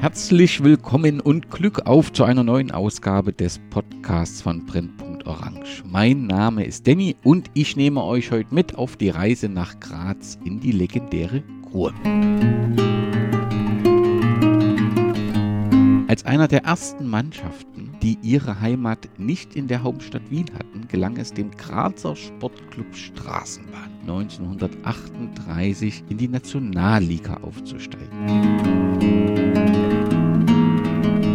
Herzlich 0.00 0.62
willkommen 0.62 1.20
und 1.20 1.50
Glück 1.50 1.86
auf 1.86 2.12
zu 2.12 2.22
einer 2.22 2.44
neuen 2.44 2.70
Ausgabe 2.70 3.32
des 3.32 3.58
Podcasts 3.70 4.42
von 4.42 4.66
Brennpunkt 4.66 5.07
Orange. 5.28 5.84
Mein 5.86 6.26
Name 6.26 6.64
ist 6.64 6.86
Danny 6.86 7.16
und 7.22 7.50
ich 7.54 7.76
nehme 7.76 8.02
euch 8.02 8.30
heute 8.30 8.54
mit 8.54 8.76
auf 8.76 8.96
die 8.96 9.10
Reise 9.10 9.48
nach 9.48 9.78
Graz 9.78 10.38
in 10.44 10.60
die 10.60 10.72
legendäre 10.72 11.42
Ruhr. 11.72 11.92
Als 16.08 16.24
einer 16.24 16.48
der 16.48 16.64
ersten 16.64 17.06
Mannschaften, 17.06 17.92
die 18.02 18.16
ihre 18.22 18.60
Heimat 18.60 19.08
nicht 19.18 19.54
in 19.54 19.68
der 19.68 19.82
Hauptstadt 19.82 20.30
Wien 20.30 20.46
hatten, 20.54 20.88
gelang 20.88 21.18
es 21.18 21.34
dem 21.34 21.50
Grazer 21.50 22.16
Sportclub 22.16 22.96
Straßenbahn 22.96 23.90
1938 24.02 26.04
in 26.08 26.16
die 26.16 26.28
Nationalliga 26.28 27.36
aufzusteigen. 27.42 28.08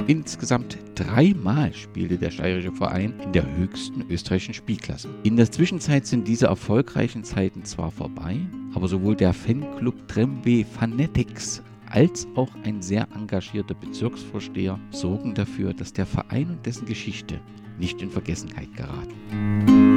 Insgesamt 0.08 0.78
dreimal 0.96 1.74
spielte 1.74 2.18
der 2.18 2.30
steirische 2.30 2.74
Verein 2.74 3.14
in 3.24 3.32
der 3.32 3.46
höchsten 3.56 4.04
österreichischen 4.10 4.54
Spielklasse. 4.54 5.10
In 5.24 5.38
der 5.38 5.50
Zwischenzeit 5.50 6.06
sind 6.06 6.28
diese 6.28 6.48
erfolgreichen 6.48 7.24
Zeiten 7.24 7.64
zwar 7.64 7.90
vorbei, 7.90 8.38
aber 8.74 8.90
sowohl 8.90 9.16
der 9.16 9.32
Fanclub 9.32 10.08
Trembe 10.10 10.66
Fanatics 10.66 11.64
als 11.90 12.28
auch 12.36 12.50
ein 12.66 12.82
sehr 12.82 13.08
engagierter 13.16 13.76
Bezirksvorsteher 13.76 14.78
sorgen 14.92 15.34
dafür, 15.36 15.74
dass 15.74 15.94
der 15.94 16.06
Verein 16.06 16.50
und 16.50 16.66
dessen 16.66 16.86
Geschichte 16.86 17.40
nicht 17.80 18.02
in 18.02 18.10
Vergessenheit 18.10 18.74
geraten. 18.76 19.93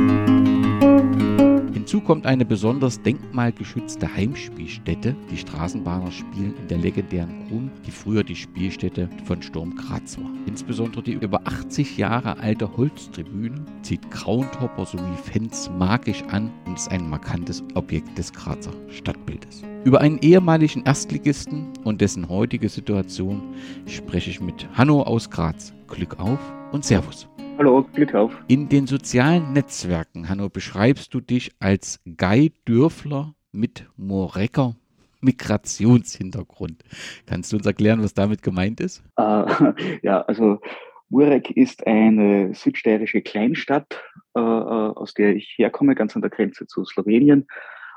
Hinzu 1.77 2.01
kommt 2.01 2.25
eine 2.25 2.47
besonders 2.47 3.03
denkmalgeschützte 3.03 4.11
Heimspielstätte. 4.15 5.15
Die 5.31 5.37
Straßenbahner 5.37 6.11
spielen 6.11 6.55
in 6.59 6.69
der 6.69 6.79
legendären 6.79 7.47
Grun, 7.47 7.71
die 7.87 7.91
früher 7.91 8.25
die 8.25 8.35
Spielstätte 8.35 9.11
von 9.27 9.43
Sturm 9.43 9.77
Graz 9.77 10.17
war. 10.17 10.31
Insbesondere 10.47 11.03
die 11.03 11.13
über 11.13 11.43
80 11.45 11.99
Jahre 11.99 12.39
alte 12.39 12.79
Holztribüne 12.79 13.63
zieht 13.83 14.11
Grauentopper 14.11 14.87
sowie 14.87 15.03
Fans 15.31 15.71
magisch 15.79 16.23
an 16.31 16.51
und 16.65 16.79
ist 16.79 16.91
ein 16.91 17.11
markantes 17.11 17.63
Objekt 17.75 18.17
des 18.17 18.33
Grazer 18.33 18.73
Stadtbildes. 18.89 19.63
Über 19.85 20.01
einen 20.01 20.17
ehemaligen 20.21 20.83
Erstligisten 20.85 21.75
und 21.85 22.01
dessen 22.01 22.31
heutige 22.31 22.71
Situation 22.71 23.43
spreche 23.85 24.31
ich 24.31 24.41
mit 24.41 24.67
Hanno 24.73 25.03
aus 25.03 25.29
Graz. 25.29 25.75
Glück 25.89 26.19
auf 26.19 26.41
und 26.73 26.87
Servus. 26.87 27.29
Hallo, 27.59 27.89
Glück 27.95 28.15
auf. 28.15 28.37
In 28.49 28.69
den 28.69 28.87
sozialen 28.87 29.55
Netzwerken, 29.55 30.29
Hanno, 30.29 30.51
beschreibst 30.51 31.15
du 31.15 31.21
dich 31.21 31.53
als 31.59 32.01
Guy 32.05 32.53
Dürfler 32.69 33.35
mit 33.51 33.89
Morecker 33.97 34.77
Migrationshintergrund. 35.23 36.85
Kannst 37.25 37.53
du 37.53 37.57
uns 37.57 37.65
erklären, 37.65 38.03
was 38.03 38.13
damit 38.13 38.43
gemeint 38.43 38.81
ist? 38.81 39.03
Uh, 39.19 39.47
ja, 40.03 40.21
also 40.23 40.61
Murek 41.09 41.51
ist 41.51 41.87
eine 41.87 42.55
südsteirische 42.55 43.23
Kleinstadt, 43.23 44.03
uh, 44.37 44.41
aus 44.41 45.15
der 45.15 45.35
ich 45.35 45.55
herkomme, 45.57 45.95
ganz 45.95 46.15
an 46.15 46.21
der 46.21 46.31
Grenze 46.31 46.67
zu 46.67 46.85
Slowenien. 46.85 47.47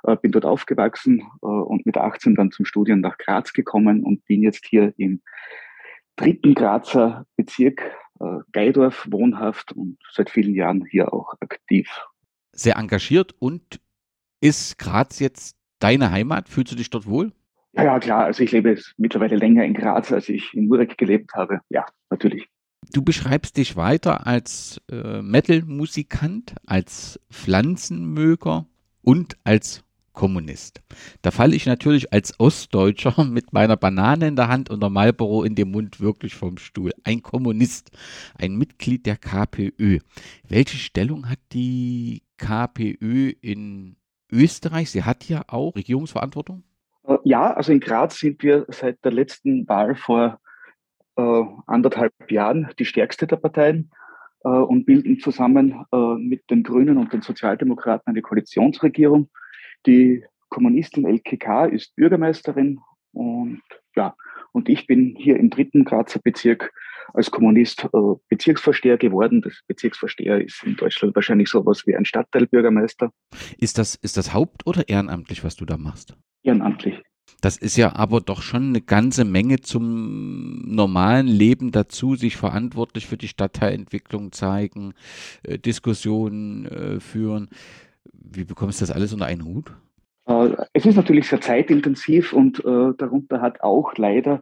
Uh, 0.08 0.16
bin 0.16 0.32
dort 0.32 0.46
aufgewachsen 0.46 1.24
und 1.42 1.86
mit 1.86 1.98
18 1.98 2.36
dann 2.36 2.52
zum 2.52 2.64
Studium 2.64 3.02
nach 3.02 3.18
Graz 3.18 3.52
gekommen 3.52 4.06
und 4.06 4.24
bin 4.24 4.42
jetzt 4.42 4.66
hier 4.66 4.94
im 4.96 5.22
dritten 6.16 6.54
Grazer 6.54 7.26
Bezirk 7.36 7.82
Geidorf 8.52 9.08
wohnhaft 9.10 9.72
und 9.72 9.98
seit 10.12 10.30
vielen 10.30 10.54
Jahren 10.54 10.86
hier 10.86 11.14
auch 11.14 11.34
aktiv. 11.40 11.90
Sehr 12.52 12.78
engagiert 12.78 13.34
und 13.40 13.80
ist 14.42 14.78
Graz 14.78 15.20
jetzt 15.20 15.58
deine 15.80 16.12
Heimat? 16.12 16.50
Fühlst 16.50 16.72
du 16.72 16.76
dich 16.76 16.90
dort 16.90 17.08
wohl? 17.08 17.32
Ja, 17.74 17.84
ja, 17.84 18.00
klar. 18.00 18.26
Also 18.26 18.44
ich 18.44 18.52
lebe 18.52 18.78
mittlerweile 18.98 19.36
länger 19.36 19.64
in 19.64 19.74
Graz, 19.74 20.12
als 20.12 20.30
ich 20.30 20.54
in 20.54 20.68
Murek 20.68 20.98
gelebt 20.98 21.34
habe. 21.34 21.62
Ja, 21.70 21.86
natürlich. 22.10 22.48
Du 22.92 23.04
beschreibst 23.04 23.58
dich 23.58 23.76
weiter 23.76 24.26
als 24.26 24.82
äh, 24.92 25.22
Metal-Musikant, 25.22 26.56
als 26.66 27.20
Pflanzenmöger 27.30 28.66
und 29.02 29.38
als 29.44 29.84
Kommunist. 30.14 30.82
Da 31.22 31.32
falle 31.32 31.56
ich 31.56 31.66
natürlich 31.66 32.14
als 32.14 32.40
Ostdeutscher 32.40 33.24
mit 33.30 33.54
meiner 33.54 33.78
Banane 33.78 34.28
in 34.28 34.36
der 34.36 34.48
Hand 34.48 34.70
und 34.70 34.82
der 34.82 34.90
Marlboro 34.90 35.44
in 35.44 35.56
dem 35.56 35.72
Mund 35.72 36.00
wirklich 36.00 36.36
vom 36.36 36.58
Stuhl. 36.58 36.92
Ein 37.04 37.22
Kommunist, 37.22 37.92
ein 38.38 38.56
Mitglied 38.56 39.06
der 39.06 39.18
KPÖ. 39.18 40.00
Welche 40.48 40.78
Stellung 40.78 41.30
hat 41.30 41.40
die 41.54 42.24
KPÖ 42.38 43.34
in 43.42 43.96
Österreich? 44.32 44.92
Sie 44.92 45.04
hat 45.04 45.28
ja 45.30 45.44
auch 45.48 45.76
Regierungsverantwortung. 45.76 46.64
Äh, 47.08 47.18
ja, 47.24 47.54
also 47.54 47.72
in 47.72 47.80
Graz 47.80 48.20
sind 48.20 48.44
wir 48.44 48.66
seit 48.70 49.04
der 49.04 49.12
letzten 49.12 49.68
Wahl 49.68 49.96
vor 49.96 50.40
äh, 51.16 51.44
anderthalb 51.68 52.14
Jahren 52.32 52.70
die 52.80 52.86
stärkste 52.86 53.28
der 53.28 53.38
Parteien 53.38 53.92
äh, 54.44 54.50
und 54.50 54.86
bilden 54.86 55.20
zusammen 55.20 55.86
äh, 55.92 56.16
mit 56.16 56.50
den 56.50 56.64
Grünen 56.64 56.98
und 56.98 57.12
den 57.12 57.22
Sozialdemokraten 57.22 58.08
eine 58.08 58.22
Koalitionsregierung. 58.22 59.30
Die 59.86 60.24
Kommunistin 60.50 61.06
LKK 61.06 61.66
ist 61.66 61.96
Bürgermeisterin 61.96 62.80
und 63.14 63.62
ja, 63.96 64.16
und 64.52 64.70
ich 64.70 64.88
bin 64.88 65.16
hier 65.18 65.38
im 65.38 65.50
dritten 65.50 65.86
Grazer 65.86 66.20
Bezirk 66.20 66.72
als 67.14 67.32
Kommunist 67.32 67.86
äh, 67.86 67.98
Bezirksvorsteher 68.30 68.98
geworden. 68.98 69.42
Das 69.42 69.54
Bezirksvorsteher 69.68 70.44
ist 70.44 70.64
in 70.64 70.76
Deutschland 70.76 71.16
wahrscheinlich 71.16 71.50
sowas 71.50 71.86
wie 71.86 71.96
ein 71.96 72.06
Stadtteilbürgermeister. 72.06 73.12
Ist 73.58 73.78
das, 73.78 73.96
ist 73.96 74.18
das 74.18 74.34
haupt- 74.34 74.66
oder 74.66 74.88
ehrenamtlich, 74.88 75.44
was 75.44 75.56
du 75.56 75.66
da 75.66 75.78
machst? 75.78 76.16
Ehrenamtlich. 76.44 77.02
Das 77.42 77.58
ist 77.58 77.78
ja 77.78 77.96
aber 77.96 78.22
doch 78.22 78.42
schon 78.42 78.70
eine 78.70 78.82
ganze 78.82 79.24
Menge 79.24 79.62
zum 79.62 80.62
normalen 80.66 81.28
Leben 81.28 81.72
dazu, 81.72 82.16
sich 82.16 82.36
verantwortlich 82.36 83.08
für 83.08 83.18
die 83.18 83.28
Stadtteilentwicklung 83.28 84.32
zeigen, 84.32 84.94
äh, 85.44 85.58
Diskussionen 85.58 86.66
äh, 86.66 87.00
führen. 87.00 87.50
Wie 88.32 88.44
bekommst 88.44 88.80
du 88.80 88.84
das 88.84 88.96
alles 88.96 89.14
unter 89.14 89.26
einen 89.26 89.46
Hut? 89.46 89.72
Äh, 90.26 90.56
es 90.74 90.86
ist 90.86 90.96
natürlich 90.96 91.28
sehr 91.28 91.42
zeitintensiv 91.42 92.34
und 92.34 92.60
äh, 92.60 92.94
darunter 92.98 93.42
hat 93.42 93.62
auch 93.62 93.96
leider 93.96 94.40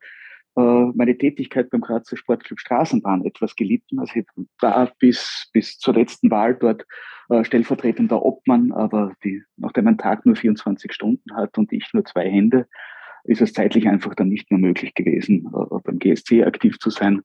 äh, 0.58 0.92
meine 0.96 1.18
Tätigkeit 1.18 1.70
beim 1.70 1.82
Grazer 1.82 2.18
Sportclub 2.18 2.60
Straßenbahn 2.60 3.26
etwas 3.26 3.56
gelitten. 3.56 4.00
Also 4.00 4.14
ich 4.16 4.26
war 4.60 4.92
bis, 5.00 5.50
bis 5.54 5.78
zur 5.78 5.94
letzten 5.94 6.32
Wahl 6.32 6.56
dort 6.56 6.86
äh, 7.30 7.44
stellvertretender 7.44 8.24
Obmann, 8.24 8.72
aber 8.72 9.14
die, 9.24 9.44
nachdem 9.56 9.88
ein 9.88 9.98
Tag 9.98 10.26
nur 10.26 10.36
24 10.36 10.92
Stunden 10.92 11.36
hat 11.36 11.58
und 11.58 11.72
ich 11.72 11.88
nur 11.94 12.06
zwei 12.06 12.30
Hände, 12.30 12.68
ist 13.24 13.42
es 13.42 13.54
zeitlich 13.54 13.88
einfach 13.88 14.16
dann 14.16 14.30
nicht 14.30 14.50
mehr 14.50 14.60
möglich 14.60 14.96
gewesen, 14.96 15.48
äh, 15.54 15.80
beim 15.84 16.00
GSC 16.00 16.44
aktiv 16.44 16.80
zu 16.80 16.90
sein. 16.90 17.22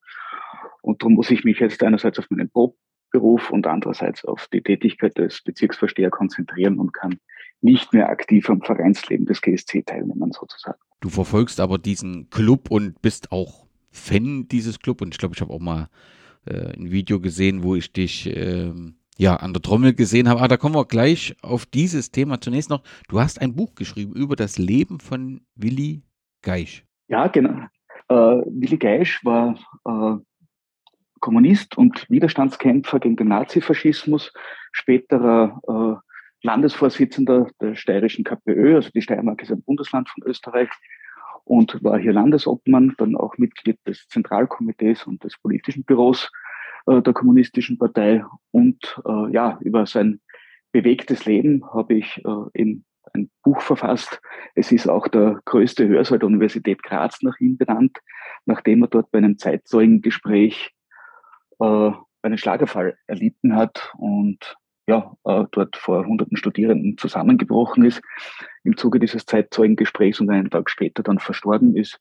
Und 0.83 1.01
darum 1.01 1.15
muss 1.15 1.31
ich 1.31 1.45
mich 1.45 1.59
jetzt 1.59 1.83
einerseits 1.83 2.19
auf 2.19 2.29
meinen 2.31 2.51
Pro 2.51 2.77
Beruf 3.13 3.51
und 3.51 3.67
andererseits 3.67 4.25
auf 4.25 4.49
die 4.53 4.63
Tätigkeit 4.63 5.17
des 5.19 5.43
Bezirksvorsteher 5.43 6.11
konzentrieren 6.11 6.79
und 6.79 6.93
kann 6.93 7.19
nicht 7.61 7.93
mehr 7.93 8.09
aktiv 8.09 8.51
am 8.51 8.61
Vereinsleben 8.61 9.27
des 9.27 9.41
GSC 9.41 9.83
teilnehmen, 9.83 10.33
sozusagen. 10.33 10.79
Du 11.01 11.09
verfolgst 11.09 11.61
aber 11.61 11.79
diesen 11.79 12.31
Club 12.31 12.71
und 12.71 13.01
bist 13.03 13.31
auch 13.31 13.67
Fan 13.91 14.49
dieses 14.49 14.81
Club 14.81 15.03
und 15.03 15.15
ich 15.15 15.19
glaube, 15.19 15.35
ich 15.35 15.41
habe 15.41 15.53
auch 15.53 15.61
mal 15.61 15.89
äh, 16.47 16.77
ein 16.77 16.91
Video 16.91 17.21
gesehen, 17.21 17.63
wo 17.63 17.77
ich 17.77 17.93
dich 17.93 18.27
äh, 18.27 18.73
ja 19.19 19.37
an 19.37 19.53
der 19.53 19.63
Trommel 19.63 19.95
gesehen 19.95 20.29
habe. 20.29 20.41
Aber 20.41 20.49
da 20.49 20.57
kommen 20.57 20.75
wir 20.75 20.87
gleich 20.87 21.37
auf 21.43 21.67
dieses 21.67 22.11
Thema. 22.11 22.41
Zunächst 22.41 22.71
noch, 22.71 22.83
du 23.09 23.21
hast 23.21 23.41
ein 23.41 23.55
Buch 23.55 23.75
geschrieben 23.75 24.13
über 24.15 24.37
das 24.37 24.59
Leben 24.59 24.99
von 25.01 25.43
Willi 25.55 26.03
Geisch. 26.43 26.85
Ja, 27.09 27.29
genau. 27.29 27.67
Äh, 28.09 28.15
Willi 28.15 28.79
Geisch 28.79 29.25
war 29.25 29.57
äh, 29.85 30.23
Kommunist 31.23 31.79
und 31.79 32.05
Widerstandskämpfer 32.11 32.99
gegen 32.99 33.17
den 33.17 33.29
Nazifaschismus, 33.29 34.33
späterer 34.73 35.61
äh, 36.03 36.47
Landesvorsitzender 36.47 37.47
der 37.61 37.77
steirischen 37.77 38.25
KPÖ, 38.25 38.75
also 38.75 38.91
die 38.91 39.01
Steiermark 39.01 39.41
ist 39.41 39.53
ein 39.53 39.63
Bundesland 39.63 40.09
von 40.09 40.25
Österreich 40.25 40.69
und 41.45 41.83
war 41.83 41.99
hier 41.99 42.13
Landesobmann, 42.13 42.95
dann 42.99 43.17
auch 43.17 43.39
Mitglied 43.39 43.79
des 43.87 44.09
Zentralkomitees 44.09 45.05
und 45.05 45.23
des 45.23 45.39
politischen 45.39 45.85
Büros 45.85 46.29
äh, 46.87 47.01
der 47.01 47.13
Kommunistischen 47.13 47.79
Partei. 47.79 48.25
Und 48.51 49.01
äh, 49.07 49.33
ja, 49.33 49.59
über 49.61 49.87
sein 49.87 50.21
bewegtes 50.73 51.25
Leben 51.25 51.65
habe 51.73 51.95
ich 51.95 52.21
äh, 52.25 52.61
eben 52.61 52.85
ein 53.15 53.31
Buch 53.45 53.61
verfasst. 53.61 54.21
Es 54.57 54.73
ist 54.73 54.89
auch 54.89 55.07
der 55.07 55.41
größte 55.45 55.87
Hörsaal 55.87 56.19
der 56.19 56.27
Universität 56.27 56.83
Graz 56.83 57.23
nach 57.23 57.39
ihm 57.39 57.57
benannt, 57.59 57.99
nachdem 58.45 58.83
er 58.83 58.89
dort 58.89 59.11
bei 59.13 59.19
einem 59.19 59.39
Zeitzeugengespräch 59.39 60.73
äh, 61.61 61.91
einen 62.23 62.39
Schlagerfall 62.39 62.97
erlitten 63.07 63.57
hat 63.57 63.93
und 63.99 64.57
ja, 64.87 65.17
äh, 65.25 65.45
dort 65.53 65.77
vor 65.77 66.07
hunderten 66.07 66.37
Studierenden 66.37 66.99
zusammengebrochen 66.99 67.85
ist 67.85 68.03
im 68.65 68.77
Zuge 68.77 68.99
dieses 68.99 69.27
Zeitzeugengesprächs 69.27 70.21
und 70.21 70.31
einen 70.31 70.51
Tag 70.51 70.71
später 70.71 71.03
dann 71.03 71.19
verstorben 71.19 71.77
ist. 71.77 72.01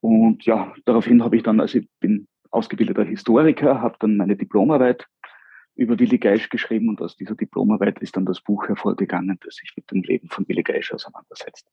Und 0.00 0.44
ja, 0.44 0.74
daraufhin 0.84 1.22
habe 1.22 1.36
ich 1.36 1.42
dann, 1.42 1.60
also 1.60 1.78
ich 1.78 1.88
bin 2.00 2.26
ausgebildeter 2.50 3.04
Historiker, 3.04 3.80
habe 3.80 3.96
dann 4.00 4.16
meine 4.16 4.36
Diplomarbeit 4.36 5.06
über 5.76 5.98
Willi 5.98 6.18
Geisch 6.18 6.48
geschrieben 6.50 6.88
und 6.88 7.00
aus 7.02 7.16
dieser 7.16 7.34
Diplomarbeit 7.34 7.98
ist 8.00 8.16
dann 8.16 8.26
das 8.26 8.40
Buch 8.40 8.68
hervorgegangen, 8.68 9.38
das 9.44 9.56
sich 9.56 9.72
mit 9.76 9.90
dem 9.90 10.02
Leben 10.02 10.28
von 10.28 10.46
Willi 10.48 10.62
Geisch 10.62 10.92
auseinandersetzt. 10.92 11.68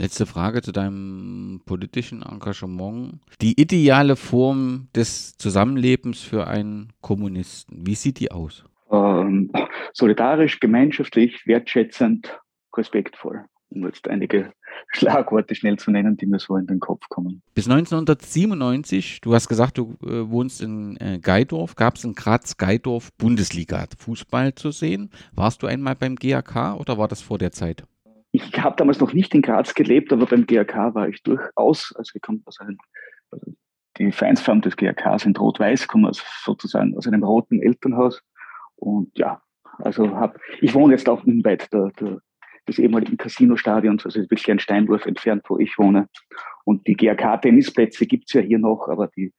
Letzte 0.00 0.24
Frage 0.24 0.62
zu 0.62 0.72
deinem 0.72 1.60
politischen 1.66 2.22
Engagement. 2.22 3.20
Die 3.42 3.60
ideale 3.60 4.16
Form 4.16 4.88
des 4.94 5.36
Zusammenlebens 5.36 6.22
für 6.22 6.46
einen 6.46 6.94
Kommunisten, 7.02 7.86
wie 7.86 7.94
sieht 7.94 8.18
die 8.18 8.30
aus? 8.30 8.64
Ähm, 8.90 9.52
solidarisch, 9.92 10.58
gemeinschaftlich, 10.58 11.46
wertschätzend, 11.46 12.40
respektvoll. 12.74 13.44
Um 13.68 13.84
jetzt 13.84 14.08
einige 14.08 14.54
Schlagworte 14.88 15.54
schnell 15.54 15.76
zu 15.76 15.90
nennen, 15.90 16.16
die 16.16 16.24
mir 16.24 16.38
so 16.38 16.56
in 16.56 16.66
den 16.66 16.80
Kopf 16.80 17.06
kommen. 17.10 17.42
Bis 17.52 17.68
1997, 17.68 19.20
du 19.20 19.34
hast 19.34 19.48
gesagt, 19.48 19.76
du 19.76 19.98
äh, 20.02 20.30
wohnst 20.30 20.62
in 20.62 20.96
äh, 20.96 21.18
Geidorf, 21.20 21.74
gab 21.74 21.96
es 21.96 22.04
in 22.04 22.14
Graz 22.14 22.56
Geidorf 22.56 23.12
Bundesliga 23.18 23.84
Fußball 23.98 24.54
zu 24.54 24.70
sehen. 24.70 25.10
Warst 25.34 25.62
du 25.62 25.66
einmal 25.66 25.94
beim 25.94 26.16
GAK 26.16 26.80
oder 26.80 26.96
war 26.96 27.06
das 27.06 27.20
vor 27.20 27.36
der 27.36 27.52
Zeit? 27.52 27.84
Ich 28.52 28.62
habe 28.62 28.76
damals 28.76 29.00
noch 29.00 29.12
nicht 29.12 29.34
in 29.34 29.42
Graz 29.42 29.74
gelebt, 29.74 30.12
aber 30.12 30.26
beim 30.26 30.46
GAK 30.46 30.94
war 30.94 31.08
ich 31.08 31.22
durchaus, 31.22 31.94
also 31.96 32.12
ich 32.14 32.22
komme 32.22 32.40
aus 32.44 32.58
einem, 32.60 32.78
also 33.30 33.52
die 33.98 34.12
Vereinsfarben 34.12 34.62
des 34.62 34.76
GAK 34.76 35.20
sind 35.20 35.38
rot-weiß, 35.38 35.88
komme 35.88 36.08
aus, 36.08 36.24
sozusagen 36.44 36.96
aus 36.96 37.06
einem 37.06 37.22
roten 37.22 37.60
Elternhaus. 37.60 38.22
Und 38.76 39.16
ja, 39.18 39.42
also 39.78 40.16
hab, 40.16 40.38
ich 40.60 40.74
wohne 40.74 40.94
jetzt 40.94 41.08
auch 41.08 41.24
unweit 41.24 41.72
der, 41.72 41.90
der, 42.00 42.18
des 42.66 42.78
ehemaligen 42.78 43.16
Casino-Stadions, 43.16 44.04
also 44.04 44.20
wirklich 44.20 44.50
ein 44.50 44.58
Steinwurf 44.58 45.06
entfernt, 45.06 45.44
wo 45.48 45.58
ich 45.58 45.78
wohne. 45.78 46.08
Und 46.64 46.86
die 46.86 46.94
GAK-Tennisplätze 46.94 48.06
gibt's 48.06 48.32
ja 48.32 48.40
hier 48.40 48.58
noch, 48.58 48.88
aber 48.88 49.08
die 49.08 49.32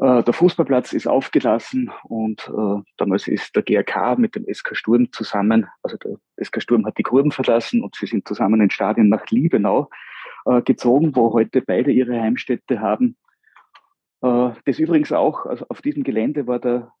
der 0.00 0.32
Fußballplatz 0.32 0.92
ist 0.92 1.08
aufgelassen 1.08 1.90
und 2.04 2.48
äh, 2.48 2.82
damals 2.98 3.26
ist 3.26 3.56
der 3.56 3.64
GRK 3.64 4.16
mit 4.16 4.36
dem 4.36 4.46
SK 4.52 4.76
Sturm 4.76 5.10
zusammen, 5.10 5.66
also 5.82 5.96
der 5.96 6.18
SK 6.44 6.62
Sturm 6.62 6.86
hat 6.86 6.98
die 6.98 7.02
Gruben 7.02 7.32
verlassen 7.32 7.82
und 7.82 7.96
sie 7.96 8.06
sind 8.06 8.28
zusammen 8.28 8.60
ins 8.60 8.74
Stadion 8.74 9.08
nach 9.08 9.26
Liebenau 9.26 9.90
äh, 10.46 10.62
gezogen, 10.62 11.16
wo 11.16 11.32
heute 11.32 11.62
beide 11.62 11.90
ihre 11.90 12.20
Heimstätte 12.20 12.80
haben. 12.80 13.16
Äh, 14.22 14.50
das 14.64 14.78
übrigens 14.78 15.12
auch, 15.12 15.46
also 15.46 15.66
auf 15.68 15.82
diesem 15.82 16.04
Gelände 16.04 16.46
war 16.46 16.60
der 16.60 16.92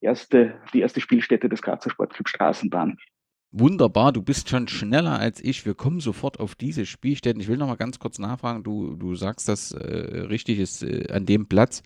erste, 0.00 0.60
die 0.72 0.80
erste 0.80 1.00
Spielstätte 1.00 1.48
des 1.48 1.62
Grazer 1.62 1.90
Sportclub 1.90 2.28
Straßenbahn. 2.28 2.98
Wunderbar, 3.52 4.12
du 4.12 4.22
bist 4.22 4.48
schon 4.50 4.68
schneller 4.68 5.18
als 5.18 5.42
ich. 5.42 5.64
Wir 5.64 5.74
kommen 5.74 6.00
sofort 6.00 6.40
auf 6.40 6.54
diese 6.56 6.84
Spielstätten. 6.84 7.40
Ich 7.40 7.48
will 7.48 7.56
noch 7.56 7.68
mal 7.68 7.76
ganz 7.76 7.98
kurz 7.98 8.18
nachfragen. 8.18 8.64
Du, 8.64 8.96
du 8.96 9.14
sagst 9.14 9.48
das 9.48 9.72
äh, 9.72 9.78
richtig 10.28 10.58
ist. 10.58 10.82
Äh, 10.82 11.10
an 11.12 11.26
dem 11.26 11.46
Platz 11.46 11.82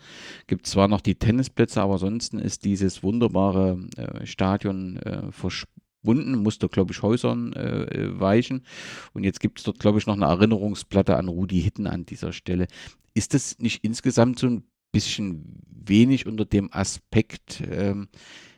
gibt 0.47 0.67
es 0.67 0.73
zwar 0.73 0.89
noch 0.89 1.01
die 1.01 1.17
Tennisplätze, 1.17 1.83
aber 1.83 1.95
ansonsten 1.95 2.39
ist 2.39 2.65
dieses 2.65 3.03
wunderbare 3.03 3.79
äh, 3.97 4.27
Stadion 4.27 4.97
äh, 4.97 5.31
verschwunden, 5.31 6.43
musste, 6.43 6.69
glaube 6.69 6.93
ich, 6.93 7.03
Häusern 7.03 7.53
äh, 7.53 8.19
weichen. 8.19 8.65
Und 9.13 9.25
jetzt 9.25 9.39
gibt 9.39 9.59
es 9.59 9.65
dort, 9.65 9.79
glaube 9.79 9.99
ich, 9.99 10.07
noch 10.07 10.17
eine 10.17 10.27
Erinnerungsplatte 10.27 11.17
an 11.17 11.29
Rudi 11.29 11.61
Hitten 11.61 11.87
an 11.87 12.07
dieser 12.07 12.33
Stelle. 12.33 12.67
Ist 13.15 13.35
das 13.35 13.59
nicht 13.59 13.85
insgesamt 13.85 14.39
so 14.39 14.47
ein 14.47 14.65
bisschen 14.93 15.63
wenig 15.69 16.27
unter 16.27 16.47
dem 16.47 16.73
Aspekt, 16.73 17.63
ähm, 17.71 18.09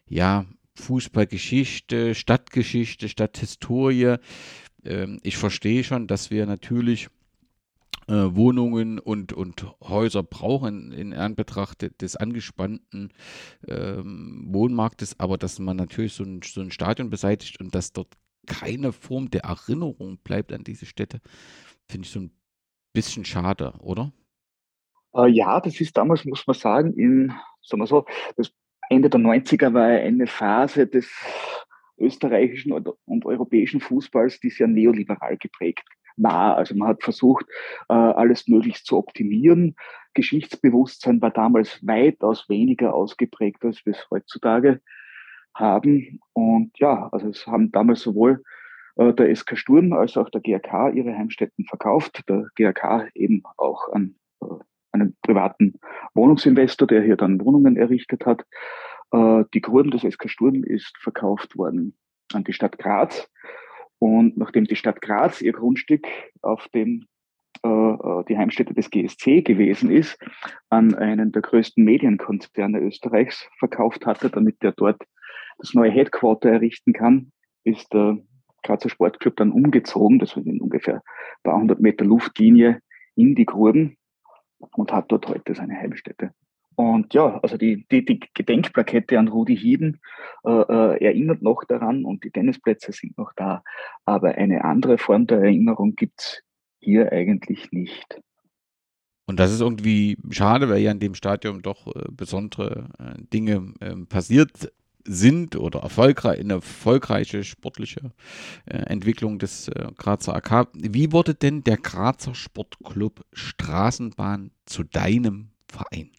ja, 0.08 0.46
Fußballgeschichte, 0.74 2.14
Stadtgeschichte, 2.14 3.08
Stadthistorie. 3.08 4.16
Ähm, 4.84 5.20
ich 5.22 5.36
verstehe 5.36 5.84
schon, 5.84 6.06
dass 6.06 6.30
wir 6.30 6.46
natürlich 6.46 7.08
äh, 8.08 8.34
Wohnungen 8.34 8.98
und, 8.98 9.32
und 9.32 9.66
Häuser 9.80 10.22
brauchen 10.22 10.92
in 10.92 11.14
Anbetracht 11.14 12.00
des 12.00 12.16
angespannten 12.16 13.12
ähm, 13.68 14.48
Wohnmarktes, 14.48 15.20
aber 15.20 15.38
dass 15.38 15.58
man 15.58 15.76
natürlich 15.76 16.14
so 16.14 16.24
ein, 16.24 16.40
so 16.42 16.60
ein 16.60 16.70
Stadion 16.70 17.10
beseitigt 17.10 17.60
und 17.60 17.74
dass 17.74 17.92
dort 17.92 18.08
keine 18.46 18.92
Form 18.92 19.30
der 19.30 19.42
Erinnerung 19.42 20.18
bleibt 20.18 20.52
an 20.52 20.64
diese 20.64 20.86
Städte, 20.86 21.20
finde 21.88 22.06
ich 22.06 22.12
so 22.12 22.20
ein 22.20 22.32
bisschen 22.92 23.24
schade, 23.24 23.74
oder? 23.78 24.12
Äh, 25.14 25.28
ja, 25.28 25.60
das 25.60 25.80
ist 25.80 25.96
damals, 25.96 26.24
muss 26.24 26.46
man 26.46 26.54
sagen, 26.54 26.94
in, 26.94 27.32
sagen 27.60 27.82
wir 27.82 27.86
so, 27.86 28.04
das 28.36 28.52
Ende 28.92 29.08
der 29.08 29.20
90er 29.20 29.72
war 29.72 29.86
eine 29.86 30.26
Phase 30.26 30.86
des 30.86 31.10
österreichischen 31.98 32.72
und 32.72 33.26
europäischen 33.26 33.80
Fußballs, 33.80 34.40
die 34.40 34.50
sehr 34.50 34.66
neoliberal 34.66 35.36
geprägt 35.38 35.84
war. 36.16 36.56
Also 36.56 36.74
man 36.74 36.88
hat 36.88 37.02
versucht, 37.02 37.46
äh, 37.88 37.94
alles 37.94 38.48
möglichst 38.48 38.86
zu 38.86 38.98
optimieren. 38.98 39.76
Geschichtsbewusstsein 40.14 41.22
war 41.22 41.30
damals 41.30 41.80
weitaus 41.86 42.48
weniger 42.50 42.92
ausgeprägt, 42.92 43.64
als 43.64 43.84
wir 43.86 43.94
es 43.94 44.06
heutzutage 44.10 44.80
haben. 45.54 46.20
Und 46.34 46.78
ja, 46.78 47.08
also 47.12 47.28
es 47.28 47.46
haben 47.46 47.72
damals 47.72 48.02
sowohl 48.02 48.42
äh, 48.96 49.12
der 49.14 49.34
SK 49.34 49.56
Sturm 49.56 49.92
als 49.94 50.18
auch 50.18 50.28
der 50.28 50.42
GRK 50.42 50.90
ihre 50.90 51.16
Heimstätten 51.16 51.64
verkauft. 51.64 52.24
Der 52.28 52.46
GRK 52.56 53.08
eben 53.14 53.42
auch 53.56 53.90
an 53.92 54.16
einen 54.92 55.16
privaten 55.22 55.74
Wohnungsinvestor, 56.14 56.86
der 56.86 57.02
hier 57.02 57.16
dann 57.16 57.40
Wohnungen 57.40 57.76
errichtet 57.76 58.26
hat. 58.26 58.44
Äh, 59.12 59.44
die 59.54 59.60
Gruben 59.60 59.90
des 59.90 60.02
SK 60.02 60.28
Sturm 60.28 60.64
ist 60.64 60.96
verkauft 60.98 61.56
worden 61.56 61.96
an 62.32 62.44
die 62.44 62.52
Stadt 62.52 62.78
Graz. 62.78 63.28
Und 63.98 64.36
nachdem 64.36 64.64
die 64.64 64.76
Stadt 64.76 65.00
Graz 65.00 65.40
ihr 65.40 65.52
Grundstück, 65.52 66.06
auf 66.42 66.68
dem 66.74 67.06
äh, 67.64 67.68
äh 67.68 68.24
die 68.28 68.36
Heimstätte 68.36 68.74
des 68.74 68.90
GSC 68.90 69.42
gewesen 69.42 69.90
ist, 69.90 70.18
an 70.70 70.94
einen 70.94 71.32
der 71.32 71.42
größten 71.42 71.84
Medienkonzerne 71.84 72.80
Österreichs 72.80 73.48
verkauft 73.58 74.06
hatte, 74.06 74.30
damit 74.30 74.62
der 74.62 74.72
dort 74.72 75.02
das 75.58 75.74
neue 75.74 75.90
Headquarter 75.90 76.50
errichten 76.50 76.92
kann, 76.92 77.32
ist 77.64 77.92
der 77.92 78.18
Grazer 78.62 78.88
Sportclub 78.88 79.36
dann 79.36 79.52
umgezogen, 79.52 80.18
das 80.18 80.36
in 80.36 80.60
ungefähr 80.60 80.96
ein 80.96 81.42
paar 81.42 81.60
hundert 81.60 81.80
Meter 81.80 82.04
Luftlinie 82.04 82.80
in 83.16 83.34
die 83.34 83.44
Gruben 83.44 83.96
und 84.72 84.92
hat 84.92 85.10
dort 85.10 85.28
heute 85.28 85.54
seine 85.54 85.74
Heimstätte. 85.74 86.32
Und 86.74 87.12
ja, 87.12 87.38
also 87.40 87.56
die, 87.56 87.86
die, 87.90 88.04
die 88.04 88.20
Gedenkplakette 88.34 89.18
an 89.18 89.28
Rudi 89.28 89.56
Hieden 89.56 90.00
äh, 90.44 90.50
äh, 90.50 91.04
erinnert 91.04 91.42
noch 91.42 91.64
daran 91.64 92.04
und 92.04 92.24
die 92.24 92.30
Tennisplätze 92.30 92.92
sind 92.92 93.18
noch 93.18 93.32
da. 93.36 93.62
Aber 94.04 94.34
eine 94.36 94.64
andere 94.64 94.96
Form 94.98 95.26
der 95.26 95.38
Erinnerung 95.38 95.96
gibt 95.96 96.20
es 96.20 96.42
hier 96.80 97.12
eigentlich 97.12 97.72
nicht. 97.72 98.20
Und 99.26 99.38
das 99.38 99.52
ist 99.52 99.60
irgendwie 99.60 100.18
schade, 100.30 100.68
weil 100.68 100.80
ja 100.80 100.90
in 100.90 100.98
dem 100.98 101.14
Stadion 101.14 101.62
doch 101.62 101.86
äh, 101.86 102.08
besondere 102.10 102.88
äh, 102.98 103.22
Dinge 103.32 103.74
ähm, 103.80 104.06
passiert 104.06 104.72
sind 105.04 105.56
oder 105.56 105.80
erfolgreich, 105.80 106.40
eine 106.40 106.54
erfolgreiche 106.54 107.44
sportliche 107.44 108.12
äh, 108.66 108.76
Entwicklung 108.76 109.38
des 109.38 109.68
äh, 109.68 109.88
Grazer 109.96 110.34
AK. 110.34 110.68
Wie 110.74 111.12
wurde 111.12 111.34
denn 111.34 111.64
der 111.64 111.76
Grazer 111.76 112.34
Sportclub 112.34 113.24
Straßenbahn 113.32 114.50
zu 114.66 114.84
deinem 114.84 115.50
Verein? 115.66 116.10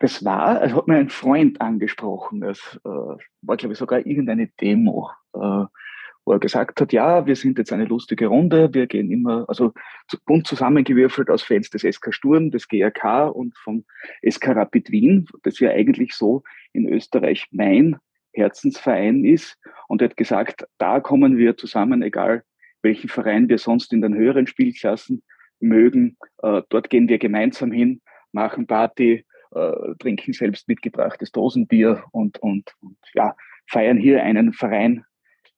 Das 0.00 0.24
war, 0.24 0.62
es 0.62 0.72
hat 0.72 0.88
mir 0.88 0.96
ein 0.96 1.10
Freund 1.10 1.60
angesprochen. 1.60 2.40
Das 2.40 2.58
äh, 2.84 2.88
war, 2.88 3.56
glaube 3.56 3.72
ich, 3.72 3.78
sogar 3.78 4.04
irgendeine 4.04 4.48
Demo. 4.60 5.10
Äh, 5.32 5.64
wo 6.24 6.32
er 6.32 6.38
gesagt 6.38 6.80
hat, 6.80 6.92
ja, 6.92 7.26
wir 7.26 7.36
sind 7.36 7.58
jetzt 7.58 7.72
eine 7.72 7.84
lustige 7.84 8.26
Runde, 8.26 8.72
wir 8.72 8.86
gehen 8.86 9.10
immer, 9.10 9.44
also 9.48 9.72
bunt 10.24 10.46
zusammengewürfelt 10.46 11.30
aus 11.30 11.42
Fans 11.42 11.70
des 11.70 11.82
SK 11.82 12.14
Sturm, 12.14 12.50
des 12.50 12.68
GRK 12.68 13.28
und 13.28 13.56
vom 13.58 13.84
SK 14.28 14.48
Rapid 14.48 14.90
Wien, 14.90 15.26
das 15.42 15.58
ja 15.58 15.70
eigentlich 15.70 16.14
so 16.14 16.42
in 16.72 16.88
Österreich 16.88 17.48
mein 17.50 17.96
Herzensverein 18.32 19.24
ist. 19.24 19.58
Und 19.88 20.00
er 20.00 20.08
hat 20.08 20.16
gesagt, 20.16 20.66
da 20.78 21.00
kommen 21.00 21.36
wir 21.36 21.56
zusammen, 21.56 22.02
egal 22.02 22.44
welchen 22.82 23.08
Verein 23.08 23.48
wir 23.48 23.58
sonst 23.58 23.92
in 23.92 24.00
den 24.00 24.14
höheren 24.14 24.46
Spielklassen 24.46 25.22
mögen. 25.60 26.16
Äh, 26.42 26.62
dort 26.68 26.90
gehen 26.90 27.08
wir 27.08 27.18
gemeinsam 27.18 27.70
hin, 27.72 28.00
machen 28.32 28.66
Party, 28.66 29.24
äh, 29.54 29.72
trinken 29.98 30.32
selbst 30.32 30.68
mitgebrachtes 30.68 31.30
Dosenbier 31.30 32.04
und, 32.10 32.38
und, 32.38 32.74
und 32.80 32.96
ja, 33.14 33.36
feiern 33.68 33.98
hier 33.98 34.22
einen 34.22 34.52
Verein, 34.52 35.04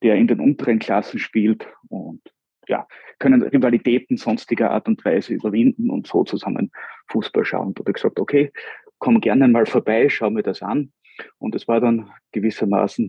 der 0.04 0.16
in 0.16 0.28
den 0.28 0.38
unteren 0.38 0.78
Klassen 0.78 1.18
spielt 1.18 1.66
und 1.88 2.20
ja, 2.68 2.87
können 3.18 3.42
Rivalitäten 3.42 4.16
sonstiger 4.16 4.70
Art 4.70 4.87
und 4.87 5.04
Weise 5.04 5.34
überwinden 5.34 5.90
und 5.90 6.06
so 6.06 6.25
zusammen 6.25 6.70
Fußball 7.08 7.44
schauen. 7.44 7.75
Da 7.75 7.80
habe 7.80 7.90
ich 7.90 7.94
gesagt, 7.94 8.20
okay, 8.20 8.52
komm 8.99 9.20
gerne 9.20 9.49
mal 9.49 9.66
vorbei, 9.66 10.08
schau 10.08 10.30
mir 10.30 10.42
das 10.42 10.62
an. 10.62 10.92
Und 11.38 11.54
es 11.54 11.66
war 11.68 11.80
dann 11.80 12.11
gewissermaßen, 12.32 13.08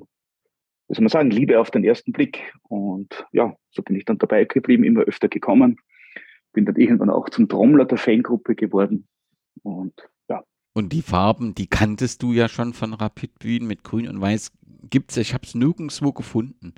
wie 0.88 0.94
soll 0.94 1.04
man 1.04 1.10
sagen, 1.10 1.32
Liebe 1.32 1.60
auf 1.60 1.72
den 1.72 1.84
ersten 1.84 2.12
Blick. 2.12 2.54
Und 2.64 3.26
ja, 3.32 3.56
so 3.72 3.82
bin 3.82 3.96
ich 3.96 4.06
dann 4.06 4.18
dabei 4.18 4.46
geblieben, 4.46 4.84
immer 4.84 5.02
öfter 5.02 5.28
gekommen. 5.28 5.78
Bin 6.54 6.66
dann 6.66 6.76
irgendwann 6.76 7.10
auch 7.10 7.30
zum 7.30 7.50
Trommler 7.50 7.86
der 7.86 7.98
Fangruppe 7.98 8.56
geworden. 8.56 9.08
Und 9.64 9.94
Und 10.78 10.92
die 10.92 11.02
Farben, 11.02 11.56
die 11.56 11.68
kanntest 11.68 12.22
du 12.22 12.34
ja 12.34 12.50
schon 12.50 12.74
von 12.74 12.94
Rapid 12.94 13.32
Wien 13.40 13.66
mit 13.66 13.86
Grün 13.86 14.10
und 14.10 14.20
Weiß. 14.20 14.52
Gibt's, 14.90 15.16
ich 15.16 15.34
habe 15.34 15.46
es 15.46 15.56
nirgendwo 15.56 16.12
gefunden. 16.12 16.74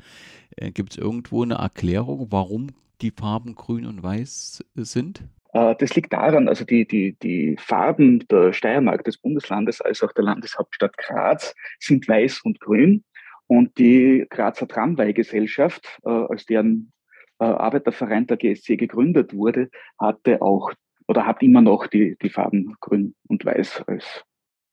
Äh, 0.55 0.69
Gibt 0.69 0.91
es 0.91 0.97
irgendwo 0.99 1.41
eine 1.41 1.55
Erklärung, 1.55 2.27
warum 2.29 2.67
die 3.01 3.09
Farben 3.09 3.55
Grün 3.55 3.87
und 3.87 4.03
Weiß 4.03 4.63
sind? 4.75 5.23
Äh, 5.53 5.73
das 5.79 5.95
liegt 5.95 6.13
daran, 6.13 6.47
also 6.47 6.63
die, 6.63 6.87
die, 6.87 7.17
die 7.23 7.57
Farben 7.59 8.23
der 8.27 8.53
Steiermark, 8.53 9.03
des 9.03 9.17
Bundeslandes, 9.17 9.81
als 9.81 10.03
auch 10.03 10.11
der 10.11 10.25
Landeshauptstadt 10.25 10.95
Graz 10.97 11.55
sind 11.79 12.07
weiß 12.07 12.41
und 12.43 12.59
grün. 12.59 13.03
Und 13.47 13.79
die 13.79 14.27
Grazer 14.29 14.67
Tramway-Gesellschaft, 14.67 15.99
äh, 16.05 16.09
als 16.09 16.45
deren 16.45 16.91
äh, 17.39 17.45
Arbeiterverein 17.45 18.27
der 18.27 18.37
GSC 18.37 18.77
gegründet 18.77 19.33
wurde, 19.33 19.71
hatte 19.97 20.43
auch 20.43 20.71
oder 21.07 21.25
hat 21.25 21.41
immer 21.41 21.61
noch 21.61 21.87
die, 21.87 22.17
die 22.21 22.29
Farben 22.29 22.75
grün 22.79 23.15
und 23.27 23.45
weiß 23.45 23.83
als, 23.87 24.23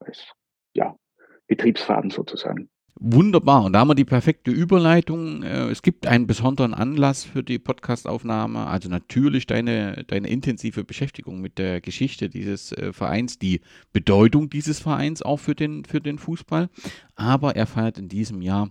als 0.00 0.32
ja, 0.74 0.96
Betriebsfarben 1.46 2.10
sozusagen. 2.10 2.68
Wunderbar. 3.00 3.64
Und 3.64 3.72
da 3.72 3.80
haben 3.80 3.88
wir 3.88 3.96
die 3.96 4.04
perfekte 4.04 4.52
Überleitung. 4.52 5.42
Äh, 5.42 5.68
es 5.70 5.82
gibt 5.82 6.06
einen 6.06 6.28
besonderen 6.28 6.74
Anlass 6.74 7.24
für 7.24 7.42
die 7.42 7.58
Podcastaufnahme. 7.58 8.66
Also 8.66 8.88
natürlich 8.88 9.46
deine, 9.46 10.04
deine 10.06 10.28
intensive 10.28 10.84
Beschäftigung 10.84 11.40
mit 11.40 11.58
der 11.58 11.80
Geschichte 11.80 12.28
dieses 12.28 12.70
äh, 12.72 12.92
Vereins, 12.92 13.38
die 13.38 13.62
Bedeutung 13.92 14.48
dieses 14.48 14.78
Vereins 14.78 15.22
auch 15.22 15.38
für 15.38 15.56
den, 15.56 15.84
für 15.84 16.00
den 16.00 16.18
Fußball. 16.18 16.68
Aber 17.16 17.56
er 17.56 17.66
feiert 17.66 17.98
in 17.98 18.08
diesem 18.08 18.42
Jahr 18.42 18.70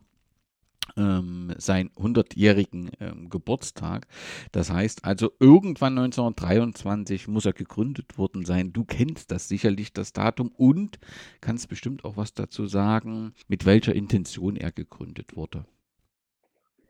ähm, 0.97 1.53
seinen 1.57 1.89
100-jährigen 1.91 2.91
ähm, 2.99 3.29
Geburtstag. 3.29 4.07
Das 4.51 4.71
heißt 4.71 5.05
also, 5.05 5.31
irgendwann 5.39 5.97
1923 5.97 7.27
muss 7.27 7.45
er 7.45 7.53
gegründet 7.53 8.17
worden 8.17 8.45
sein. 8.45 8.73
Du 8.73 8.85
kennst 8.85 9.31
das 9.31 9.47
sicherlich, 9.47 9.93
das 9.93 10.13
Datum, 10.13 10.51
und 10.55 10.99
kannst 11.41 11.69
bestimmt 11.69 12.05
auch 12.05 12.17
was 12.17 12.33
dazu 12.33 12.67
sagen, 12.67 13.33
mit 13.47 13.65
welcher 13.65 13.95
Intention 13.95 14.55
er 14.55 14.71
gegründet 14.71 15.35
wurde. 15.35 15.65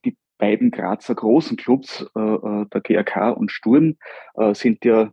Die 0.05 0.15
beiden 0.38 0.71
Grazer 0.71 1.15
großen 1.15 1.57
Clubs, 1.57 2.05
äh, 2.15 2.19
äh 2.19 2.65
der 2.65 2.81
GRK 2.81 3.31
und 3.31 3.51
Sturm, 3.51 3.95
äh, 4.35 4.53
sind 4.53 4.83
ja 4.85 5.12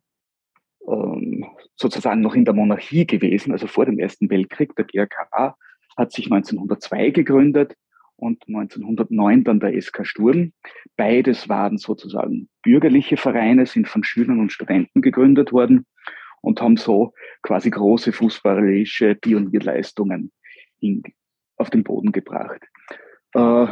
ähm, 0.89 1.47
sozusagen 1.77 2.21
noch 2.21 2.35
in 2.35 2.45
der 2.45 2.55
Monarchie 2.55 3.07
gewesen, 3.07 3.53
also 3.53 3.67
vor 3.67 3.87
dem 3.87 3.99
Ersten 3.99 4.31
Weltkrieg. 4.31 4.75
Der 4.77 4.85
GRK 4.85 5.57
hat 5.97 6.13
sich 6.13 6.27
1902 6.31 7.11
gegründet, 7.11 7.77
und 8.21 8.45
1909 8.47 9.45
dann 9.45 9.61
der 9.61 9.81
SK 9.81 10.07
Sturm. 10.07 10.53
Beides 10.97 11.49
waren 11.49 11.79
sozusagen 11.79 12.49
bürgerliche 12.63 13.17
Vereine, 13.17 13.67
sind 13.67 13.89
von 13.89 14.05
Schülern 14.05 14.41
und 14.41 14.53
Studenten 14.53 15.01
gegründet 15.01 15.53
worden 15.53 15.87
und 16.43 16.61
haben 16.61 16.77
so 16.77 17.13
quasi 17.43 17.71
große 17.71 18.13
fußballerische 18.13 19.15
Pionierleistungen 19.15 20.33
in, 20.81 21.03
auf 21.57 21.71
den 21.71 21.85
Boden 21.85 22.13
gebracht. 22.13 22.61
Äh, 23.35 23.67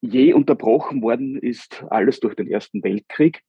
je 0.00 0.32
unterbrochen 0.32 1.02
worden 1.02 1.38
ist 1.38 1.84
alles 1.90 2.20
durch 2.20 2.34
den 2.34 2.48
Ersten 2.48 2.82
Weltkrieg. 2.82 3.42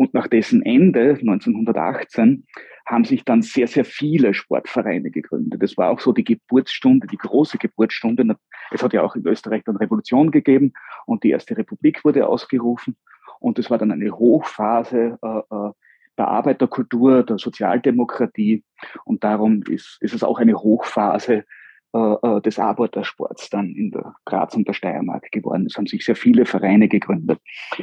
Und 0.00 0.14
nach 0.14 0.28
dessen 0.28 0.62
Ende 0.62 1.10
1918 1.10 2.46
haben 2.86 3.04
sich 3.04 3.22
dann 3.22 3.42
sehr, 3.42 3.66
sehr 3.66 3.84
viele 3.84 4.32
Sportvereine 4.32 5.10
gegründet. 5.10 5.62
Das 5.62 5.76
war 5.76 5.90
auch 5.90 6.00
so 6.00 6.12
die 6.12 6.24
Geburtsstunde, 6.24 7.06
die 7.06 7.18
große 7.18 7.58
Geburtsstunde. 7.58 8.34
Es 8.70 8.82
hat 8.82 8.94
ja 8.94 9.02
auch 9.02 9.14
in 9.14 9.26
Österreich 9.26 9.62
dann 9.62 9.76
Revolution 9.76 10.30
gegeben 10.30 10.72
und 11.04 11.22
die 11.22 11.28
erste 11.28 11.54
Republik 11.54 12.02
wurde 12.02 12.26
ausgerufen. 12.26 12.96
Und 13.40 13.58
es 13.58 13.68
war 13.68 13.76
dann 13.76 13.92
eine 13.92 14.10
Hochphase 14.10 15.18
äh, 15.20 15.38
äh, 15.38 15.70
der 16.16 16.28
Arbeiterkultur, 16.28 17.22
der 17.22 17.36
Sozialdemokratie. 17.36 18.64
Und 19.04 19.22
darum 19.22 19.62
ist, 19.68 19.98
ist 20.00 20.14
es 20.14 20.24
auch 20.24 20.38
eine 20.38 20.54
Hochphase 20.54 21.44
äh, 21.92 21.98
äh 21.98 22.40
des 22.40 22.58
Arbeitersports 22.58 23.50
dann 23.50 23.74
in 23.74 23.90
der 23.90 24.14
Graz 24.24 24.54
und 24.56 24.66
der 24.66 24.72
Steiermark 24.72 25.30
geworden. 25.30 25.66
Es 25.66 25.76
haben 25.76 25.86
sich 25.86 26.06
sehr 26.06 26.16
viele 26.16 26.46
Vereine 26.46 26.88
gegründet. 26.88 27.38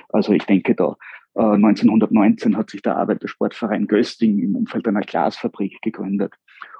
Also 0.09 0.33
ich 0.33 0.45
denke 0.45 0.73
da 0.73 0.95
1919 1.37 2.53
äh, 2.53 2.55
hat 2.55 2.69
sich 2.69 2.81
der 2.81 2.97
Arbeitersportverein 2.97 3.87
Gösting 3.87 4.39
im 4.39 4.55
Umfeld 4.55 4.87
einer 4.87 5.01
Glasfabrik 5.01 5.81
gegründet. 5.81 6.33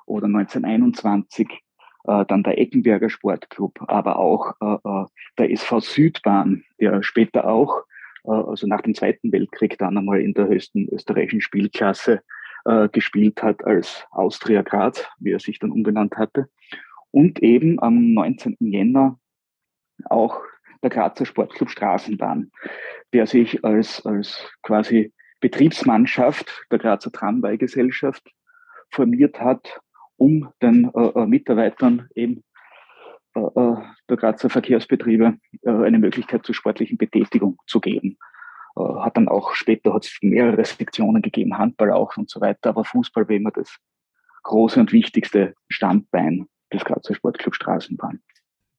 Oder 0.06 0.26
1921 0.26 1.48
äh, 2.06 2.26
dann 2.26 2.44
der 2.44 2.58
Eckenberger 2.58 3.10
Sportclub, 3.10 3.80
aber 3.88 4.18
auch 4.18 4.56
äh, 4.62 5.06
der 5.38 5.52
SV 5.52 5.80
Südbahn, 5.82 6.64
der 6.80 7.04
später 7.04 7.48
auch, 7.48 7.84
also 8.24 8.68
nach 8.68 8.82
dem 8.82 8.94
Zweiten 8.94 9.32
Weltkrieg 9.32 9.78
dann 9.78 9.98
einmal 9.98 10.20
in 10.20 10.34
der 10.34 10.48
höchsten 10.48 10.90
österreichischen 10.90 11.40
Spielklasse 11.40 12.22
gespielt 12.92 13.42
hat 13.42 13.64
als 13.64 14.06
Austria 14.12 14.64
Graz, 14.64 15.08
wie 15.20 15.32
er 15.32 15.40
sich 15.40 15.60
dann 15.60 15.72
umbenannt 15.72 16.18
hatte. 16.18 16.50
Und 17.12 17.42
eben 17.42 17.82
am 17.82 18.12
19. 18.14 18.58
Jänner 18.60 19.18
auch 20.10 20.42
der 20.84 20.90
Grazer 20.90 21.26
Sportclub 21.26 21.70
Straßenbahn, 21.70 22.52
der 23.14 23.28
sich 23.28 23.64
als, 23.64 24.06
als 24.06 24.50
quasi 24.64 25.14
Betriebsmannschaft 25.40 26.66
der 26.72 26.80
Grazer 26.80 27.12
Tramway-Gesellschaft 27.12 28.28
formiert 28.92 29.40
hat, 29.40 29.80
um 30.18 30.52
den 30.62 30.92
äh, 30.96 31.08
äh 31.08 31.26
Mitarbeitern 31.26 32.08
eben 32.16 32.44
äh, 33.36 33.40
äh, 33.40 33.76
der 34.10 34.18
Grazer 34.18 34.50
Verkehrsbetriebe 34.50 35.38
äh, 35.62 35.70
eine 35.70 36.00
Möglichkeit 36.00 36.46
zur 36.46 36.56
sportlichen 36.56 36.98
Betätigung 36.98 37.60
zu 37.68 37.80
geben. 37.80 38.18
Äh, 38.76 38.82
hat 38.82 39.18
dann 39.18 39.28
auch 39.28 39.54
später 39.54 39.94
hat 39.94 40.06
es 40.06 40.18
mehrere 40.22 40.64
Sektionen 40.66 41.22
gegeben, 41.22 41.58
Handball 41.58 41.92
auch 41.92 42.18
und 42.18 42.30
so 42.30 42.42
weiter, 42.42 42.70
aber 42.70 42.84
Fußball 42.84 43.28
war 43.28 43.36
immer 43.36 43.52
das 43.52 43.78
große 44.44 44.80
und 44.80 44.92
wichtigste 44.92 45.54
Standbein 45.70 46.48
des 46.74 46.84
Grazer 46.84 47.14
Sportclub 47.14 47.54
Straßenbahn. 47.54 48.22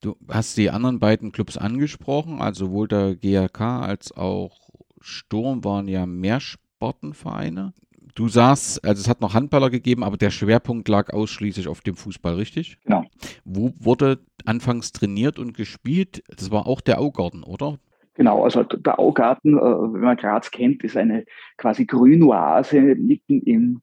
Du 0.01 0.15
hast 0.29 0.55
die 0.57 0.69
anderen 0.69 0.99
beiden 0.99 1.31
Clubs 1.31 1.57
angesprochen, 1.57 2.41
also 2.41 2.67
sowohl 2.67 2.87
der 2.87 3.15
GRK 3.15 3.81
als 3.81 4.15
auch 4.15 4.69
Sturm 5.01 5.63
waren 5.65 5.87
ja 5.87 6.05
Mehrsportenvereine. 6.05 7.73
Du 8.15 8.27
sagst, 8.27 8.83
also 8.85 9.01
es 9.01 9.09
hat 9.09 9.21
noch 9.21 9.33
Handballer 9.33 9.69
gegeben, 9.69 10.03
aber 10.03 10.17
der 10.17 10.29
Schwerpunkt 10.29 10.87
lag 10.87 11.13
ausschließlich 11.13 11.67
auf 11.67 11.81
dem 11.81 11.95
Fußball, 11.95 12.35
richtig? 12.35 12.77
Genau. 12.83 13.05
Wo 13.43 13.73
wurde 13.77 14.19
anfangs 14.45 14.91
trainiert 14.91 15.37
und 15.37 15.53
gespielt? 15.53 16.23
Das 16.35 16.49
war 16.49 16.65
auch 16.67 16.81
der 16.81 16.99
Augarten, 16.99 17.43
oder? 17.43 17.77
Genau, 18.15 18.43
also 18.43 18.63
der 18.63 18.99
Augarten, 18.99 19.57
äh, 19.57 19.61
wenn 19.61 20.01
man 20.01 20.17
Graz 20.17 20.51
kennt, 20.51 20.83
ist 20.83 20.97
eine 20.97 21.25
quasi 21.57 21.85
Grünoase 21.85 22.81
mitten 22.81 23.41
im 23.41 23.81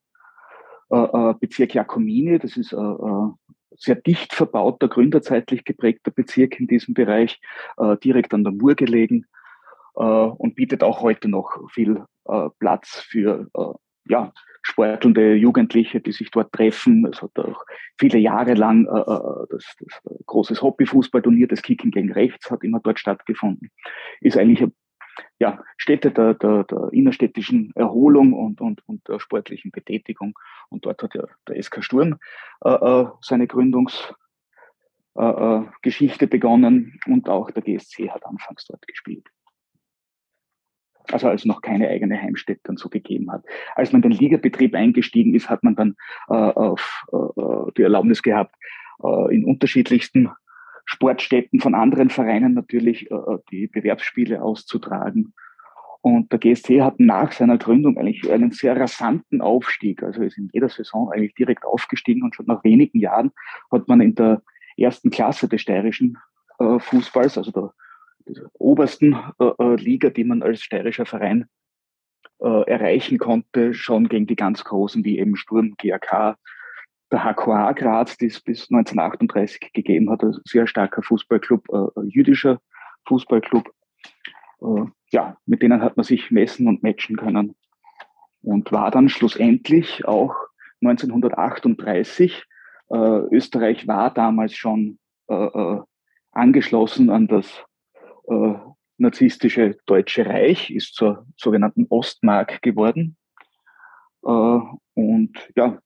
äh, 0.91 0.97
äh, 0.97 1.35
Bezirk 1.41 1.75
Jakomini. 1.75 2.39
Das 2.39 2.57
ist 2.57 2.75
sehr 3.79 3.97
dicht 3.97 4.33
verbauter, 4.33 4.89
gründerzeitlich 4.89 5.65
geprägter 5.65 6.11
Bezirk 6.11 6.59
in 6.61 6.67
diesem 6.67 6.95
Bereich, 6.95 7.41
äh, 7.79 7.97
direkt 7.97 8.35
an 8.35 8.45
der 8.45 8.53
Mur 8.53 8.75
gelegen 8.75 9.27
äh, 9.97 10.03
und 10.03 10.55
bietet 10.55 10.83
auch 10.83 11.03
heute 11.03 11.29
noch 11.29 11.71
viel 11.71 12.03
äh, 12.27 12.49
Platz 12.59 13.01
für 13.09 13.49
ja, 14.09 14.33
sportelnde 14.63 15.35
Jugendliche, 15.35 16.01
die 16.01 16.13
sich 16.13 16.31
dort 16.31 16.53
treffen. 16.53 17.07
Es 17.07 17.23
hat 17.23 17.39
auch 17.39 17.65
viele 17.99 18.19
Jahre 18.19 18.55
lang 18.55 18.87
äh, 18.87 19.47
das, 19.51 19.65
das 19.79 20.03
großes 20.27 20.63
Hobbyfußballturnier, 20.63 21.49
das 21.49 21.63
Kicken 21.63 21.91
gegen 21.91 22.13
Rechts, 22.13 22.51
hat 22.51 22.65
immer 22.65 22.81
dort 22.81 22.99
stattgefunden. 22.99 23.71
Ist 24.21 24.37
eigentlich 24.37 24.69
ja, 25.39 25.63
Städte 25.77 26.11
der, 26.11 26.35
der, 26.35 26.65
der 26.65 26.89
innerstädtischen 26.93 27.73
Erholung 27.75 28.33
und, 28.33 28.61
und, 28.61 28.83
und 28.89 29.07
der 29.09 29.21
sportlichen 29.21 29.71
Betätigung. 29.71 30.39
Und 30.69 30.87
dort 30.87 31.03
hat 31.03 31.15
ja 31.15 31.25
der 31.49 31.63
SK 31.63 31.85
Sturm 31.85 32.19
äh, 32.65 32.71
äh, 32.71 33.07
seine 33.21 33.47
Gründungsgeschichte 33.47 36.25
äh, 36.25 36.25
äh 36.25 36.29
begonnen 36.29 36.99
und 37.07 37.29
auch 37.29 37.51
der 37.51 37.63
GSC 37.63 38.11
hat 38.11 38.25
anfangs 38.27 38.65
dort 38.67 38.87
gespielt. 38.87 39.27
Also 41.13 41.29
als 41.29 41.45
noch 41.45 41.63
keine 41.63 41.89
eigene 41.89 42.21
Heimstätte 42.21 42.69
und 42.69 42.81
so 42.81 42.89
gegeben 42.89 43.31
hat. 43.31 43.45
Als 43.77 43.93
man 43.93 44.03
den 44.03 44.11
Ligabetrieb 44.11 44.75
eingestiegen 44.75 45.37
ist, 45.37 45.49
hat 45.49 45.63
man 45.63 45.77
dann 45.77 45.95
äh, 46.29 46.33
auf, 46.33 47.05
äh, 47.13 47.73
die 47.77 47.83
Erlaubnis 47.83 48.23
gehabt, 48.23 48.55
in 49.29 49.45
unterschiedlichsten 49.45 50.31
Sportstätten 50.87 51.61
von 51.61 51.75
anderen 51.75 52.11
Vereinen 52.11 52.55
natürlich 52.55 53.11
äh, 53.11 53.17
die 53.51 53.67
Bewerbsspiele 53.67 54.41
auszutragen. 54.41 55.35
Und 56.01 56.31
der 56.31 56.39
GSC 56.39 56.83
hat 56.83 57.01
nach 57.01 57.33
seiner 57.33 57.59
Gründung 57.59 57.99
eigentlich 57.99 58.31
einen 58.31 58.53
sehr 58.53 58.79
rasanten 58.79 59.41
Aufstieg. 59.41 60.05
Also 60.05 60.23
ist 60.23 60.39
in 60.39 60.49
jeder 60.53 60.69
Saison 60.69 61.11
eigentlich 61.11 61.35
direkt 61.35 61.65
aufgestiegen 61.67 62.23
und 62.23 62.37
schon 62.37 62.47
nach 62.47 62.63
wenigen 62.63 63.01
Jahren 63.01 63.33
hat 63.73 63.89
man 63.89 64.01
in 64.01 64.15
der 64.15 64.43
ersten 64.77 65.11
Klasse 65.11 65.49
des 65.49 65.63
steirischen 65.63 66.17
äh, 66.61 66.79
Fußballs, 66.79 67.37
also 67.37 67.51
der, 67.51 67.73
der 68.27 68.49
obersten 68.55 69.17
äh, 69.41 69.51
äh 69.59 69.75
Liga, 69.77 70.11
die 70.11 70.25
man 70.25 70.43
als 70.43 70.63
steirischer 70.63 71.07
Verein 71.07 71.47
äh, 72.39 72.71
erreichen 72.71 73.19
konnte, 73.19 73.75
schon 73.75 74.09
gegen 74.09 74.27
die 74.27 74.37
ganz 74.37 74.63
großen 74.63 75.05
wie 75.05 75.19
eben 75.19 75.35
Sturm, 75.35 75.75
GAK, 75.77 76.37
der 77.13 77.25
HQA 77.25 77.73
Graz, 77.73 78.17
die 78.17 78.27
es 78.27 78.41
bis 78.41 78.71
1938 78.71 79.73
gegeben 79.73 80.11
hat, 80.11 80.23
ein 80.23 80.35
sehr 80.45 80.67
starker 80.67 81.03
Fußballclub, 81.03 81.69
äh, 81.71 82.03
jüdischer 82.07 82.61
Fußballclub. 83.07 83.71
Äh, 84.61 84.85
ja, 85.13 85.37
mit 85.47 85.63
denen 85.63 85.83
hat 85.83 85.97
man 85.97 86.05
sich 86.05 86.31
messen 86.31 86.67
und 86.67 86.83
matchen 86.83 87.17
können 87.17 87.55
und 88.43 88.73
war 88.73 88.91
dann 88.91 89.09
schlussendlich 89.09 90.05
auch 90.05 90.35
1938 90.83 92.45
Äh, 92.89 93.35
Österreich 93.35 93.89
war 93.89 94.15
damals 94.15 94.55
schon 94.55 94.99
äh, 95.29 95.35
äh, 95.35 95.81
angeschlossen 96.31 97.11
an 97.11 97.27
das 97.27 97.65
äh, 98.29 98.55
narzisstische 98.99 99.77
Deutsche 99.87 100.25
Reich, 100.25 100.71
ist 100.71 100.95
zur 100.95 101.27
sogenannten 101.37 101.87
Ostmark 101.91 102.63
geworden. 102.63 103.17
Und 104.23 105.33
ja, 105.55 105.79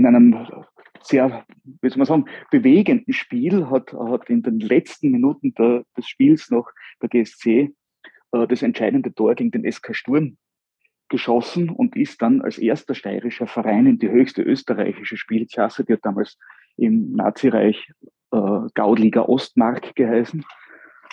in 0.00 0.06
einem 0.06 0.46
sehr, 1.02 1.44
wie 1.80 1.88
soll 1.88 1.98
man 1.98 2.06
sagen, 2.06 2.24
bewegenden 2.50 3.12
Spiel 3.12 3.70
hat, 3.70 3.92
hat 3.92 4.28
in 4.28 4.42
den 4.42 4.60
letzten 4.60 5.10
Minuten 5.10 5.54
der, 5.54 5.84
des 5.96 6.08
Spiels 6.08 6.50
noch 6.50 6.68
der 7.02 7.08
GSC 7.08 7.74
äh, 8.32 8.46
das 8.46 8.62
entscheidende 8.62 9.14
Tor 9.14 9.34
gegen 9.34 9.50
den 9.50 9.70
SK 9.70 9.94
Sturm 9.94 10.36
geschossen 11.08 11.70
und 11.70 11.96
ist 11.96 12.22
dann 12.22 12.40
als 12.40 12.58
erster 12.58 12.94
steirischer 12.94 13.46
Verein 13.46 13.86
in 13.86 13.98
die 13.98 14.10
höchste 14.10 14.42
österreichische 14.42 15.16
Spielklasse, 15.16 15.84
die 15.84 15.94
hat 15.94 16.04
damals 16.04 16.38
im 16.76 17.12
Nazireich 17.12 17.90
äh, 18.32 18.60
Gaudliga 18.74 19.22
Ostmark 19.22 19.94
geheißen, 19.96 20.44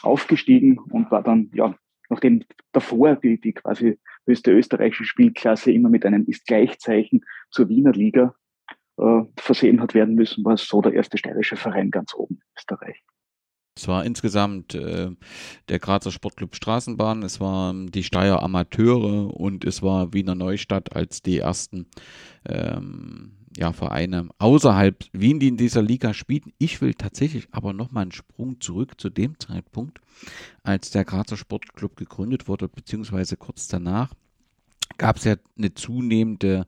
aufgestiegen 0.04 0.78
und 0.78 1.10
war 1.10 1.24
dann, 1.24 1.50
ja, 1.54 1.76
nachdem 2.10 2.44
davor 2.72 3.16
die, 3.16 3.42
die 3.42 3.54
quasi 3.54 3.98
höchste 4.28 4.52
österreichische 4.52 5.06
Spielklasse 5.06 5.72
immer 5.72 5.90
mit 5.90 6.06
einem 6.06 6.26
Ist-Gleichzeichen 6.26 7.22
zur 7.50 7.68
Wiener 7.70 7.94
Liga 7.94 8.36
äh, 8.98 9.22
versehen 9.38 9.82
hat 9.82 9.94
werden 9.94 10.16
müssen, 10.16 10.44
war 10.44 10.54
es 10.54 10.68
so 10.68 10.82
der 10.82 10.94
erste 10.94 11.18
steirische 11.18 11.56
Verein 11.56 11.92
ganz 11.92 12.14
oben 12.14 12.36
in 12.36 12.42
Österreich. 12.58 13.04
Es 13.78 13.88
war 13.88 14.04
insgesamt 14.06 14.74
äh, 14.74 15.12
der 15.70 15.80
Grazer 15.80 16.12
Sportclub 16.12 16.56
Straßenbahn, 16.56 17.22
es 17.22 17.40
waren 17.40 17.92
die 17.92 18.04
Steyr 18.04 18.42
Amateure 18.42 19.40
und 19.40 19.66
es 19.66 19.84
war 19.84 20.14
Wiener 20.14 20.34
Neustadt 20.34 20.96
als 20.96 21.22
die 21.22 21.38
ersten 21.38 21.86
ähm, 22.50 23.34
ja, 23.56 23.74
Vereine 23.74 24.30
außerhalb 24.40 25.04
Wien, 25.14 25.40
die 25.40 25.50
in 25.50 25.58
dieser 25.58 25.84
Liga 25.84 26.16
spielten. 26.16 26.54
Ich 26.58 26.82
will 26.82 26.96
tatsächlich 26.96 27.48
aber 27.52 27.74
nochmal 27.74 28.04
einen 28.04 28.12
Sprung 28.12 28.60
zurück 28.62 29.00
zu 29.00 29.10
dem 29.10 29.40
Zeitpunkt, 29.40 30.00
als 30.64 30.90
der 30.90 31.06
Grazer 31.06 31.38
Sportclub 31.38 31.96
gegründet 31.96 32.48
wurde, 32.48 32.68
beziehungsweise 32.70 33.38
kurz 33.38 33.68
danach 33.68 34.12
gab 34.98 35.18
es 35.18 35.26
ja 35.26 35.36
eine 35.58 35.74
zunehmende 35.74 36.66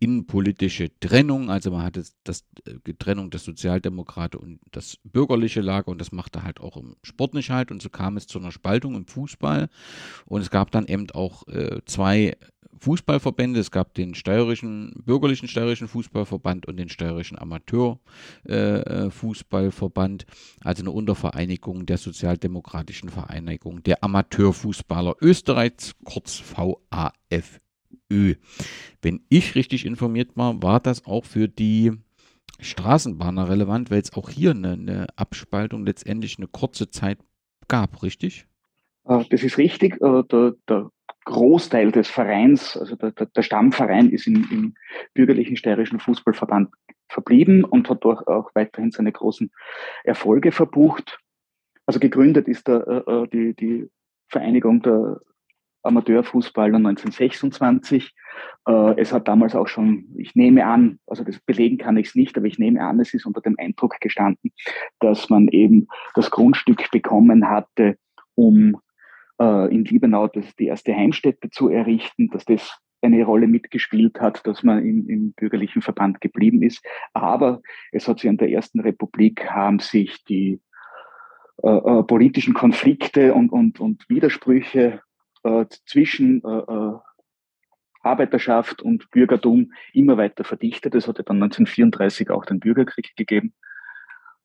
innenpolitische 0.00 0.90
Trennung. 1.00 1.50
Also 1.50 1.70
man 1.70 1.82
hatte 1.82 2.04
das, 2.24 2.44
die 2.86 2.90
äh, 2.90 2.94
Trennung 2.98 3.30
des 3.30 3.44
Sozialdemokraten 3.44 4.40
und 4.40 4.60
das 4.70 4.98
bürgerliche 5.04 5.60
Lager 5.60 5.88
und 5.88 6.00
das 6.00 6.12
machte 6.12 6.42
halt 6.42 6.60
auch 6.60 6.76
im 6.76 6.96
Sport 7.02 7.34
nicht 7.34 7.50
halt. 7.50 7.70
Und 7.70 7.82
so 7.82 7.90
kam 7.90 8.16
es 8.16 8.26
zu 8.26 8.38
einer 8.38 8.52
Spaltung 8.52 8.94
im 8.94 9.06
Fußball. 9.06 9.68
Und 10.26 10.40
es 10.40 10.50
gab 10.50 10.70
dann 10.70 10.86
eben 10.86 11.10
auch 11.10 11.46
äh, 11.48 11.80
zwei 11.86 12.36
Fußballverbände. 12.78 13.60
Es 13.60 13.70
gab 13.70 13.94
den 13.94 14.14
steirischen, 14.14 14.92
bürgerlichen 15.04 15.48
steirischen 15.48 15.88
Fußballverband 15.88 16.66
und 16.66 16.76
den 16.76 16.88
steirischen 16.88 17.38
Amateurfußballverband, 17.38 20.22
äh, 20.22 20.26
also 20.60 20.82
eine 20.82 20.90
Untervereinigung 20.90 21.86
der 21.86 21.98
sozialdemokratischen 21.98 23.08
Vereinigung 23.08 23.82
der 23.82 24.04
Amateurfußballer 24.04 25.16
Österreichs, 25.20 25.94
kurz 26.04 26.40
VAF. 26.40 27.60
Ö. 28.10 28.34
Wenn 29.02 29.20
ich 29.28 29.54
richtig 29.54 29.86
informiert 29.86 30.36
war, 30.36 30.62
war 30.62 30.80
das 30.80 31.06
auch 31.06 31.24
für 31.24 31.48
die 31.48 31.92
Straßenbahner 32.60 33.48
relevant, 33.48 33.90
weil 33.90 34.00
es 34.00 34.12
auch 34.14 34.30
hier 34.30 34.50
eine, 34.50 34.72
eine, 34.72 35.06
Abspaltung 35.16 35.84
letztendlich 35.84 36.38
eine 36.38 36.46
kurze 36.46 36.90
Zeit 36.90 37.18
gab, 37.68 38.02
richtig? 38.02 38.46
Äh, 39.06 39.24
das 39.30 39.42
ist 39.42 39.58
richtig. 39.58 40.00
Äh, 40.00 40.22
der, 40.30 40.54
der 40.68 40.90
Großteil 41.24 41.90
des 41.90 42.08
Vereins, 42.08 42.76
also 42.76 42.96
der, 42.96 43.12
der 43.12 43.42
Stammverein, 43.42 44.10
ist 44.10 44.26
im, 44.26 44.46
im 44.50 44.74
bürgerlichen 45.14 45.56
steirischen 45.56 46.00
Fußballverband 46.00 46.70
verblieben 47.08 47.64
und 47.64 47.88
hat 47.88 48.04
dort 48.04 48.26
auch 48.26 48.50
weiterhin 48.54 48.90
seine 48.90 49.12
großen 49.12 49.50
Erfolge 50.04 50.52
verbucht. 50.52 51.18
Also 51.86 52.00
gegründet 52.00 52.48
ist 52.48 52.66
der, 52.68 53.04
äh, 53.06 53.28
die, 53.28 53.54
die 53.54 53.88
Vereinigung 54.28 54.82
der 54.82 55.20
Amateurfußballer 55.84 56.76
1926. 56.76 58.14
Äh, 58.66 59.00
es 59.00 59.12
hat 59.12 59.28
damals 59.28 59.54
auch 59.54 59.68
schon, 59.68 60.06
ich 60.16 60.34
nehme 60.34 60.66
an, 60.66 60.98
also 61.06 61.24
das 61.24 61.38
belegen 61.40 61.78
kann 61.78 61.96
ich 61.96 62.08
es 62.08 62.14
nicht, 62.14 62.36
aber 62.36 62.46
ich 62.46 62.58
nehme 62.58 62.82
an, 62.82 63.00
es 63.00 63.14
ist 63.14 63.26
unter 63.26 63.40
dem 63.40 63.56
Eindruck 63.58 63.96
gestanden, 64.00 64.52
dass 65.00 65.30
man 65.30 65.48
eben 65.48 65.86
das 66.14 66.30
Grundstück 66.30 66.90
bekommen 66.90 67.48
hatte, 67.48 67.96
um 68.34 68.80
äh, 69.40 69.74
in 69.74 69.84
Liebenau 69.84 70.28
die 70.28 70.66
erste 70.66 70.94
Heimstätte 70.94 71.50
zu 71.50 71.68
errichten, 71.68 72.28
dass 72.30 72.44
das 72.44 72.78
eine 73.02 73.22
Rolle 73.24 73.46
mitgespielt 73.46 74.18
hat, 74.20 74.46
dass 74.46 74.62
man 74.62 74.84
im, 74.84 75.08
im 75.08 75.32
bürgerlichen 75.34 75.82
Verband 75.82 76.22
geblieben 76.22 76.62
ist. 76.62 76.82
Aber 77.12 77.60
es 77.92 78.08
hat 78.08 78.18
sich 78.18 78.30
in 78.30 78.38
der 78.38 78.50
Ersten 78.50 78.80
Republik 78.80 79.50
haben 79.50 79.78
sich 79.78 80.24
die 80.24 80.60
äh, 81.62 81.68
äh, 81.68 82.02
politischen 82.02 82.54
Konflikte 82.54 83.34
und, 83.34 83.50
und, 83.50 83.78
und 83.78 84.08
Widersprüche 84.08 85.00
äh, 85.44 85.66
zwischen 85.86 86.42
äh, 86.44 86.58
äh, 86.58 86.98
Arbeiterschaft 88.02 88.82
und 88.82 89.10
Bürgertum 89.10 89.72
immer 89.92 90.16
weiter 90.16 90.44
verdichtet. 90.44 90.94
Es 90.94 91.08
hatte 91.08 91.22
dann 91.22 91.42
1934 91.42 92.30
auch 92.30 92.44
den 92.44 92.60
Bürgerkrieg 92.60 93.14
gegeben. 93.16 93.54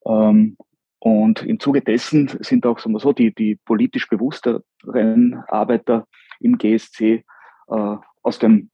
Ähm, 0.05 0.57
und 0.99 1.43
im 1.43 1.59
Zuge 1.59 1.81
dessen 1.81 2.27
sind 2.41 2.65
auch 2.65 2.79
sagen 2.79 2.93
wir 2.93 2.99
so, 2.99 3.13
die, 3.13 3.33
die 3.33 3.55
politisch 3.55 4.07
bewussteren 4.09 5.43
Arbeiter 5.47 6.07
im 6.39 6.57
GSC 6.57 7.23
äh, 7.69 7.95
aus 8.21 8.39
dem 8.39 8.69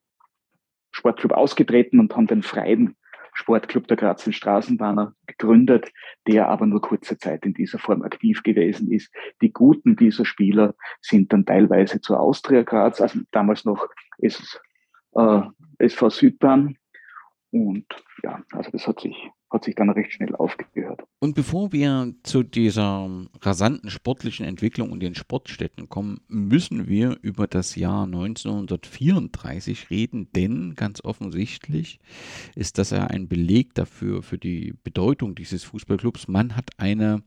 Sportclub 0.91 1.33
ausgetreten 1.33 1.99
und 1.99 2.15
haben 2.15 2.27
den 2.27 2.41
freien 2.41 2.95
Sportclub 3.35 3.87
der 3.87 3.97
Grazer 3.97 4.31
Straßenbahner 4.31 5.13
gegründet, 5.27 5.91
der 6.25 6.47
aber 6.47 6.65
nur 6.65 6.81
kurze 6.81 7.17
Zeit 7.17 7.45
in 7.45 7.53
dieser 7.53 7.77
Form 7.77 8.01
aktiv 8.01 8.41
gewesen 8.43 8.91
ist. 8.91 9.13
Die 9.41 9.51
Guten 9.51 9.95
dieser 9.95 10.25
Spieler 10.25 10.73
sind 11.01 11.31
dann 11.31 11.45
teilweise 11.45 12.01
zur 12.01 12.19
Austria 12.19 12.63
Graz, 12.63 13.01
also 13.01 13.19
damals 13.31 13.65
noch 13.65 13.87
ist, 14.17 14.59
äh, 15.15 15.41
SV 15.79 16.09
Südbahn. 16.09 16.77
Und 17.51 17.85
ja, 18.23 18.41
also 18.53 18.71
das 18.71 18.87
hat 18.87 19.01
sich 19.01 19.15
hat 19.55 19.63
sich 19.63 19.75
dann 19.75 19.89
recht 19.89 20.13
schnell 20.13 20.35
aufgehört. 20.35 21.03
Und 21.19 21.33
bevor 21.33 21.71
wir 21.71 22.13
zu 22.23 22.43
dieser 22.43 23.09
rasanten 23.41 23.89
sportlichen 23.89 24.45
Entwicklung 24.45 24.91
und 24.91 24.99
den 24.99 25.15
Sportstätten 25.15 25.89
kommen, 25.89 26.21
müssen 26.27 26.87
wir 26.87 27.17
über 27.21 27.47
das 27.47 27.75
Jahr 27.75 28.03
1934 28.03 29.89
reden, 29.89 30.29
denn 30.35 30.75
ganz 30.75 31.03
offensichtlich 31.03 31.99
ist 32.55 32.77
das 32.77 32.91
ja 32.91 33.07
ein 33.07 33.27
Beleg 33.27 33.73
dafür, 33.73 34.21
für 34.21 34.37
die 34.37 34.75
Bedeutung 34.83 35.33
dieses 35.33 35.63
Fußballclubs. 35.63 36.27
Man 36.27 36.55
hat 36.55 36.69
eine 36.77 37.23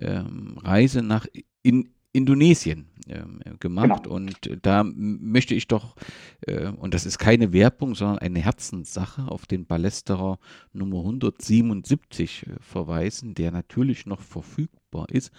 ähm, 0.00 0.58
Reise 0.62 1.02
nach 1.02 1.26
in 1.62 1.88
Indonesien 2.16 2.88
ähm, 3.08 3.40
äh, 3.44 3.56
gemacht. 3.58 4.04
Genau. 4.04 4.16
Und 4.16 4.46
äh, 4.46 4.56
da 4.60 4.84
möchte 4.84 5.54
ich 5.54 5.68
doch, 5.68 5.94
äh, 6.46 6.68
und 6.68 6.94
das 6.94 7.06
ist 7.06 7.18
keine 7.18 7.52
Werbung, 7.52 7.94
sondern 7.94 8.18
eine 8.18 8.40
Herzenssache, 8.40 9.28
auf 9.28 9.46
den 9.46 9.66
Ballesterer 9.66 10.38
Nummer 10.72 10.98
177 11.00 12.46
äh, 12.46 12.50
verweisen, 12.60 13.34
der 13.34 13.52
natürlich 13.52 14.06
noch 14.06 14.20
verfügbar 14.20 14.85
ist. 15.04 15.30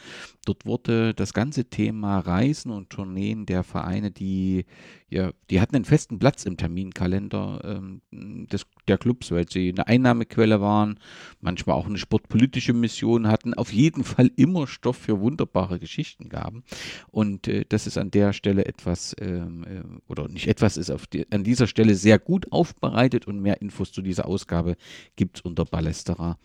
Dort 0.46 0.66
wurde 0.66 1.14
das 1.14 1.34
ganze 1.34 1.66
Thema 1.66 2.20
Reisen 2.20 2.72
und 2.72 2.90
Tourneen 2.90 3.46
der 3.46 3.64
Vereine, 3.64 4.12
die 4.12 4.66
ja, 5.10 5.32
die 5.50 5.62
hatten 5.62 5.78
einen 5.78 5.86
festen 5.86 6.20
Platz 6.20 6.44
im 6.46 6.58
Terminkalender 6.58 7.62
ähm, 7.64 8.02
des, 8.12 8.66
der 8.90 8.98
Clubs, 8.98 9.32
weil 9.32 9.48
sie 9.48 9.70
eine 9.70 9.88
Einnahmequelle 9.88 10.60
waren, 10.60 11.00
manchmal 11.40 11.78
auch 11.78 11.86
eine 11.86 11.98
sportpolitische 11.98 12.74
Mission 12.74 13.28
hatten, 13.28 13.54
auf 13.54 13.72
jeden 13.72 14.04
Fall 14.04 14.30
immer 14.36 14.68
Stoff 14.68 14.98
für 14.98 15.22
wunderbare 15.22 15.80
Geschichten 15.80 16.28
gaben. 16.28 16.64
Und 17.10 17.48
äh, 17.48 17.64
das 17.70 17.88
ist 17.88 17.98
an 17.98 18.12
der 18.12 18.34
Stelle 18.34 18.66
etwas, 18.66 19.16
ähm, 19.22 19.64
äh, 19.64 19.84
oder 20.12 20.28
nicht 20.28 20.48
etwas, 20.48 20.76
ist 20.76 20.92
auf 20.92 21.08
die, 21.08 21.26
an 21.32 21.46
dieser 21.46 21.68
Stelle 21.68 21.96
sehr 21.96 22.20
gut 22.20 22.52
aufbereitet 22.52 23.28
und 23.28 23.40
mehr 23.40 23.62
Infos 23.62 23.94
zu 23.94 24.02
dieser 24.02 24.26
Ausgabe 24.26 24.76
gibt 25.16 25.38
es 25.38 25.42
unter 25.42 25.64
ballesterer.at. 25.64 26.38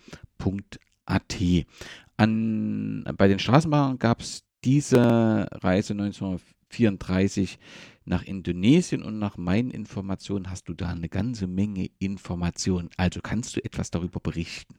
An, 2.16 3.04
bei 3.16 3.28
den 3.28 3.38
Straßenbahnen 3.38 3.98
gab 3.98 4.20
es 4.20 4.44
diese 4.64 5.48
Reise 5.50 5.94
1934 5.94 7.58
nach 8.04 8.24
Indonesien 8.24 9.02
und 9.02 9.18
nach 9.18 9.36
meinen 9.36 9.70
Informationen 9.70 10.50
hast 10.50 10.68
du 10.68 10.74
da 10.74 10.88
eine 10.88 11.08
ganze 11.08 11.46
Menge 11.46 11.88
Informationen. 11.98 12.90
Also 12.96 13.20
kannst 13.22 13.56
du 13.56 13.64
etwas 13.64 13.90
darüber 13.90 14.20
berichten? 14.20 14.74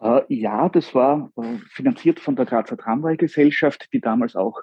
Äh, 0.00 0.22
ja, 0.28 0.68
das 0.68 0.94
war 0.94 1.30
äh, 1.36 1.58
finanziert 1.70 2.20
von 2.20 2.36
der 2.36 2.46
Grazer 2.46 2.76
Tramway-Gesellschaft, 2.76 3.88
die 3.92 4.00
damals 4.00 4.36
auch 4.36 4.60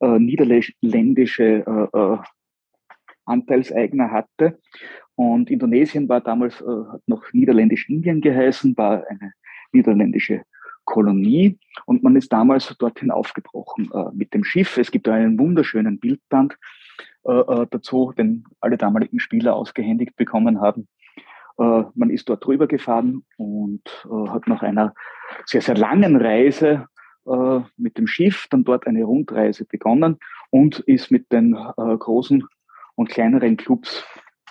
äh, 0.00 0.18
niederländische 0.18 1.44
äh, 1.66 1.98
äh, 1.98 2.18
Anteilseigner 3.24 4.10
hatte. 4.10 4.58
Und 5.14 5.50
Indonesien 5.50 6.08
war 6.08 6.20
damals 6.20 6.60
äh, 6.60 6.64
noch 7.06 7.32
Niederländisch-Indien 7.32 8.20
geheißen, 8.20 8.76
war 8.76 9.06
eine 9.06 9.32
niederländische 9.72 10.42
Kolonie 10.92 11.58
und 11.86 12.02
man 12.02 12.16
ist 12.16 12.32
damals 12.32 12.76
dorthin 12.78 13.10
aufgebrochen 13.10 13.90
mit 14.12 14.34
dem 14.34 14.44
Schiff. 14.44 14.76
Es 14.76 14.90
gibt 14.90 15.08
einen 15.08 15.38
wunderschönen 15.38 15.98
Bildband 15.98 16.58
dazu, 17.24 18.12
den 18.16 18.44
alle 18.60 18.76
damaligen 18.76 19.18
Spieler 19.20 19.54
ausgehändigt 19.54 20.16
bekommen 20.16 20.60
haben. 20.60 20.88
Äh, 21.58 21.84
man 21.94 22.10
ist 22.10 22.28
dort 22.28 22.44
drüber 22.44 22.66
gefahren 22.66 23.24
und 23.36 23.82
äh, 24.04 24.28
hat 24.28 24.46
nach 24.48 24.62
einer 24.62 24.94
sehr, 25.44 25.62
sehr 25.62 25.76
langen 25.76 26.16
Reise 26.16 26.86
äh, 27.26 27.60
mit 27.76 27.98
dem 27.98 28.06
Schiff 28.06 28.46
dann 28.50 28.64
dort 28.64 28.86
eine 28.86 29.04
Rundreise 29.04 29.64
begonnen 29.64 30.18
und 30.50 30.80
ist 30.80 31.10
mit 31.10 31.30
den 31.32 31.54
großen 31.76 32.46
und 32.94 33.08
kleineren 33.08 33.56
Clubs, 33.56 34.04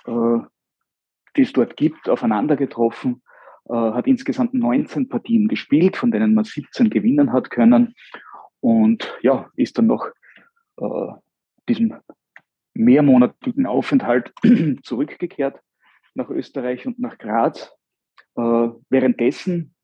die 0.08 1.42
es 1.42 1.54
dort 1.54 1.78
gibt, 1.78 2.10
aufeinander 2.10 2.56
getroffen, 2.56 3.22
hat 3.70 4.08
insgesamt 4.08 4.54
19 4.54 5.08
Partien 5.08 5.48
gespielt, 5.48 5.96
von 5.96 6.12
denen 6.12 6.34
man 6.34 6.44
17 6.44 6.90
gewinnen 6.90 7.32
hat 7.32 7.50
können 7.52 7.96
und 8.60 9.18
ja, 9.22 9.50
ist 9.56 9.78
dann 9.78 9.88
noch 9.88 10.08
diesem 11.70 11.96
mehrmonatigen 12.74 13.66
Aufenthalt 13.66 14.34
zurückgekehrt 14.84 15.60
nach 16.14 16.30
Österreich 16.30 16.86
und 16.86 17.00
nach 17.00 17.18
Graz. 17.18 17.72
Äh, 18.36 18.70
währenddessen 18.90 19.76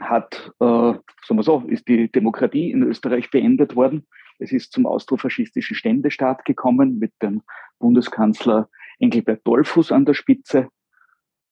hat, 0.00 0.52
äh, 0.60 0.64
sagen 0.64 1.02
wir 1.28 1.42
so, 1.42 1.64
ist 1.68 1.88
die 1.88 2.10
Demokratie 2.10 2.70
in 2.70 2.82
Österreich 2.82 3.30
beendet 3.30 3.76
worden. 3.76 4.06
Es 4.38 4.52
ist 4.52 4.72
zum 4.72 4.86
austrofaschistischen 4.86 5.74
Ständestaat 5.74 6.44
gekommen 6.44 6.98
mit 6.98 7.12
dem 7.22 7.42
Bundeskanzler 7.78 8.68
Engelbert 9.00 9.46
Dollfuß 9.46 9.92
an 9.92 10.04
der 10.04 10.14
Spitze. 10.14 10.68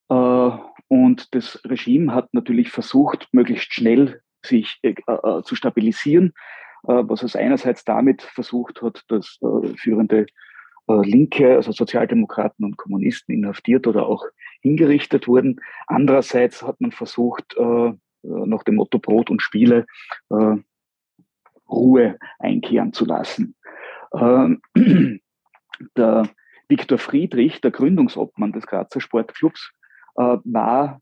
Äh, 0.08 0.50
und 0.88 1.34
das 1.34 1.60
Regime 1.64 2.14
hat 2.14 2.32
natürlich 2.32 2.70
versucht, 2.70 3.28
möglichst 3.32 3.72
schnell 3.72 4.20
sich 4.44 4.78
äh, 4.82 4.94
äh, 5.06 5.42
zu 5.42 5.56
stabilisieren, 5.56 6.32
äh, 6.84 7.02
was 7.06 7.22
es 7.22 7.36
einerseits 7.36 7.84
damit 7.84 8.22
versucht 8.22 8.82
hat, 8.82 9.02
dass 9.08 9.38
führende 9.76 10.26
äh, 10.88 11.02
Linke, 11.02 11.56
also 11.56 11.72
Sozialdemokraten 11.72 12.64
und 12.64 12.76
Kommunisten 12.76 13.34
inhaftiert 13.34 13.86
oder 13.86 14.06
auch 14.06 14.24
hingerichtet 14.60 15.26
wurden. 15.26 15.60
Andererseits 15.86 16.62
hat 16.62 16.80
man 16.80 16.92
versucht, 16.92 17.56
äh, 17.56 17.92
nach 18.22 18.62
dem 18.64 18.76
Motto 18.76 18.98
Brot 18.98 19.30
und 19.30 19.42
Spiele 19.42 19.86
äh, 20.30 20.56
Ruhe 21.68 22.18
einkehren 22.38 22.92
zu 22.92 23.04
lassen. 23.04 23.56
Ähm, 24.14 24.60
der 25.96 26.28
Viktor 26.68 26.98
Friedrich, 26.98 27.60
der 27.60 27.70
Gründungsobmann 27.70 28.52
des 28.52 28.66
Grazer 28.66 29.00
Sportclubs, 29.00 29.72
war 30.16 31.00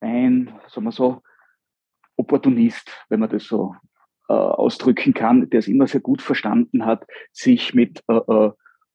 ein, 0.00 0.52
sagen 0.68 0.86
wir 0.86 0.92
so, 0.92 1.22
Opportunist, 2.16 2.90
wenn 3.08 3.20
man 3.20 3.28
das 3.28 3.44
so 3.44 3.74
ausdrücken 4.28 5.14
kann, 5.14 5.48
der 5.50 5.60
es 5.60 5.68
immer 5.68 5.86
sehr 5.86 6.00
gut 6.00 6.22
verstanden 6.22 6.84
hat, 6.86 7.06
sich 7.32 7.74
mit 7.74 8.02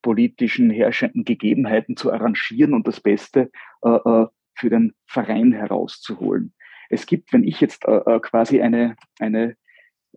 politischen 0.01 0.69
herrschenden 0.69 1.23
Gegebenheiten 1.23 1.95
zu 1.95 2.11
arrangieren 2.11 2.73
und 2.73 2.87
das 2.87 2.99
Beste 2.99 3.51
äh, 3.83 3.89
äh, 3.89 4.27
für 4.55 4.69
den 4.69 4.93
Verein 5.05 5.51
herauszuholen. 5.51 6.53
Es 6.89 7.05
gibt, 7.05 7.31
wenn 7.33 7.43
ich 7.43 7.61
jetzt 7.61 7.85
äh, 7.85 7.97
äh 7.97 8.19
quasi 8.19 8.61
eine, 8.61 8.95
eine 9.19 9.55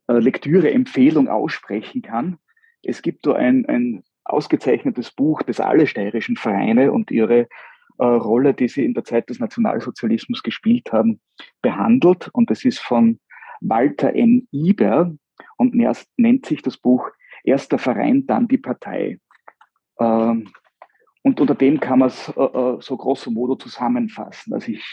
äh, 0.09 0.15
Lektüre-Empfehlung 0.19 1.29
aussprechen 1.29 2.03
kann, 2.03 2.39
es 2.83 3.01
gibt 3.03 3.27
da 3.27 3.35
ein, 3.35 3.65
ein 3.67 4.03
ausgezeichnetes 4.25 5.13
Buch, 5.13 5.43
das 5.43 5.61
alle 5.61 5.87
steirischen 5.87 6.37
Vereine 6.37 6.93
und 6.93 7.11
ihre 7.11 7.49
äh, 7.99 8.05
Rolle, 8.05 8.55
die 8.55 8.69
sie 8.69 8.85
in 8.85 8.95
der 8.95 9.05
Zeit 9.05 9.31
des 9.31 9.41
Nationalsozialismus 9.41 10.43
gespielt 10.43 10.93
haben, 10.93 11.21
behandelt. 11.63 12.29
Und 12.33 12.51
das 12.51 12.65
ist 12.65 12.81
von 12.81 13.21
Walter 13.61 14.15
M. 14.15 14.47
Iber 14.51 15.15
und 15.57 15.75
nennt 15.75 16.47
sich 16.47 16.63
das 16.63 16.77
Buch 16.77 17.11
Erster 17.45 17.79
Verein, 17.79 18.27
dann 18.27 18.49
die 18.49 18.59
Partei. 18.59 19.21
Ähm, 20.01 20.51
und 21.23 21.41
unter 21.41 21.55
dem 21.55 21.79
kann 21.79 21.99
man 22.01 22.09
es 22.09 22.29
äh, 22.37 22.43
äh, 22.43 22.77
so 22.81 22.97
grosso 22.97 23.31
modo 23.31 23.55
zusammenfassen. 23.57 24.53
Also 24.55 24.73
ich, 24.73 24.85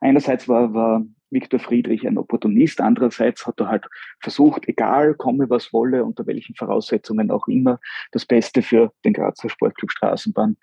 einerseits 0.00 0.48
war, 0.48 0.74
war 0.74 1.04
Viktor 1.30 1.60
Friedrich 1.60 2.06
ein 2.06 2.18
Opportunist, 2.18 2.80
andererseits 2.80 3.46
hat 3.46 3.60
er 3.60 3.68
halt 3.68 3.86
versucht, 4.20 4.68
egal 4.68 5.14
komme 5.14 5.48
was 5.50 5.72
wolle, 5.72 6.04
unter 6.04 6.26
welchen 6.26 6.54
Voraussetzungen 6.54 7.30
auch 7.30 7.46
immer, 7.48 7.78
das 8.12 8.26
Beste 8.26 8.62
für 8.62 8.92
den 9.04 9.12
Grazer 9.12 9.48
Sportclub 9.48 9.90
Straßenbahn 9.90 10.56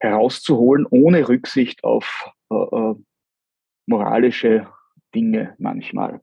herauszuholen, 0.00 0.86
ohne 0.90 1.28
Rücksicht 1.28 1.84
auf 1.84 2.30
äh, 2.50 2.54
äh, 2.54 2.94
moralische 3.86 4.68
Dinge 5.14 5.54
manchmal. 5.58 6.20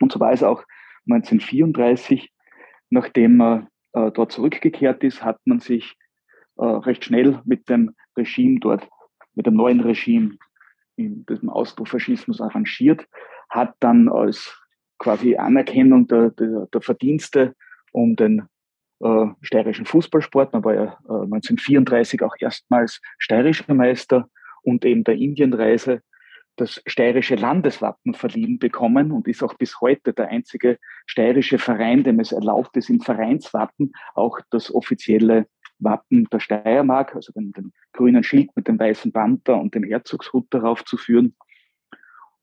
Und 0.00 0.12
so 0.12 0.20
war 0.20 0.32
es 0.32 0.42
auch 0.42 0.64
1934, 1.08 2.32
nachdem 2.90 3.40
er 3.40 3.68
äh, 3.92 4.10
dort 4.12 4.32
zurückgekehrt 4.32 5.02
ist, 5.04 5.24
hat 5.24 5.38
man 5.44 5.60
sich 5.60 5.96
äh, 6.56 6.64
recht 6.64 7.04
schnell 7.04 7.40
mit 7.44 7.68
dem 7.68 7.94
Regime 8.16 8.60
dort, 8.60 8.88
mit 9.34 9.46
dem 9.46 9.54
neuen 9.54 9.80
Regime 9.80 10.36
in 10.96 11.24
diesem 11.26 11.48
Austrofaschismus 11.48 12.40
arrangiert, 12.40 13.06
hat 13.48 13.74
dann 13.80 14.08
als 14.08 14.58
quasi 14.98 15.36
Anerkennung 15.36 16.06
der, 16.06 16.30
der, 16.30 16.68
der 16.72 16.80
Verdienste 16.80 17.54
um 17.92 18.14
den 18.16 18.48
äh, 19.02 19.26
steirischen 19.40 19.86
Fußballsport, 19.86 20.52
man 20.52 20.64
war 20.64 20.74
ja 20.74 20.84
äh, 21.08 21.24
1934 21.24 22.22
auch 22.22 22.34
erstmals 22.38 23.00
steirischer 23.18 23.74
Meister 23.74 24.28
und 24.62 24.84
eben 24.84 25.04
der 25.04 25.16
Indienreise 25.16 26.02
das 26.56 26.82
steirische 26.86 27.34
Landeswappen 27.34 28.14
verliehen 28.14 28.58
bekommen 28.58 29.10
und 29.10 29.26
ist 29.26 29.42
auch 29.42 29.54
bis 29.54 29.80
heute 29.80 30.12
der 30.12 30.28
einzige 30.28 30.78
steirische 31.06 31.58
Verein, 31.58 32.04
dem 32.04 32.20
es 32.20 32.32
erlaubt 32.32 32.76
ist, 32.76 32.90
im 32.90 33.00
Vereinswappen 33.00 33.92
auch 34.14 34.38
das 34.50 34.72
offizielle 34.72 35.46
Wappen 35.78 36.28
der 36.30 36.40
Steiermark, 36.40 37.14
also 37.16 37.32
den, 37.32 37.52
den 37.52 37.72
grünen 37.92 38.22
Schild 38.22 38.50
mit 38.54 38.68
dem 38.68 38.78
weißen 38.78 39.12
Panther 39.12 39.58
und 39.58 39.74
dem 39.74 39.82
Herzogshut 39.82 40.46
darauf 40.50 40.84
zu 40.84 40.96
führen. 40.96 41.34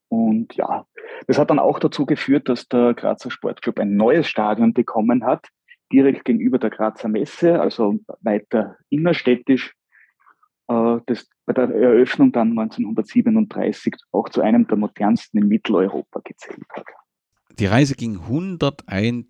Und 0.10 0.56
ja, 0.56 0.88
das 1.28 1.38
hat 1.38 1.52
dann 1.52 1.60
auch 1.60 1.80
dazu 1.80 2.06
geführt, 2.06 2.50
dass 2.50 2.68
der 2.68 2.96
Grazer 2.96 3.30
Sportclub 3.30 3.80
ein 3.80 3.96
neues 3.96 4.28
Stadion 4.28 4.74
bekommen 4.74 5.24
hat, 5.24 5.48
direkt 5.92 6.26
gegenüber 6.26 6.58
der 6.58 6.70
Grazer 6.70 7.08
Messe, 7.08 7.60
also 7.60 8.00
weiter 8.22 8.78
innerstädtisch 8.90 9.76
äh, 10.70 11.00
das 11.08 11.28
bei 11.46 11.54
der 11.54 11.70
Eröffnung 11.70 12.32
dann 12.32 12.58
1937 12.58 13.96
auch 14.12 14.30
zu 14.30 14.42
einem 14.42 14.68
der 14.68 14.78
modernsten 14.78 15.42
in 15.42 15.48
Mitteleuropa 15.48 16.22
gezählt 16.24 16.68
hat. 16.74 16.86
Die 17.58 17.66
Reise 17.66 17.96
ging 17.96 18.20
101, 18.20 19.26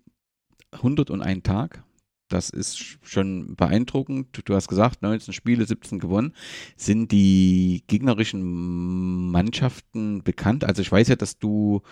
101 0.70 1.42
Tag. 1.42 1.82
Das 2.30 2.48
ist 2.48 2.98
schon 3.02 3.56
beeindruckend. 3.56 4.40
Du 4.44 4.54
hast 4.54 4.68
gesagt, 4.68 5.02
19 5.02 5.34
Spiele, 5.34 5.66
17 5.66 5.98
gewonnen. 5.98 6.32
Sind 6.76 7.10
die 7.10 7.82
gegnerischen 7.88 9.30
Mannschaften 9.32 10.22
bekannt? 10.22 10.64
Also 10.64 10.80
ich 10.80 10.90
weiß 10.90 11.08
ja, 11.08 11.16
dass 11.16 11.38
du 11.38 11.82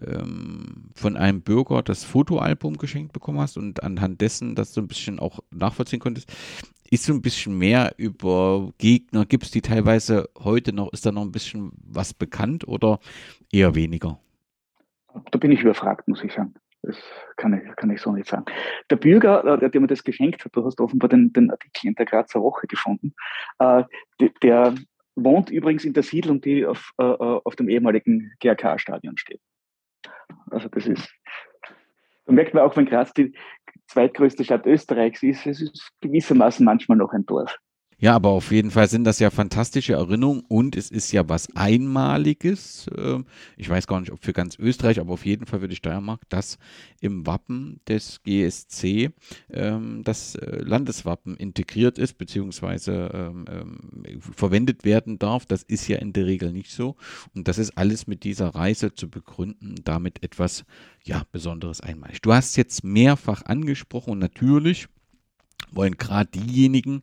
ähm, 0.00 0.90
von 0.94 1.18
einem 1.18 1.42
Bürger 1.42 1.82
das 1.82 2.04
Fotoalbum 2.04 2.78
geschenkt 2.78 3.12
bekommen 3.12 3.38
hast 3.38 3.58
und 3.58 3.82
anhand 3.82 4.22
dessen, 4.22 4.54
dass 4.54 4.72
du 4.72 4.80
ein 4.80 4.88
bisschen 4.88 5.20
auch 5.20 5.40
nachvollziehen 5.50 6.00
konntest, 6.00 6.32
ist 6.90 7.04
so 7.04 7.12
ein 7.12 7.20
bisschen 7.20 7.58
mehr 7.58 7.92
über 7.98 8.72
Gegner. 8.78 9.26
Gibt 9.26 9.44
es 9.44 9.50
die 9.50 9.60
teilweise 9.60 10.30
heute 10.38 10.72
noch? 10.72 10.90
Ist 10.94 11.04
da 11.04 11.12
noch 11.12 11.22
ein 11.22 11.32
bisschen 11.32 11.70
was 11.84 12.14
bekannt 12.14 12.66
oder 12.66 12.98
eher 13.52 13.74
weniger? 13.74 14.18
Da 15.30 15.38
bin 15.38 15.52
ich 15.52 15.60
überfragt, 15.60 16.08
muss 16.08 16.24
ich 16.24 16.32
sagen. 16.32 16.54
Das 16.82 16.96
kann 17.36 17.54
ich, 17.54 17.76
kann 17.76 17.90
ich 17.90 18.00
so 18.00 18.10
nicht 18.12 18.28
sagen. 18.28 18.44
Der 18.90 18.96
Bürger, 18.96 19.44
äh, 19.44 19.58
der, 19.58 19.68
der 19.68 19.80
mir 19.80 19.86
das 19.86 20.02
geschenkt 20.02 20.44
hat, 20.44 20.54
du 20.54 20.64
hast 20.64 20.80
offenbar 20.80 21.08
den, 21.08 21.32
den 21.32 21.50
Artikel 21.50 21.88
in 21.88 21.94
der 21.94 22.06
Grazer 22.06 22.42
Woche 22.42 22.66
gefunden, 22.66 23.14
äh, 23.58 23.84
der, 24.42 24.74
wohnt 25.14 25.50
übrigens 25.50 25.84
in 25.84 25.92
der 25.92 26.02
Siedlung, 26.02 26.40
die 26.40 26.64
auf, 26.66 26.92
äh, 26.98 27.04
äh 27.04 27.40
auf 27.44 27.54
dem 27.56 27.68
ehemaligen 27.68 28.32
GRK-Stadion 28.40 29.16
steht. 29.18 29.40
Also 30.50 30.68
das 30.68 30.86
ist, 30.86 31.12
da 32.24 32.32
merkt 32.32 32.54
man 32.54 32.64
auch, 32.64 32.76
wenn 32.76 32.86
Graz 32.86 33.12
die 33.12 33.34
zweitgrößte 33.86 34.44
Stadt 34.44 34.66
Österreichs 34.66 35.22
ist, 35.22 35.46
es 35.46 35.60
ist 35.60 35.90
gewissermaßen 36.00 36.64
manchmal 36.64 36.98
noch 36.98 37.12
ein 37.12 37.26
Dorf. 37.26 37.58
Ja, 38.02 38.16
aber 38.16 38.30
auf 38.30 38.50
jeden 38.50 38.72
Fall 38.72 38.88
sind 38.88 39.04
das 39.04 39.20
ja 39.20 39.30
fantastische 39.30 39.92
Erinnerungen 39.92 40.42
und 40.48 40.74
es 40.74 40.90
ist 40.90 41.12
ja 41.12 41.28
was 41.28 41.54
Einmaliges. 41.54 42.90
Ähm, 42.98 43.26
ich 43.56 43.70
weiß 43.70 43.86
gar 43.86 44.00
nicht, 44.00 44.10
ob 44.10 44.24
für 44.24 44.32
ganz 44.32 44.58
Österreich, 44.58 44.98
aber 44.98 45.12
auf 45.12 45.24
jeden 45.24 45.46
Fall 45.46 45.60
für 45.60 45.68
die 45.68 45.76
Steiermark, 45.76 46.28
dass 46.28 46.58
im 47.00 47.24
Wappen 47.28 47.78
des 47.86 48.20
GSC 48.24 49.10
ähm, 49.52 50.02
das 50.02 50.34
äh, 50.34 50.56
Landeswappen 50.64 51.36
integriert 51.36 51.96
ist, 51.96 52.18
beziehungsweise 52.18 53.08
ähm, 53.14 53.44
verwendet 54.20 54.84
werden 54.84 55.20
darf. 55.20 55.46
Das 55.46 55.62
ist 55.62 55.86
ja 55.86 55.98
in 55.98 56.12
der 56.12 56.26
Regel 56.26 56.52
nicht 56.52 56.72
so. 56.72 56.96
Und 57.36 57.46
das 57.46 57.58
ist 57.58 57.78
alles 57.78 58.08
mit 58.08 58.24
dieser 58.24 58.48
Reise 58.48 58.92
zu 58.92 59.08
begründen, 59.08 59.76
damit 59.84 60.24
etwas 60.24 60.64
ja, 61.04 61.22
Besonderes 61.30 61.80
einmalig. 61.80 62.20
Du 62.20 62.32
hast 62.32 62.56
jetzt 62.56 62.82
mehrfach 62.82 63.44
angesprochen 63.44 64.10
und 64.10 64.18
natürlich 64.18 64.88
wollen 65.70 65.96
gerade 65.96 66.30
diejenigen, 66.30 67.02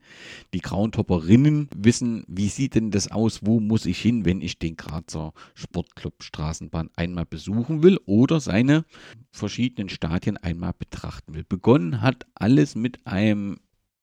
die 0.53 0.62
Groundhopperinnen, 0.62 1.69
wissen, 1.75 2.23
wie 2.27 2.49
sieht 2.49 2.75
denn 2.75 2.91
das 2.91 3.12
aus, 3.12 3.39
wo 3.43 3.59
muss 3.59 3.85
ich 3.85 3.99
hin, 3.99 4.25
wenn 4.25 4.41
ich 4.41 4.59
den 4.59 4.77
Grazer 4.77 5.33
Sportclub 5.55 6.23
Straßenbahn 6.23 6.89
einmal 6.95 7.25
besuchen 7.25 7.83
will 7.83 7.99
oder 8.05 8.39
seine 8.39 8.85
verschiedenen 9.31 9.89
Stadien 9.89 10.38
einmal 10.38 10.73
betrachten 10.77 11.33
will. 11.33 11.43
Begonnen 11.47 12.01
hat 12.01 12.25
alles 12.35 12.75
mit 12.75 13.05
einem 13.05 13.59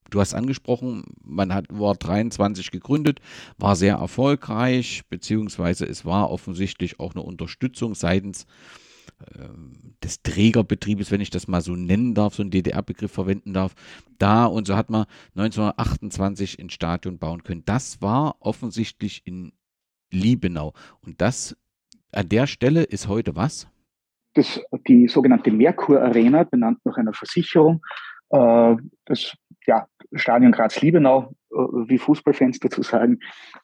Du 0.08 0.20
hast 0.20 0.34
angesprochen, 0.34 1.02
man 1.24 1.52
hat, 1.52 1.64
war 1.68 1.96
23 1.96 2.70
gegründet, 2.70 3.18
war 3.58 3.74
sehr 3.74 3.96
erfolgreich, 3.96 5.02
beziehungsweise 5.10 5.84
es 5.84 6.04
war 6.04 6.30
offensichtlich 6.30 7.00
auch 7.00 7.16
eine 7.16 7.24
Unterstützung 7.24 7.96
seitens 7.96 8.44
äh, 8.44 8.46
des 10.04 10.22
Trägerbetriebes, 10.22 11.10
wenn 11.10 11.20
ich 11.20 11.30
das 11.30 11.48
mal 11.48 11.62
so 11.62 11.74
nennen 11.74 12.14
darf, 12.14 12.34
so 12.34 12.42
einen 12.42 12.50
DDR-Begriff 12.50 13.12
verwenden 13.12 13.54
darf, 13.54 13.74
da 14.18 14.44
und 14.46 14.66
so 14.66 14.76
hat 14.76 14.90
man 14.90 15.06
1928 15.34 16.58
ein 16.58 16.70
Stadion 16.70 17.18
bauen 17.18 17.42
können. 17.42 17.64
Das 17.64 18.02
war 18.02 18.36
offensichtlich 18.40 19.22
in 19.24 19.52
Liebenau. 20.10 20.74
Und 21.00 21.20
das 21.20 21.56
an 22.12 22.28
der 22.28 22.46
Stelle 22.46 22.82
ist 22.82 23.08
heute 23.08 23.36
was? 23.36 23.68
Das, 24.34 24.60
die 24.86 25.08
sogenannte 25.08 25.50
Merkur 25.50 26.00
Arena, 26.02 26.44
benannt 26.44 26.80
nach 26.84 26.96
einer 26.96 27.14
Versicherung, 27.14 27.82
das 28.28 29.36
ja, 29.66 29.86
Stadion 30.12 30.52
Graz-Liebenau, 30.52 31.34
äh, 31.50 31.56
wie 31.88 31.98
Fußballfans 31.98 32.60
dazu 32.60 32.82
sagen, 32.82 33.18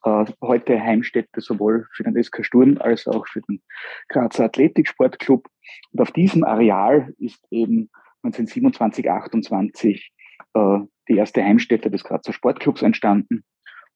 äh, 0.05 0.25
heute 0.41 0.81
Heimstätte 0.81 1.41
sowohl 1.41 1.87
für 1.93 2.03
den 2.03 2.23
SK 2.23 2.45
Sturm 2.45 2.79
als 2.79 3.07
auch 3.07 3.27
für 3.27 3.41
den 3.43 3.63
Grazer 4.09 4.45
Athletiksportclub. 4.45 5.49
Und 5.93 6.01
auf 6.01 6.11
diesem 6.11 6.45
Areal 6.45 7.15
ist 7.19 7.45
eben 7.51 7.91
1927, 8.23 9.11
28 9.11 10.13
äh, 10.55 10.79
die 11.09 11.17
erste 11.17 11.43
Heimstätte 11.43 11.91
des 11.91 12.05
Grazer 12.05 12.33
Sportclubs 12.33 12.83
entstanden, 12.83 13.45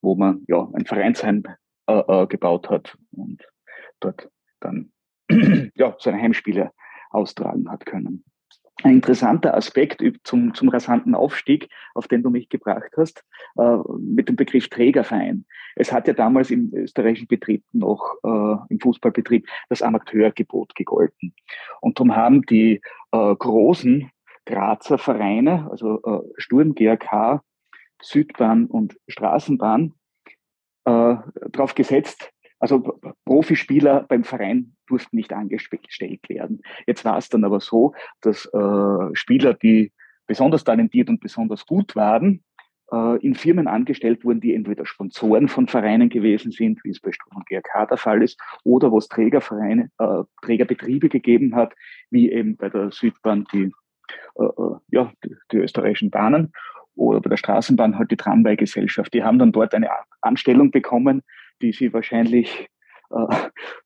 wo 0.01 0.15
man 0.15 0.45
ja 0.49 0.69
ein 0.75 0.87
Vereinsheim 0.87 1.43
äh, 1.89 1.93
äh, 1.93 2.27
gebaut 2.27 2.71
hat 2.71 2.97
und 3.13 3.43
dort 4.01 4.31
dann 4.61 4.93
ja, 5.75 5.97
seine 5.99 6.21
Heimspiele 6.21 6.73
austragen 7.11 7.71
hat 7.71 7.87
können 7.87 8.25
ein 8.83 8.97
interessanter 8.97 9.57
Aspekt 9.57 10.03
zum, 10.25 10.55
zum 10.55 10.69
rasanten 10.69 11.15
Aufstieg, 11.15 11.69
auf 11.95 12.09
den 12.09 12.23
du 12.23 12.31
mich 12.31 12.49
gebracht 12.49 12.91
hast, 12.97 13.25
äh, 13.57 13.77
mit 13.99 14.29
dem 14.29 14.37
Begriff 14.37 14.69
Trägerverein. 14.69 15.47
Es 15.77 15.93
hat 15.93 16.07
ja 16.09 16.15
damals 16.15 16.51
im 16.51 16.73
österreichischen 16.75 17.29
Betrieb 17.29 17.65
noch, 17.73 18.17
äh, 18.23 18.73
im 18.73 18.81
Fußballbetrieb, 18.81 19.47
das 19.69 19.83
Amateurgebot 19.83 20.75
gegolten. 20.75 21.35
Und 21.81 21.99
darum 21.99 22.15
haben 22.15 22.43
die 22.43 22.83
äh, 23.13 23.35
großen 23.35 24.11
Grazer 24.45 24.99
Vereine, 24.99 25.69
also 25.73 26.01
Sturm, 26.37 26.77
GRK, 26.77 27.43
Südbahn 28.01 28.67
und 28.67 28.97
Straßenbahn, 29.09 29.93
darauf 30.85 31.75
gesetzt, 31.75 32.31
also 32.59 33.01
Profispieler 33.25 34.05
beim 34.09 34.25
Verein 34.25 34.77
durften 34.87 35.17
nicht 35.17 35.33
angestellt 35.33 36.29
werden. 36.29 36.63
Jetzt 36.87 37.05
war 37.05 37.19
es 37.19 37.29
dann 37.29 37.45
aber 37.45 37.61
so, 37.61 37.95
dass 38.21 38.47
äh, 38.47 39.15
Spieler, 39.15 39.55
die 39.55 39.93
besonders 40.27 40.65
talentiert 40.65 41.09
und 41.09 41.21
besonders 41.21 41.67
gut 41.67 41.95
waren, 41.97 42.43
äh, 42.93 43.17
in 43.25 43.35
Firmen 43.35 43.69
angestellt 43.69 44.25
wurden, 44.25 44.41
die 44.41 44.55
entweder 44.55 44.87
Sponsoren 44.87 45.49
von 45.49 45.69
Vereinen 45.69 46.09
gewesen 46.09 46.53
sind, 46.53 46.83
wie 46.85 46.91
es 46.91 47.01
bei 47.01 47.13
Strom 47.13 47.37
und 47.37 47.47
GRK 47.47 47.87
der 47.87 47.97
Fall 47.97 48.23
ist, 48.23 48.41
oder 48.65 48.91
wo 48.91 48.99
es 48.99 49.09
Trägervereine, 49.09 49.91
äh, 49.99 50.23
Trägerbetriebe 50.43 51.09
gegeben 51.09 51.55
hat, 51.55 51.75
wie 52.11 52.31
eben 52.31 52.57
bei 52.57 52.69
der 52.69 52.91
Südbahn 52.91 53.47
die, 53.53 53.73
äh, 54.37 54.45
äh 54.45 54.77
ja, 54.89 55.13
die, 55.25 55.35
die 55.53 55.59
österreichischen 55.59 56.11
Bahnen 56.11 56.53
oder 56.95 57.21
bei 57.21 57.31
der 57.31 57.37
Straßenbahn 57.37 57.99
halt 57.99 58.11
die 58.11 58.17
Tramway-Gesellschaft. 58.17 59.13
Die 59.13 59.23
haben 59.23 59.39
dann 59.39 59.53
dort 59.53 59.75
eine 59.75 59.91
Anstellung 60.23 60.71
bekommen, 60.71 61.23
die 61.63 61.73
sie 61.73 61.93
wahrscheinlich, 61.93 62.69
äh, 63.11 63.33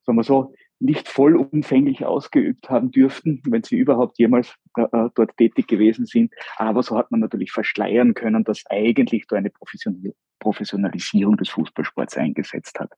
sagen 0.02 0.18
wir 0.18 0.24
so, 0.24 0.54
nicht 0.80 1.08
vollumfänglich 1.08 2.06
ausgeübt 2.06 2.70
haben 2.70 2.90
dürften, 2.90 3.42
wenn 3.46 3.62
sie 3.62 3.76
überhaupt 3.76 4.18
jemals 4.18 4.54
äh, 4.76 4.82
äh, 4.82 5.10
dort 5.14 5.36
tätig 5.36 5.68
gewesen 5.68 6.06
sind. 6.06 6.32
Aber 6.56 6.82
so 6.82 6.96
hat 6.96 7.10
man 7.10 7.20
natürlich 7.20 7.52
verschleiern 7.52 8.14
können, 8.14 8.44
dass 8.44 8.64
eigentlich 8.70 9.26
da 9.28 9.36
eine 9.36 9.50
Professionalisierung 10.40 11.36
des 11.36 11.50
Fußballsports 11.50 12.16
eingesetzt 12.16 12.80
hat. 12.80 12.90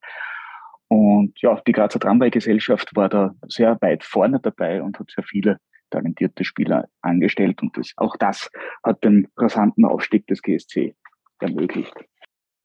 Und 0.87 1.41
ja, 1.41 1.61
die 1.67 1.73
Grazer 1.73 1.99
Tramway-Gesellschaft 1.99 2.95
war 2.95 3.09
da 3.09 3.35
sehr 3.49 3.79
weit 3.81 4.05
vorne 4.05 4.39
dabei 4.41 4.83
und 4.83 4.99
hat 4.99 5.11
sehr 5.11 5.25
viele 5.25 5.59
talentierte 5.91 6.45
Spieler 6.45 6.89
angestellt. 7.01 7.63
Und 7.63 7.77
das, 7.77 7.93
auch 7.97 8.17
das 8.17 8.51
hat 8.85 9.03
den 9.03 9.27
rasanten 9.37 9.85
Aufstieg 9.85 10.27
des 10.29 10.43
GSC 10.43 10.95
ermöglicht. 11.41 11.95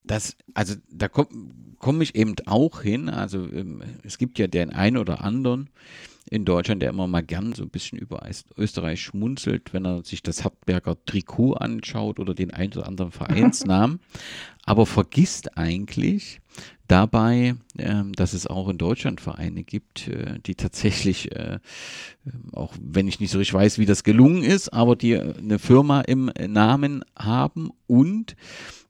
Das, 0.07 0.35
also 0.53 0.75
da 0.89 1.07
komme 1.07 1.27
komm 1.79 2.01
ich 2.01 2.15
eben 2.15 2.35
auch 2.45 2.81
hin. 2.81 3.09
Also 3.09 3.45
ähm, 3.51 3.81
es 4.03 4.17
gibt 4.17 4.39
ja 4.39 4.47
den 4.47 4.71
einen 4.71 4.97
oder 4.97 5.23
anderen 5.23 5.69
in 6.29 6.43
Deutschland, 6.43 6.81
der 6.81 6.89
immer 6.89 7.07
mal 7.07 7.23
gern 7.23 7.53
so 7.53 7.63
ein 7.63 7.69
bisschen 7.69 7.97
über 7.97 8.21
Österreich 8.57 9.01
schmunzelt, 9.01 9.73
wenn 9.73 9.85
er 9.85 10.03
sich 10.03 10.21
das 10.21 10.43
Hauptberger 10.43 10.97
Trikot 11.05 11.53
anschaut 11.53 12.19
oder 12.19 12.33
den 12.33 12.51
einen 12.53 12.73
oder 12.73 12.87
anderen 12.87 13.11
Vereinsnamen, 13.13 13.99
aber 14.65 14.85
vergisst 14.85 15.57
eigentlich 15.57 16.41
dabei, 16.87 17.55
äh, 17.77 18.03
dass 18.15 18.33
es 18.33 18.47
auch 18.47 18.69
in 18.69 18.77
Deutschland 18.77 19.21
Vereine 19.21 19.63
gibt, 19.63 20.07
äh, 20.07 20.39
die 20.45 20.55
tatsächlich, 20.55 21.31
äh, 21.35 21.59
ähm, 22.25 22.53
auch 22.53 22.73
wenn 22.81 23.07
ich 23.07 23.19
nicht 23.19 23.31
so 23.31 23.37
richtig 23.37 23.53
weiß, 23.53 23.79
wie 23.79 23.85
das 23.85 24.03
gelungen 24.03 24.43
ist, 24.43 24.73
aber 24.73 24.95
die 24.95 25.13
äh, 25.13 25.33
eine 25.37 25.59
Firma 25.59 26.01
im 26.01 26.31
Namen 26.47 27.03
haben 27.17 27.71
und 27.87 28.35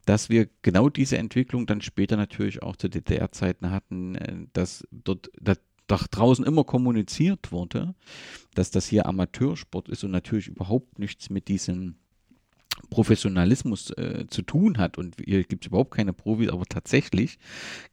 dass 0.06 0.30
wir 0.30 0.48
genau 0.62 0.90
diese 0.90 1.18
Entwicklung 1.18 1.66
dann 1.66 1.82
später 1.82 2.16
natürlich 2.16 2.64
auch 2.64 2.78
zu 2.78 2.88
DDR-Zeiten 2.88 3.72
hatten, 3.72 4.48
dass 4.54 4.88
dort 4.92 5.30
dass 5.42 5.60
draußen 5.88 6.46
immer 6.46 6.64
kommuniziert 6.64 7.52
wurde, 7.52 7.96
dass 8.54 8.72
das 8.72 8.88
hier 8.88 9.06
Amateursport 9.06 9.90
ist 9.90 10.04
und 10.04 10.12
natürlich 10.12 10.48
überhaupt 10.48 11.00
nichts 11.00 11.30
mit 11.30 11.48
diesen 11.48 11.98
Professionalismus 12.90 13.92
äh, 13.92 14.26
zu 14.30 14.42
tun 14.42 14.78
hat 14.78 14.98
und 14.98 15.16
hier 15.24 15.44
gibt 15.44 15.66
es 15.66 15.68
überhaupt 15.68 15.92
keine 15.92 16.14
Profis, 16.14 16.50
aber 16.50 16.66
tatsächlich 16.66 17.38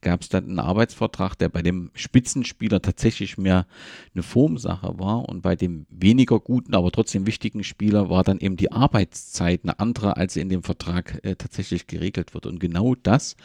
gab 0.01 0.23
es 0.23 0.29
dann 0.29 0.45
einen 0.45 0.59
Arbeitsvertrag, 0.59 1.37
der 1.37 1.49
bei 1.49 1.63
dem 1.63 1.91
Spitzenspieler 1.95 2.81
tatsächlich 2.81 3.39
mehr 3.39 3.67
eine 4.15 4.23
Formsache 4.23 4.99
war 4.99 5.29
und 5.29 5.43
bei 5.43 5.57
dem 5.57 5.87
weniger 5.91 6.41
guten, 6.41 6.75
aber 6.75 6.91
trotzdem 6.93 7.27
wichtigen 7.27 7.65
Spieler 7.65 8.11
war 8.11 8.25
dann 8.25 8.39
eben 8.39 8.57
die 8.57 8.73
Arbeitszeit 8.73 9.61
eine 9.63 9.79
andere, 9.79 10.17
als 10.17 10.37
in 10.37 10.49
dem 10.49 10.63
Vertrag 10.63 11.21
äh, 11.25 11.37
tatsächlich 11.37 11.87
geregelt 11.87 12.35
wird. 12.35 12.47
Und 12.47 12.61
genau 12.61 12.95
das 12.95 13.37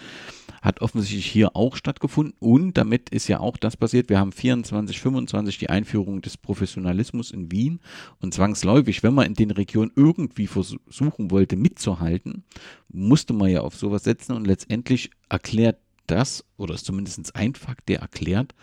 hat 0.61 0.81
offensichtlich 0.81 1.25
hier 1.25 1.55
auch 1.55 1.75
stattgefunden 1.75 2.35
und 2.39 2.77
damit 2.77 3.09
ist 3.09 3.27
ja 3.27 3.39
auch 3.39 3.57
das 3.57 3.77
passiert. 3.77 4.09
Wir 4.09 4.19
haben 4.19 4.31
24, 4.31 4.99
25 4.99 5.57
die 5.57 5.69
Einführung 5.69 6.21
des 6.21 6.37
Professionalismus 6.37 7.31
in 7.31 7.51
Wien 7.51 7.79
und 8.19 8.33
zwangsläufig, 8.33 9.03
wenn 9.03 9.13
man 9.13 9.25
in 9.25 9.35
den 9.35 9.51
Regionen 9.51 9.91
irgendwie 9.95 10.47
versuchen 10.47 11.28
wollte 11.31 11.55
mitzuhalten, 11.55 12.43
musste 12.89 13.33
man 13.33 13.49
ja 13.49 13.61
auf 13.61 13.75
sowas 13.75 14.03
setzen 14.03 14.33
und 14.33 14.45
letztendlich 14.45 15.11
erklärt 15.29 15.79
das 16.07 16.45
oder 16.57 16.73
ist 16.73 16.85
zumindest 16.85 17.35
ein 17.35 17.55
Fakt, 17.55 17.89
der 17.89 17.99
erklärt, 17.99 18.55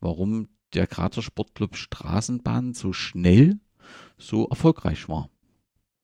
warum 0.00 0.48
der 0.74 0.86
Grazer 0.86 1.22
Sportclub 1.22 1.76
Straßenbahn 1.76 2.74
so 2.74 2.92
schnell 2.92 3.58
so 4.18 4.48
erfolgreich 4.48 5.08
war. 5.08 5.30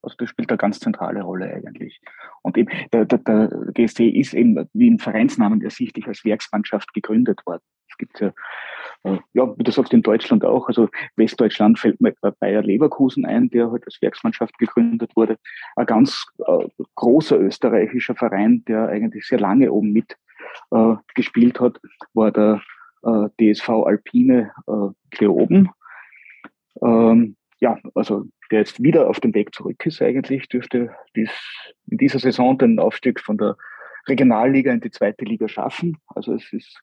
Also 0.03 0.16
das 0.18 0.29
spielt 0.29 0.50
eine 0.50 0.59
ganz 0.59 0.81
zentrale 0.81 1.22
Rolle 1.22 1.53
eigentlich. 1.53 2.00
Und 2.42 2.59
eben 2.59 2.70
der, 2.92 3.07
der, 3.07 3.18
der 3.18 3.48
GSC 3.72 4.09
ist 4.09 4.35
eben 4.35 4.68
wie 4.74 4.88
im 4.88 4.98
Vereinsnamen 4.98 5.62
ersichtlich 5.62 6.07
als 6.07 6.24
Werksmannschaft 6.24 6.92
gegründet 6.92 7.44
worden. 7.46 7.62
Es 7.88 7.96
gibt 7.96 8.20
ja, 8.20 8.33
äh, 9.05 9.19
ja, 9.35 9.57
wie 9.57 9.62
du 9.62 9.71
sagst, 9.71 9.93
in 9.93 10.03
Deutschland 10.03 10.45
auch. 10.45 10.69
Also 10.69 10.88
Westdeutschland 11.17 11.79
fällt 11.79 12.01
mir 12.01 12.14
Bayer 12.40 12.62
Leverkusen 12.62 13.25
ein, 13.25 13.51
der 13.51 13.71
halt 13.71 13.85
als 13.87 14.01
Werksmannschaft 14.01 14.59
gegründet 14.59 15.14
wurde. 15.14 15.38
Ein 15.77 15.87
ganz 15.87 16.27
äh, 16.47 16.67
großer 16.95 17.38
österreichischer 17.38 18.14
Verein, 18.14 18.64
der 18.67 18.88
eigentlich 18.88 19.27
sehr 19.27 19.38
lange 19.38 19.71
oben 19.71 19.93
mit 19.93 20.17
äh, 20.71 20.95
gespielt 21.14 21.61
hat, 21.61 21.81
war 22.14 22.33
der 22.33 22.62
äh, 23.03 23.29
DSV 23.38 23.69
Alpine 23.69 24.53
äh, 24.67 24.88
Kleoben. 25.11 25.71
Ähm, 26.83 27.37
ja, 27.61 27.79
also 27.95 28.25
der 28.51 28.61
jetzt 28.61 28.83
wieder 28.83 29.09
auf 29.09 29.21
dem 29.21 29.35
Weg 29.35 29.55
zurück 29.55 29.85
ist 29.87 30.03
eigentlich, 30.03 30.49
dürfte 30.49 30.95
dies, 31.17 31.31
in 31.90 31.99
dieser 31.99 32.19
Saison 32.19 32.57
den 32.59 32.79
Aufstieg 32.79 33.21
von 33.21 33.38
der 33.38 33.57
Regionalliga 34.07 34.73
in 34.73 34.81
die 34.81 34.90
zweite 34.90 35.25
Liga 35.25 35.49
schaffen. 35.49 35.99
Also 36.09 36.35
es 36.35 36.53
ist 36.53 36.81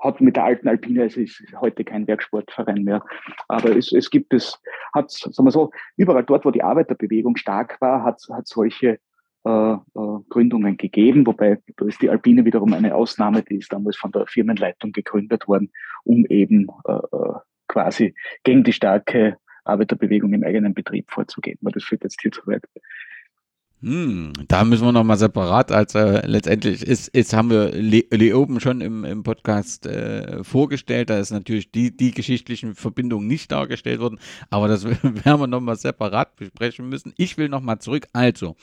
hat 0.00 0.20
mit 0.20 0.36
der 0.36 0.44
alten 0.44 0.68
Alpine, 0.68 1.04
es 1.04 1.16
ist 1.16 1.42
heute 1.60 1.84
kein 1.84 2.06
Werksportverein 2.06 2.82
mehr, 2.82 3.04
aber 3.48 3.76
es, 3.76 3.92
es 3.92 4.10
gibt 4.10 4.32
es, 4.34 4.60
hat, 4.92 5.10
sagen 5.10 5.46
wir 5.46 5.50
so, 5.50 5.70
überall 5.96 6.24
dort, 6.24 6.44
wo 6.44 6.50
die 6.50 6.62
Arbeiterbewegung 6.62 7.36
stark 7.36 7.80
war, 7.80 8.04
hat, 8.04 8.20
hat 8.30 8.46
solche 8.46 8.98
äh, 9.44 9.72
äh, 9.72 9.78
Gründungen 10.28 10.76
gegeben, 10.76 11.26
wobei 11.26 11.58
da 11.76 11.86
ist 11.86 12.02
die 12.02 12.10
Alpine 12.10 12.44
wiederum 12.44 12.74
eine 12.74 12.94
Ausnahme, 12.94 13.42
die 13.42 13.56
ist 13.56 13.72
damals 13.72 13.96
von 13.96 14.12
der 14.12 14.26
Firmenleitung 14.26 14.92
gegründet 14.92 15.48
worden, 15.48 15.70
um 16.04 16.26
eben 16.26 16.68
äh, 16.86 16.92
äh 16.92 17.34
quasi 17.68 18.16
gegen 18.42 18.64
die 18.64 18.72
starke 18.72 19.38
Arbeiterbewegung 19.64 20.32
im 20.32 20.42
eigenen 20.42 20.74
Betrieb 20.74 21.08
vorzugehen. 21.10 21.56
Aber 21.62 21.70
das 21.70 21.84
führt 21.84 22.02
jetzt 22.02 22.20
hier 22.20 22.32
zu 22.32 22.44
weit. 22.48 22.64
Hm, 23.82 24.34
da 24.46 24.62
müssen 24.64 24.84
wir 24.84 24.92
nochmal 24.92 25.16
separat, 25.16 25.72
also 25.72 25.98
letztendlich 25.98 26.82
ist, 26.82 27.08
ist 27.08 27.32
haben 27.32 27.48
wir 27.48 27.70
Le 27.72 28.04
Leoben 28.10 28.60
schon 28.60 28.82
im, 28.82 29.06
im 29.06 29.22
Podcast 29.22 29.86
äh, 29.86 30.44
vorgestellt, 30.44 31.08
da 31.08 31.18
ist 31.18 31.30
natürlich 31.30 31.72
die, 31.72 31.96
die 31.96 32.10
geschichtlichen 32.10 32.74
Verbindungen 32.74 33.26
nicht 33.26 33.50
dargestellt 33.50 34.00
worden, 34.00 34.20
aber 34.50 34.68
das 34.68 34.84
werden 35.02 35.40
wir 35.40 35.46
nochmal 35.46 35.76
separat 35.76 36.36
besprechen 36.36 36.90
müssen. 36.90 37.14
Ich 37.16 37.38
will 37.38 37.48
nochmal 37.48 37.78
zurück, 37.78 38.06
also, 38.12 38.54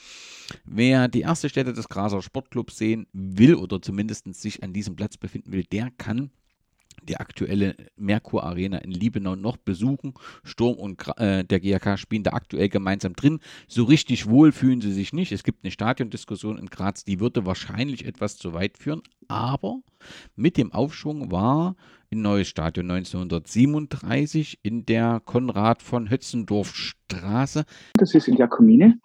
wer 0.64 1.08
die 1.08 1.22
erste 1.22 1.48
Stätte 1.48 1.72
des 1.72 1.88
Graser 1.88 2.22
Sportclubs 2.22 2.78
sehen 2.78 3.08
will 3.12 3.56
oder 3.56 3.82
zumindest 3.82 4.32
sich 4.36 4.62
an 4.62 4.72
diesem 4.72 4.94
Platz 4.94 5.16
befinden 5.16 5.50
will, 5.50 5.64
der 5.64 5.90
kann 5.98 6.30
die 7.02 7.16
aktuelle 7.16 7.76
Merkur 7.96 8.44
Arena 8.44 8.78
in 8.78 8.90
Liebenau 8.90 9.36
noch 9.36 9.56
besuchen. 9.56 10.14
Sturm 10.44 10.76
und 10.76 11.02
äh, 11.18 11.44
der 11.44 11.60
GAK 11.60 11.98
spielen 11.98 12.22
da 12.22 12.32
aktuell 12.32 12.68
gemeinsam 12.68 13.14
drin. 13.14 13.40
So 13.66 13.84
richtig 13.84 14.28
wohl 14.28 14.52
fühlen 14.52 14.80
sie 14.80 14.92
sich 14.92 15.12
nicht. 15.12 15.32
Es 15.32 15.44
gibt 15.44 15.64
eine 15.64 15.70
Stadiondiskussion 15.70 16.58
in 16.58 16.66
Graz, 16.66 17.04
die 17.04 17.20
würde 17.20 17.46
wahrscheinlich 17.46 18.06
etwas 18.06 18.36
zu 18.36 18.54
weit 18.54 18.78
führen. 18.78 19.02
Aber 19.28 19.80
mit 20.36 20.56
dem 20.56 20.72
Aufschwung 20.72 21.30
war 21.30 21.76
ein 22.10 22.22
neues 22.22 22.48
Stadion 22.48 22.90
1937 22.90 24.60
in 24.62 24.86
der 24.86 25.20
Konrad 25.24 25.82
von 25.82 26.10
Hötzendorf 26.10 26.74
Straße. 26.74 27.64
Das 27.94 28.14
ist 28.14 28.28
in 28.28 28.36
Jakomine. 28.36 28.98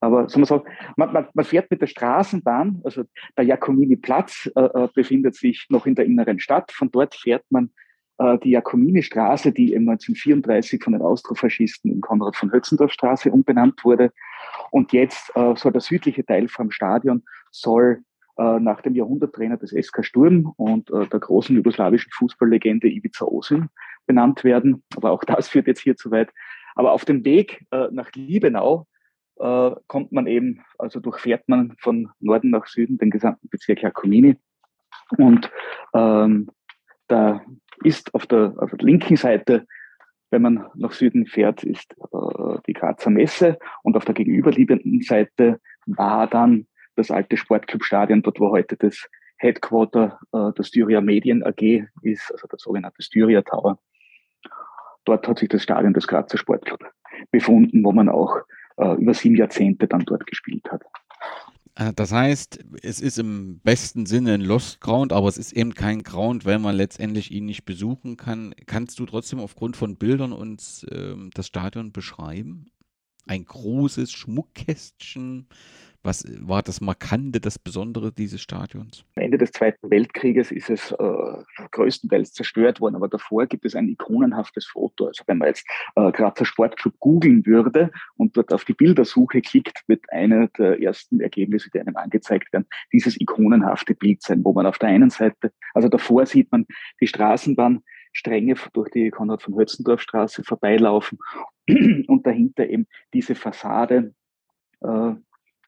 Aber 0.00 0.28
sagen 0.28 0.42
wir 0.42 0.46
so, 0.46 0.64
man, 0.96 1.12
man, 1.12 1.26
man, 1.34 1.44
fährt 1.44 1.70
mit 1.70 1.80
der 1.80 1.86
Straßenbahn, 1.86 2.80
also 2.84 3.04
der 3.36 3.44
Jakomini-Platz 3.44 4.50
äh, 4.54 4.60
äh, 4.60 4.88
befindet 4.94 5.34
sich 5.34 5.66
noch 5.70 5.86
in 5.86 5.94
der 5.94 6.04
inneren 6.04 6.38
Stadt. 6.38 6.70
Von 6.72 6.90
dort 6.90 7.14
fährt 7.14 7.44
man 7.50 7.70
äh, 8.18 8.38
die 8.38 8.50
Jakomini-Straße, 8.50 9.52
die 9.52 9.76
1934 9.76 10.82
von 10.82 10.92
den 10.92 11.02
Austrofaschisten 11.02 11.90
in 11.90 12.00
Konrad 12.00 12.36
von 12.36 12.52
Hötzendorf 12.52 12.92
Straße 12.92 13.30
umbenannt 13.30 13.84
wurde. 13.84 14.12
Und 14.70 14.92
jetzt 14.92 15.30
äh, 15.34 15.54
soll 15.56 15.72
der 15.72 15.80
südliche 15.80 16.24
Teil 16.24 16.48
vom 16.48 16.70
Stadion 16.70 17.22
soll 17.50 18.02
äh, 18.36 18.60
nach 18.60 18.80
dem 18.82 18.94
Jahrhunderttrainer 18.94 19.56
des 19.56 19.70
SK 19.70 20.04
Sturm 20.04 20.52
und 20.56 20.90
äh, 20.90 21.06
der 21.06 21.20
großen 21.20 21.56
jugoslawischen 21.56 22.12
Fußballlegende 22.12 22.88
Ivica 22.88 23.24
Osim 23.24 23.68
benannt 24.06 24.44
werden. 24.44 24.82
Aber 24.96 25.12
auch 25.12 25.24
das 25.24 25.48
führt 25.48 25.66
jetzt 25.66 25.80
hier 25.80 25.96
zu 25.96 26.10
weit. 26.10 26.30
Aber 26.74 26.92
auf 26.92 27.04
dem 27.04 27.24
Weg 27.24 27.66
nach 27.90 28.12
Liebenau 28.14 28.86
äh, 29.38 29.70
kommt 29.86 30.12
man 30.12 30.26
eben, 30.26 30.62
also 30.78 31.00
durchfährt 31.00 31.48
man 31.48 31.74
von 31.78 32.10
Norden 32.20 32.50
nach 32.50 32.66
Süden 32.66 32.98
den 32.98 33.10
gesamten 33.10 33.48
Bezirk 33.48 33.82
Jakomini. 33.82 34.36
Und 35.16 35.50
ähm, 35.94 36.50
da 37.08 37.42
ist 37.82 38.14
auf 38.14 38.26
der, 38.26 38.54
auf 38.58 38.70
der 38.70 38.86
linken 38.86 39.16
Seite, 39.16 39.66
wenn 40.30 40.42
man 40.42 40.66
nach 40.74 40.92
Süden 40.92 41.26
fährt, 41.26 41.62
ist 41.62 41.94
äh, 42.12 42.58
die 42.66 42.74
Grazer 42.74 43.10
Messe 43.10 43.58
und 43.82 43.96
auf 43.96 44.04
der 44.04 44.14
gegenüberliegenden 44.14 45.00
Seite 45.02 45.60
war 45.86 46.26
dann 46.26 46.66
das 46.96 47.10
alte 47.10 47.36
Sportclubstadion, 47.36 48.22
dort 48.22 48.40
wo 48.40 48.50
heute 48.50 48.76
das 48.76 49.08
Headquarter 49.38 50.18
äh, 50.32 50.52
der 50.52 50.62
Styria 50.64 51.00
Medien 51.00 51.44
AG 51.44 51.86
ist, 52.02 52.30
also 52.32 52.46
der 52.48 52.58
sogenannte 52.58 53.02
Styria 53.02 53.42
Tower. 53.42 53.78
Dort 55.04 55.26
hat 55.26 55.38
sich 55.38 55.48
das 55.48 55.62
Stadion 55.62 55.94
des 55.94 56.06
Grazer 56.06 56.36
Sportclub 56.36 56.84
befunden, 57.30 57.84
wo 57.84 57.92
man 57.92 58.08
auch 58.08 58.40
äh, 58.78 58.94
über 58.94 59.14
sieben 59.14 59.36
Jahrzehnte 59.36 59.86
dann 59.86 60.04
dort 60.04 60.26
gespielt 60.26 60.70
hat. 60.70 60.82
Äh, 61.78 61.92
das 61.94 62.12
heißt, 62.12 62.64
es 62.82 63.00
ist 63.00 63.18
im 63.18 63.60
besten 63.60 64.06
Sinne 64.06 64.34
ein 64.34 64.40
Lost 64.40 64.80
Ground, 64.80 65.12
aber 65.12 65.28
es 65.28 65.38
ist 65.38 65.52
eben 65.52 65.74
kein 65.74 66.02
Ground, 66.02 66.44
wenn 66.44 66.60
man 66.60 66.76
letztendlich 66.76 67.30
ihn 67.30 67.46
nicht 67.46 67.64
besuchen 67.64 68.16
kann. 68.16 68.54
Kannst 68.66 68.98
du 68.98 69.06
trotzdem 69.06 69.38
aufgrund 69.38 69.76
von 69.76 69.96
Bildern 69.96 70.32
uns 70.32 70.84
ähm, 70.90 71.30
das 71.34 71.46
Stadion 71.46 71.92
beschreiben? 71.92 72.66
Ein 73.26 73.44
großes 73.44 74.10
Schmuckkästchen, 74.10 75.48
was 76.02 76.24
war 76.40 76.62
das 76.62 76.80
Markante, 76.80 77.40
das 77.40 77.58
Besondere 77.58 78.12
dieses 78.12 78.40
Stadions? 78.40 79.04
Am 79.16 79.24
Ende 79.24 79.38
des 79.38 79.50
Zweiten 79.52 79.90
Weltkrieges 79.90 80.52
ist 80.52 80.70
es 80.70 80.92
äh, 80.92 81.66
größtenteils 81.72 82.32
zerstört 82.32 82.80
worden, 82.80 82.94
aber 82.94 83.08
davor 83.08 83.46
gibt 83.46 83.64
es 83.64 83.74
ein 83.74 83.88
ikonenhaftes 83.88 84.66
Foto. 84.66 85.06
Also 85.06 85.24
wenn 85.26 85.38
man 85.38 85.48
jetzt 85.48 85.66
äh, 85.96 86.12
Grazer 86.12 86.44
Sportclub 86.44 86.94
googeln 87.00 87.44
würde 87.46 87.90
und 88.16 88.36
dort 88.36 88.52
auf 88.52 88.64
die 88.64 88.74
Bildersuche 88.74 89.40
klickt, 89.40 89.82
wird 89.88 90.04
einer 90.12 90.48
der 90.58 90.80
ersten 90.80 91.20
Ergebnisse, 91.20 91.70
die 91.70 91.80
einem 91.80 91.96
angezeigt 91.96 92.52
werden, 92.52 92.66
dieses 92.92 93.20
ikonenhafte 93.20 93.94
Bild 93.94 94.22
sein, 94.22 94.44
wo 94.44 94.52
man 94.52 94.66
auf 94.66 94.78
der 94.78 94.90
einen 94.90 95.10
Seite, 95.10 95.52
also 95.74 95.88
davor 95.88 96.26
sieht 96.26 96.50
man 96.52 96.64
die 97.00 97.08
Straßenbahnstränge 97.08 98.54
durch 98.72 98.90
die 98.90 99.10
Konrad 99.10 99.42
von 99.42 99.58
Hötzendorf 99.58 100.00
Straße 100.00 100.44
vorbeilaufen 100.44 101.18
und 102.06 102.26
dahinter 102.26 102.68
eben 102.68 102.86
diese 103.12 103.34
Fassade 103.34 104.14
äh, 104.80 105.14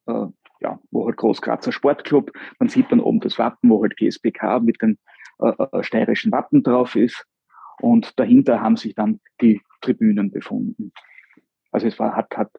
äh, 0.06 0.26
ja, 0.60 0.78
wo 0.90 1.06
halt 1.06 1.16
Großgrazer 1.16 1.72
Sportclub, 1.72 2.32
man 2.58 2.68
sieht 2.68 2.90
dann 2.90 3.00
oben 3.00 3.20
das 3.20 3.38
Wappen, 3.38 3.70
wo 3.70 3.82
halt 3.82 3.96
GSPK 3.96 4.60
mit 4.60 4.80
dem 4.82 4.98
äh, 5.40 5.52
äh, 5.72 5.82
steirischen 5.82 6.32
Wappen 6.32 6.62
drauf 6.62 6.96
ist. 6.96 7.26
Und 7.80 8.18
dahinter 8.18 8.60
haben 8.60 8.76
sich 8.76 8.94
dann 8.94 9.20
die 9.40 9.60
Tribünen 9.80 10.30
befunden. 10.30 10.92
Also 11.72 11.86
es 11.86 11.98
war, 11.98 12.14
hat, 12.14 12.36
hat 12.36 12.50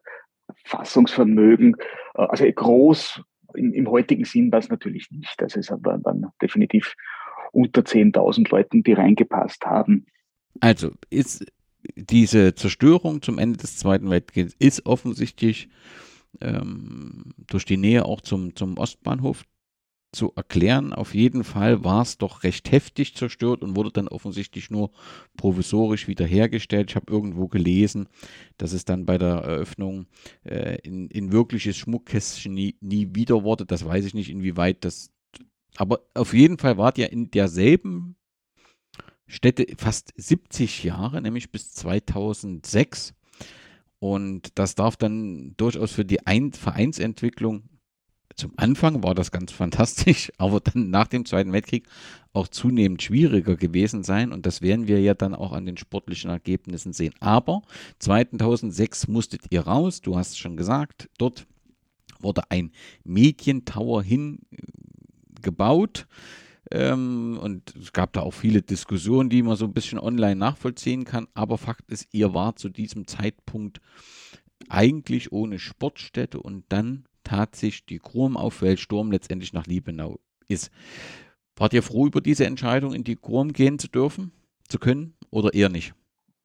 Fassungsvermögen, 0.64 1.76
äh, 2.14 2.22
also 2.22 2.44
groß 2.44 3.22
im, 3.54 3.72
im 3.72 3.88
heutigen 3.88 4.24
Sinn 4.24 4.50
war 4.50 4.58
es 4.58 4.68
natürlich 4.68 5.10
nicht. 5.10 5.40
Also 5.40 5.60
es 5.60 5.70
waren, 5.70 6.04
waren 6.04 6.26
definitiv 6.40 6.94
unter 7.52 7.82
10.000 7.82 8.50
Leuten, 8.50 8.82
die 8.82 8.94
reingepasst 8.94 9.64
haben. 9.64 10.06
Also 10.60 10.92
ist 11.10 11.46
diese 11.96 12.54
Zerstörung 12.54 13.22
zum 13.22 13.38
Ende 13.38 13.58
des 13.58 13.76
Zweiten 13.76 14.10
Weltkriegs 14.10 14.54
ist 14.58 14.86
offensichtlich 14.86 15.68
ähm, 16.40 17.32
durch 17.46 17.64
die 17.64 17.76
Nähe 17.76 18.04
auch 18.04 18.20
zum, 18.20 18.56
zum 18.56 18.78
Ostbahnhof 18.78 19.44
zu 20.12 20.32
erklären. 20.36 20.92
Auf 20.92 21.14
jeden 21.14 21.42
Fall 21.42 21.84
war 21.84 22.02
es 22.02 22.18
doch 22.18 22.42
recht 22.42 22.70
heftig 22.70 23.16
zerstört 23.16 23.62
und 23.62 23.76
wurde 23.76 23.90
dann 23.90 24.08
offensichtlich 24.08 24.70
nur 24.70 24.90
provisorisch 25.36 26.06
wiederhergestellt. 26.06 26.90
Ich 26.90 26.96
habe 26.96 27.10
irgendwo 27.10 27.48
gelesen, 27.48 28.08
dass 28.58 28.72
es 28.72 28.84
dann 28.84 29.06
bei 29.06 29.16
der 29.16 29.28
Eröffnung 29.28 30.06
äh, 30.44 30.76
in, 30.82 31.08
in 31.08 31.32
wirkliches 31.32 31.76
Schmuckkästchen 31.76 32.52
nie, 32.52 32.76
nie 32.80 33.14
wieder 33.14 33.42
wurde. 33.42 33.64
Das 33.64 33.84
weiß 33.84 34.04
ich 34.04 34.14
nicht, 34.14 34.30
inwieweit 34.30 34.84
das. 34.84 35.10
Aber 35.76 36.00
auf 36.14 36.34
jeden 36.34 36.58
Fall 36.58 36.76
wart 36.76 36.98
ihr 36.98 37.10
in 37.10 37.30
derselben 37.30 38.16
Stätte 39.26 39.66
fast 39.78 40.12
70 40.16 40.84
Jahre, 40.84 41.22
nämlich 41.22 41.50
bis 41.50 41.72
2006. 41.72 43.14
Und 44.02 44.50
das 44.56 44.74
darf 44.74 44.96
dann 44.96 45.54
durchaus 45.58 45.92
für 45.92 46.04
die 46.04 46.26
Ein 46.26 46.52
Vereinsentwicklung, 46.52 47.62
zum 48.34 48.52
Anfang 48.56 49.04
war 49.04 49.14
das 49.14 49.30
ganz 49.30 49.52
fantastisch, 49.52 50.32
aber 50.38 50.58
dann 50.58 50.90
nach 50.90 51.06
dem 51.06 51.24
Zweiten 51.24 51.52
Weltkrieg 51.52 51.86
auch 52.32 52.48
zunehmend 52.48 53.00
schwieriger 53.00 53.54
gewesen 53.54 54.02
sein. 54.02 54.32
Und 54.32 54.44
das 54.44 54.60
werden 54.60 54.88
wir 54.88 55.00
ja 55.00 55.14
dann 55.14 55.36
auch 55.36 55.52
an 55.52 55.66
den 55.66 55.76
sportlichen 55.76 56.30
Ergebnissen 56.30 56.92
sehen. 56.92 57.14
Aber 57.20 57.62
2006 58.00 59.06
musstet 59.06 59.42
ihr 59.50 59.60
raus, 59.60 60.00
du 60.00 60.16
hast 60.16 60.30
es 60.30 60.38
schon 60.38 60.56
gesagt, 60.56 61.08
dort 61.16 61.46
wurde 62.18 62.50
ein 62.50 62.72
Medientower 63.04 64.02
hingebaut. 64.02 66.08
Ähm, 66.74 67.38
und 67.40 67.76
es 67.76 67.92
gab 67.92 68.14
da 68.14 68.20
auch 68.20 68.32
viele 68.32 68.62
Diskussionen, 68.62 69.28
die 69.28 69.42
man 69.42 69.56
so 69.56 69.66
ein 69.66 69.74
bisschen 69.74 69.98
online 69.98 70.36
nachvollziehen 70.36 71.04
kann. 71.04 71.28
Aber 71.34 71.58
Fakt 71.58 71.90
ist, 71.90 72.08
ihr 72.12 72.32
wart 72.32 72.58
zu 72.58 72.70
diesem 72.70 73.06
Zeitpunkt 73.06 73.82
eigentlich 74.70 75.32
ohne 75.32 75.58
Sportstätte 75.58 76.40
und 76.40 76.64
dann 76.70 77.04
tat 77.24 77.56
sich 77.56 77.84
die 77.84 77.98
Krum 77.98 78.38
auf, 78.38 78.62
weil 78.62 78.78
Sturm 78.78 79.12
letztendlich 79.12 79.52
nach 79.52 79.66
Liebenau 79.66 80.18
ist. 80.48 80.70
Wart 81.56 81.74
ihr 81.74 81.82
froh 81.82 82.06
über 82.06 82.22
diese 82.22 82.46
Entscheidung, 82.46 82.94
in 82.94 83.04
die 83.04 83.16
Krum 83.16 83.52
gehen 83.52 83.78
zu 83.78 83.88
dürfen, 83.88 84.32
zu 84.66 84.78
können 84.78 85.14
oder 85.30 85.52
eher 85.52 85.68
nicht? 85.68 85.94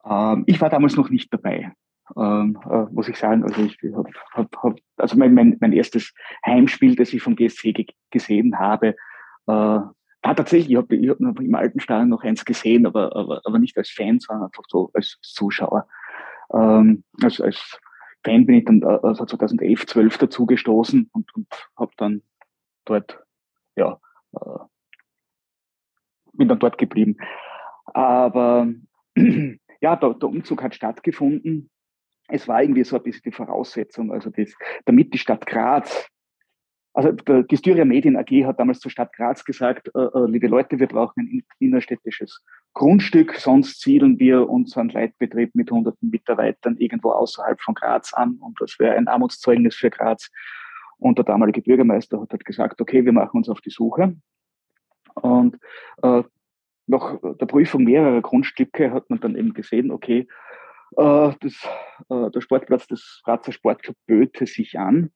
Ähm, 0.03 0.43
ich 0.45 0.59
war 0.59 0.69
damals 0.69 0.97
noch 0.97 1.09
nicht 1.09 1.31
dabei. 1.31 1.71
Ähm, 2.17 2.57
äh, 2.69 2.83
muss 2.91 3.07
ich 3.07 3.15
sagen. 3.15 3.43
Also 3.43 3.63
ich 3.63 3.77
hab, 3.93 4.07
hab, 4.33 4.63
hab, 4.63 4.79
also 4.97 5.17
mein, 5.17 5.33
mein, 5.33 5.55
mein 5.61 5.71
erstes 5.71 6.13
Heimspiel, 6.45 6.97
das 6.97 7.13
ich 7.13 7.21
vom 7.21 7.37
GSC 7.37 7.85
gesehen 8.11 8.59
habe, 8.59 8.95
äh, 9.47 9.79
Ah, 10.27 10.33
tatsächlich, 10.33 10.71
ich 10.71 10.75
habe 10.75 10.93
ich 10.93 11.09
hab 11.09 11.39
im 11.39 11.55
alten 11.55 11.79
Stadion 11.79 12.09
noch 12.09 12.21
eins 12.21 12.43
gesehen, 12.43 12.85
aber, 12.85 13.15
aber, 13.15 13.39
aber 13.45 13.59
nicht 13.59 13.77
als 13.77 13.89
Fan, 13.89 14.19
sondern 14.19 14.47
einfach 14.47 14.65
so 14.67 14.91
als 14.93 15.17
Zuschauer. 15.21 15.87
Ähm, 16.53 17.05
also 17.23 17.45
als 17.45 17.79
Fan 18.25 18.45
bin 18.45 18.55
ich 18.55 18.65
dann 18.65 18.83
also 18.83 19.25
2011, 19.25 19.85
12 19.85 20.17
dazu 20.17 20.45
gestoßen 20.45 21.09
und, 21.13 21.33
und 21.33 21.47
habe 21.77 21.93
dann 21.95 22.23
dort, 22.83 23.23
ja, 23.77 24.01
äh, 24.33 24.59
bin 26.33 26.49
dann 26.49 26.59
dort 26.59 26.77
geblieben. 26.77 27.15
Aber 27.85 28.67
ja, 29.15 29.95
der, 29.95 30.13
der 30.13 30.27
Umzug 30.27 30.61
hat 30.61 30.75
stattgefunden. 30.75 31.69
Es 32.27 32.49
war 32.49 32.61
irgendwie 32.61 32.83
so 32.83 32.97
ein 32.97 33.03
bisschen 33.03 33.21
die 33.23 33.31
Voraussetzung, 33.31 34.11
also 34.11 34.29
das, 34.29 34.53
damit 34.83 35.13
die 35.13 35.19
Stadt 35.19 35.45
Graz 35.45 36.09
also 36.97 37.11
die 37.11 37.57
Styria 37.57 37.85
Medien 37.85 38.17
AG 38.17 38.43
hat 38.43 38.59
damals 38.59 38.79
zur 38.79 38.89
Stadt 38.89 39.13
Graz 39.13 39.45
gesagt, 39.45 39.91
äh, 39.93 39.99
äh, 39.99 40.25
liebe 40.27 40.47
Leute, 40.47 40.79
wir 40.79 40.87
brauchen 40.87 41.19
ein 41.19 41.43
innerstädtisches 41.59 42.43
Grundstück, 42.73 43.35
sonst 43.35 43.81
siedeln 43.81 44.17
wir 44.17 44.49
unseren 44.49 44.89
Leitbetrieb 44.89 45.53
mit 45.53 45.69
hunderten 45.69 46.09
Mitarbeitern 46.09 46.75
irgendwo 46.77 47.11
außerhalb 47.11 47.61
von 47.61 47.75
Graz 47.75 48.15
an 48.15 48.37
und 48.39 48.59
das 48.59 48.79
wäre 48.79 48.95
ein 48.95 49.07
Armutszeugnis 49.07 49.75
für 49.75 49.91
Graz. 49.91 50.31
Und 50.97 51.19
der 51.19 51.25
damalige 51.25 51.61
Bürgermeister 51.61 52.19
hat 52.19 52.31
halt 52.31 52.45
gesagt, 52.45 52.81
okay, 52.81 53.05
wir 53.05 53.13
machen 53.13 53.37
uns 53.37 53.49
auf 53.49 53.61
die 53.61 53.69
Suche. 53.69 54.15
Und 55.13 55.59
äh, 56.01 56.23
nach 56.87 57.19
der 57.21 57.45
Prüfung 57.45 57.83
mehrerer 57.83 58.21
Grundstücke 58.21 58.91
hat 58.91 59.07
man 59.11 59.19
dann 59.19 59.35
eben 59.35 59.53
gesehen, 59.53 59.91
okay, 59.91 60.27
äh, 60.95 61.31
das, 61.41 61.69
äh, 62.09 62.31
der 62.31 62.41
Sportplatz 62.41 62.87
des 62.87 63.21
Grazer 63.23 63.51
Sportclub 63.51 63.95
böte 64.07 64.47
sich 64.47 64.79
an. 64.79 65.11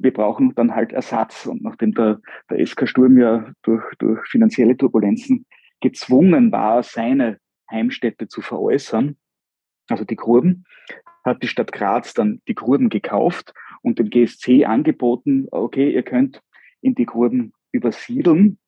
Wir 0.00 0.12
brauchen 0.12 0.54
dann 0.54 0.74
halt 0.74 0.92
Ersatz. 0.92 1.46
Und 1.46 1.62
nachdem 1.62 1.92
der, 1.92 2.20
der 2.50 2.64
SK 2.64 2.88
Sturm 2.88 3.18
ja 3.18 3.50
durch, 3.62 3.84
durch 3.98 4.26
finanzielle 4.28 4.76
Turbulenzen 4.76 5.46
gezwungen 5.80 6.52
war, 6.52 6.82
seine 6.82 7.38
Heimstätte 7.70 8.28
zu 8.28 8.40
veräußern, 8.40 9.16
also 9.88 10.04
die 10.04 10.16
Gruben, 10.16 10.64
hat 11.24 11.42
die 11.42 11.48
Stadt 11.48 11.72
Graz 11.72 12.14
dann 12.14 12.40
die 12.48 12.54
Gruben 12.54 12.88
gekauft 12.88 13.52
und 13.82 13.98
dem 13.98 14.10
GSC 14.10 14.64
angeboten, 14.64 15.46
okay, 15.50 15.90
ihr 15.90 16.02
könnt 16.02 16.42
in 16.80 16.94
die 16.94 17.06
Gruben 17.06 17.52
übersiedeln 17.72 18.58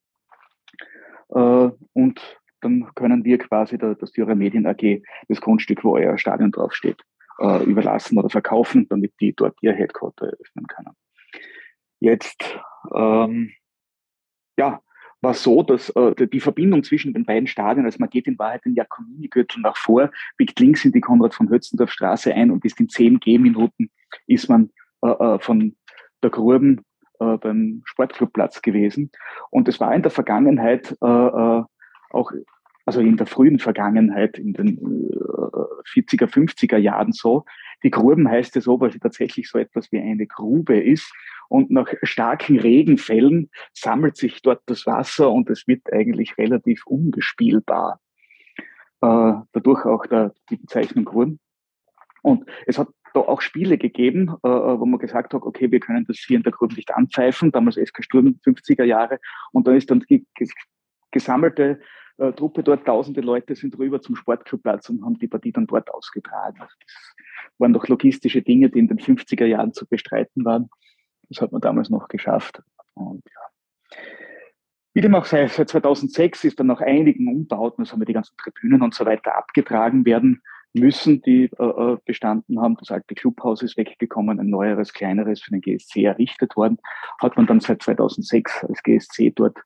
äh, 1.30 1.70
und 1.92 2.40
dann 2.60 2.90
können 2.94 3.24
wir 3.24 3.38
quasi 3.38 3.78
der, 3.78 3.94
das 3.94 4.12
Thürer 4.12 4.34
Medien 4.34 4.66
AG 4.66 5.02
das 5.28 5.40
Grundstück, 5.40 5.82
wo 5.84 5.96
euer 5.96 6.18
Stadion 6.18 6.50
draufsteht, 6.50 7.02
äh, 7.38 7.64
überlassen 7.64 8.18
oder 8.18 8.28
verkaufen, 8.28 8.86
damit 8.88 9.14
die 9.20 9.32
dort 9.34 9.56
ihr 9.62 9.72
Headquarter 9.72 10.26
eröffnen 10.26 10.66
können. 10.66 10.94
Jetzt, 12.00 12.58
ähm, 12.94 13.52
ja, 14.58 14.80
war 15.22 15.34
so, 15.34 15.62
dass 15.62 15.90
äh, 15.90 16.26
die 16.26 16.40
Verbindung 16.40 16.82
zwischen 16.82 17.12
den 17.12 17.24
beiden 17.24 17.46
Stadien, 17.46 17.84
also 17.84 17.98
man 17.98 18.08
geht 18.08 18.26
in 18.26 18.38
Wahrheit 18.38 18.64
den 18.64 18.74
Jakomini-Gürtel 18.74 19.60
nach 19.60 19.76
vor, 19.76 20.10
biegt 20.36 20.58
links 20.60 20.84
in 20.84 20.92
die 20.92 21.00
Konrad 21.00 21.34
von 21.34 21.50
Hötzendorf 21.50 21.90
Straße 21.90 22.32
ein 22.32 22.50
und 22.50 22.64
ist 22.64 22.80
in 22.80 22.88
10 22.88 23.20
Gehminuten 23.20 23.90
ist 24.26 24.48
man 24.48 24.70
äh, 25.02 25.08
äh, 25.08 25.38
von 25.38 25.76
der 26.22 26.30
Gruben 26.30 26.84
äh, 27.18 27.36
beim 27.36 27.82
Sportclubplatz 27.84 28.62
gewesen. 28.62 29.10
Und 29.50 29.68
es 29.68 29.78
war 29.80 29.94
in 29.94 30.02
der 30.02 30.10
Vergangenheit 30.10 30.96
äh, 31.02 31.06
äh, 31.06 31.62
auch, 32.10 32.32
also 32.90 33.00
in 33.00 33.16
der 33.16 33.26
frühen 33.26 33.60
Vergangenheit, 33.60 34.36
in 34.36 34.52
den 34.52 34.68
äh, 34.68 36.00
40er, 36.00 36.26
50er 36.26 36.76
Jahren 36.76 37.12
so. 37.12 37.44
Die 37.84 37.90
Gruben 37.90 38.28
heißt 38.28 38.56
es 38.56 38.64
so, 38.64 38.80
weil 38.80 38.90
sie 38.90 38.98
tatsächlich 38.98 39.48
so 39.48 39.58
etwas 39.58 39.92
wie 39.92 40.00
eine 40.00 40.26
Grube 40.26 40.76
ist. 40.76 41.12
Und 41.48 41.70
nach 41.70 41.86
starken 42.02 42.58
Regenfällen 42.58 43.48
sammelt 43.72 44.16
sich 44.16 44.42
dort 44.42 44.62
das 44.66 44.86
Wasser 44.86 45.30
und 45.30 45.48
es 45.50 45.68
wird 45.68 45.92
eigentlich 45.92 46.36
relativ 46.36 46.84
ungespielbar. 46.84 48.00
Äh, 49.02 49.34
dadurch 49.52 49.84
auch 49.84 50.04
die 50.50 50.56
Bezeichnung 50.56 51.04
Gruben. 51.04 51.38
Und 52.22 52.44
es 52.66 52.76
hat 52.76 52.88
da 53.14 53.20
auch 53.20 53.40
Spiele 53.40 53.78
gegeben, 53.78 54.30
äh, 54.42 54.48
wo 54.48 54.84
man 54.84 54.98
gesagt 54.98 55.32
hat, 55.32 55.42
okay, 55.42 55.70
wir 55.70 55.78
können 55.78 56.06
das 56.06 56.18
hier 56.18 56.38
in 56.38 56.42
der 56.42 56.52
Gruppe 56.52 56.74
nicht 56.74 56.92
anpfeifen, 56.92 57.52
damals 57.52 57.76
SK 57.76 58.02
Sturm 58.02 58.40
50er 58.44 58.84
Jahre. 58.84 59.20
Und 59.52 59.68
dann 59.68 59.76
ist 59.76 59.92
dann 59.92 60.00
die 60.00 60.26
gesammelte 61.12 61.80
äh, 62.20 62.32
Truppe 62.32 62.62
dort, 62.62 62.86
tausende 62.86 63.20
Leute 63.20 63.54
sind 63.54 63.78
rüber 63.78 64.00
zum 64.00 64.14
Sportclubplatz 64.14 64.88
und 64.90 65.04
haben 65.04 65.18
die 65.18 65.28
Partie 65.28 65.52
dann 65.52 65.66
dort 65.66 65.90
ausgetragen. 65.92 66.60
Also 66.60 66.74
das 66.80 67.14
waren 67.58 67.72
doch 67.72 67.88
logistische 67.88 68.42
Dinge, 68.42 68.70
die 68.70 68.78
in 68.78 68.88
den 68.88 68.98
50er 68.98 69.46
Jahren 69.46 69.72
zu 69.72 69.86
bestreiten 69.86 70.44
waren. 70.44 70.70
Das 71.28 71.40
hat 71.40 71.52
man 71.52 71.60
damals 71.60 71.90
noch 71.90 72.08
geschafft. 72.08 72.62
Und 72.94 73.22
ja. 73.26 73.98
Wie 74.92 75.00
dem 75.00 75.14
auch 75.14 75.24
sei, 75.24 75.46
seit 75.46 75.68
2006 75.68 76.44
ist 76.44 76.60
dann 76.60 76.66
nach 76.66 76.80
einigen 76.80 77.28
Umbauten, 77.28 77.82
also 77.82 77.92
haben 77.92 78.00
wir 78.00 78.06
die 78.06 78.12
ganzen 78.12 78.36
Tribünen 78.36 78.82
und 78.82 78.92
so 78.92 79.06
weiter 79.06 79.36
abgetragen 79.36 80.04
werden 80.04 80.42
müssen, 80.72 81.22
die 81.22 81.44
äh, 81.58 81.64
äh, 81.64 81.96
bestanden 82.04 82.60
haben. 82.60 82.76
Das 82.76 82.90
alte 82.90 83.14
Clubhaus 83.14 83.62
ist 83.62 83.76
weggekommen, 83.76 84.40
ein 84.40 84.50
neueres, 84.50 84.92
kleineres 84.92 85.42
für 85.42 85.52
den 85.52 85.60
GSC 85.60 86.04
errichtet 86.04 86.56
worden. 86.56 86.78
Hat 87.20 87.36
man 87.36 87.46
dann 87.46 87.60
seit 87.60 87.82
2006 87.82 88.64
als 88.64 88.82
GSC 88.82 89.32
dort 89.34 89.58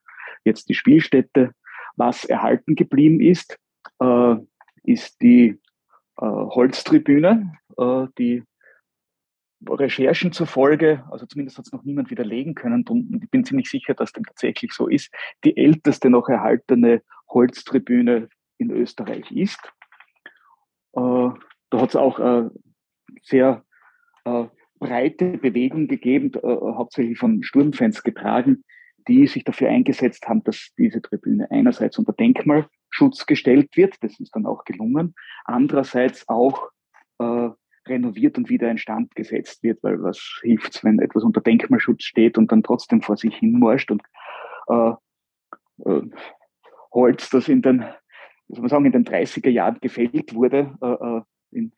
jetzt 0.44 0.68
die 0.68 0.74
Spielstätte. 0.74 1.54
Was 1.96 2.24
erhalten 2.24 2.74
geblieben 2.74 3.20
ist, 3.20 3.58
äh, 4.00 4.36
ist 4.82 5.20
die 5.22 5.60
äh, 6.16 6.26
Holztribüne, 6.26 7.52
äh, 7.78 8.06
die 8.18 8.42
Recherchen 9.68 10.32
zufolge, 10.32 11.04
also 11.10 11.26
zumindest 11.26 11.58
hat 11.58 11.66
es 11.66 11.72
noch 11.72 11.84
niemand 11.84 12.10
widerlegen 12.10 12.54
können, 12.54 12.84
und 12.86 13.22
ich 13.22 13.30
bin 13.30 13.44
ziemlich 13.44 13.70
sicher, 13.70 13.94
dass 13.94 14.12
dem 14.12 14.24
tatsächlich 14.24 14.72
so 14.72 14.88
ist, 14.88 15.12
die 15.44 15.56
älteste 15.56 16.10
noch 16.10 16.28
erhaltene 16.28 17.02
Holztribüne 17.30 18.28
in 18.58 18.70
Österreich 18.70 19.30
ist. 19.32 19.60
Äh, 20.92 21.30
da 21.70 21.80
hat 21.80 21.88
es 21.88 21.96
auch 21.96 22.18
äh, 22.18 22.50
sehr 23.22 23.64
äh, 24.24 24.44
breite 24.78 25.38
Bewegung 25.38 25.88
gegeben, 25.88 26.32
hauptsächlich 26.42 27.16
von 27.16 27.42
Sturmfans 27.42 28.02
getragen, 28.02 28.64
die 29.08 29.26
sich 29.26 29.44
dafür 29.44 29.68
eingesetzt 29.68 30.26
haben, 30.28 30.42
dass 30.44 30.70
diese 30.78 31.02
Tribüne 31.02 31.50
einerseits 31.50 31.98
unter 31.98 32.12
Denkmalschutz 32.12 33.26
gestellt 33.26 33.76
wird, 33.76 33.96
das 34.02 34.18
ist 34.20 34.34
dann 34.34 34.46
auch 34.46 34.64
gelungen, 34.64 35.14
andererseits 35.44 36.28
auch 36.28 36.70
äh, 37.18 37.50
renoviert 37.86 38.38
und 38.38 38.48
wieder 38.48 38.70
instand 38.70 39.14
gesetzt 39.14 39.62
wird, 39.62 39.82
weil 39.82 40.02
was 40.02 40.40
hilft 40.42 40.82
wenn 40.84 40.98
etwas 41.00 41.22
unter 41.22 41.40
Denkmalschutz 41.40 42.04
steht 42.04 42.38
und 42.38 42.50
dann 42.50 42.62
trotzdem 42.62 43.02
vor 43.02 43.16
sich 43.16 43.36
hin 43.36 43.58
morscht 43.58 43.90
und 43.90 44.02
äh, 44.68 44.92
äh, 45.84 46.02
Holz, 46.92 47.28
das 47.30 47.48
in 47.48 47.60
den 47.60 47.84
muss 48.48 48.60
man 48.60 48.68
sagen, 48.68 48.84
in 48.86 48.92
den 48.92 49.04
30er 49.04 49.50
Jahren 49.50 49.78
gefällt 49.80 50.34
wurde, 50.34 50.76
äh, 50.80 51.18
äh 51.18 51.22
in 51.50 51.72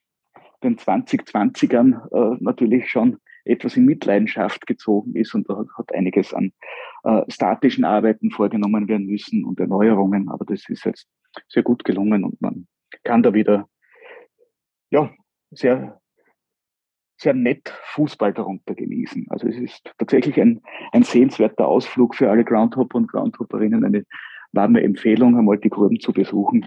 den 0.62 0.76
2020ern 0.76 2.08
äh, 2.12 2.36
natürlich 2.40 2.90
schon 2.90 3.18
etwas 3.44 3.76
in 3.76 3.84
Mitleidenschaft 3.84 4.66
gezogen 4.66 5.14
ist 5.14 5.34
und 5.34 5.48
da 5.48 5.64
hat 5.76 5.94
einiges 5.94 6.32
an 6.32 6.52
äh, 7.06 7.22
statischen 7.28 7.84
Arbeiten 7.84 8.32
vorgenommen 8.32 8.88
werden 8.88 9.06
müssen 9.06 9.44
und 9.44 9.60
Erneuerungen, 9.60 10.28
aber 10.28 10.44
das 10.44 10.68
ist 10.68 10.84
jetzt 10.84 11.06
sehr 11.48 11.62
gut 11.62 11.84
gelungen 11.84 12.24
und 12.24 12.40
man 12.42 12.66
kann 13.04 13.22
da 13.22 13.32
wieder 13.32 13.68
ja, 14.90 15.12
sehr, 15.52 16.00
sehr 17.16 17.34
nett 17.34 17.72
Fußball 17.94 18.34
darunter 18.34 18.74
genießen. 18.74 19.26
Also 19.30 19.46
es 19.46 19.56
ist 19.56 19.88
tatsächlich 19.98 20.40
ein, 20.40 20.60
ein 20.90 21.04
sehenswerter 21.04 21.68
Ausflug 21.68 22.16
für 22.16 22.28
alle 22.28 22.44
Groundhopper 22.44 22.96
und 22.96 23.08
Groundhopperinnen, 23.08 23.84
eine 23.84 24.04
warme 24.50 24.82
Empfehlung, 24.82 25.36
einmal 25.38 25.58
die 25.58 25.70
Gruben 25.70 26.00
zu 26.00 26.12
besuchen. 26.12 26.66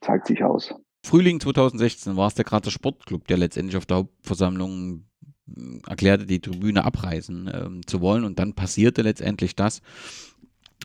Zahlt 0.00 0.26
sich 0.26 0.44
aus. 0.44 0.72
Frühling 1.04 1.40
2016 1.40 2.16
war 2.16 2.28
es 2.28 2.34
der 2.34 2.44
Grazer 2.44 2.70
Sportclub, 2.70 3.26
der 3.26 3.38
letztendlich 3.38 3.76
auf 3.76 3.86
der 3.86 3.96
Hauptversammlung 3.98 5.06
erklärte, 5.86 6.26
die 6.26 6.40
Tribüne 6.40 6.84
abreißen 6.84 7.50
ähm, 7.52 7.86
zu 7.86 8.00
wollen. 8.00 8.24
Und 8.24 8.38
dann 8.38 8.54
passierte 8.54 9.02
letztendlich 9.02 9.56
das, 9.56 9.82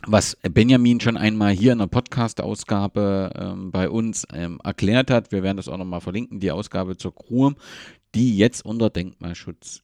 was 0.06 0.36
Benjamin 0.42 1.00
schon 1.00 1.16
einmal 1.16 1.52
hier 1.52 1.72
in 1.72 1.78
der 1.78 1.86
Podcast-Ausgabe 1.86 3.32
ähm, 3.34 3.70
bei 3.70 3.88
uns 3.88 4.26
ähm, 4.32 4.60
erklärt 4.62 5.10
hat. 5.10 5.32
Wir 5.32 5.42
werden 5.42 5.56
das 5.56 5.68
auch 5.68 5.78
nochmal 5.78 6.00
verlinken, 6.00 6.40
die 6.40 6.50
Ausgabe 6.50 6.96
zur 6.96 7.14
Krum, 7.14 7.56
die 8.14 8.36
jetzt 8.36 8.64
unter 8.64 8.90
Denkmalschutz 8.90 9.82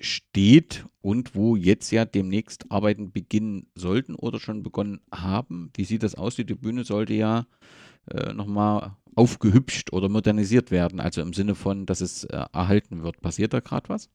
steht 0.00 0.84
und 1.00 1.34
wo 1.34 1.56
jetzt 1.56 1.90
ja 1.90 2.04
demnächst 2.04 2.70
Arbeiten 2.70 3.12
beginnen 3.12 3.68
sollten 3.74 4.14
oder 4.14 4.40
schon 4.40 4.62
begonnen 4.62 5.00
haben. 5.10 5.70
Wie 5.74 5.84
sieht 5.84 6.02
das 6.02 6.14
aus? 6.14 6.36
Die 6.36 6.44
Tribüne 6.44 6.84
sollte 6.84 7.14
ja 7.14 7.46
äh, 8.10 8.32
nochmal 8.32 8.92
aufgehübscht 9.14 9.92
oder 9.92 10.08
modernisiert 10.08 10.70
werden, 10.70 11.00
also 11.00 11.22
im 11.22 11.32
Sinne 11.32 11.54
von, 11.54 11.86
dass 11.86 12.00
es 12.00 12.24
äh, 12.24 12.44
erhalten 12.52 13.02
wird. 13.02 13.20
Passiert 13.20 13.54
da 13.54 13.60
gerade 13.60 13.88
was? 13.88 14.10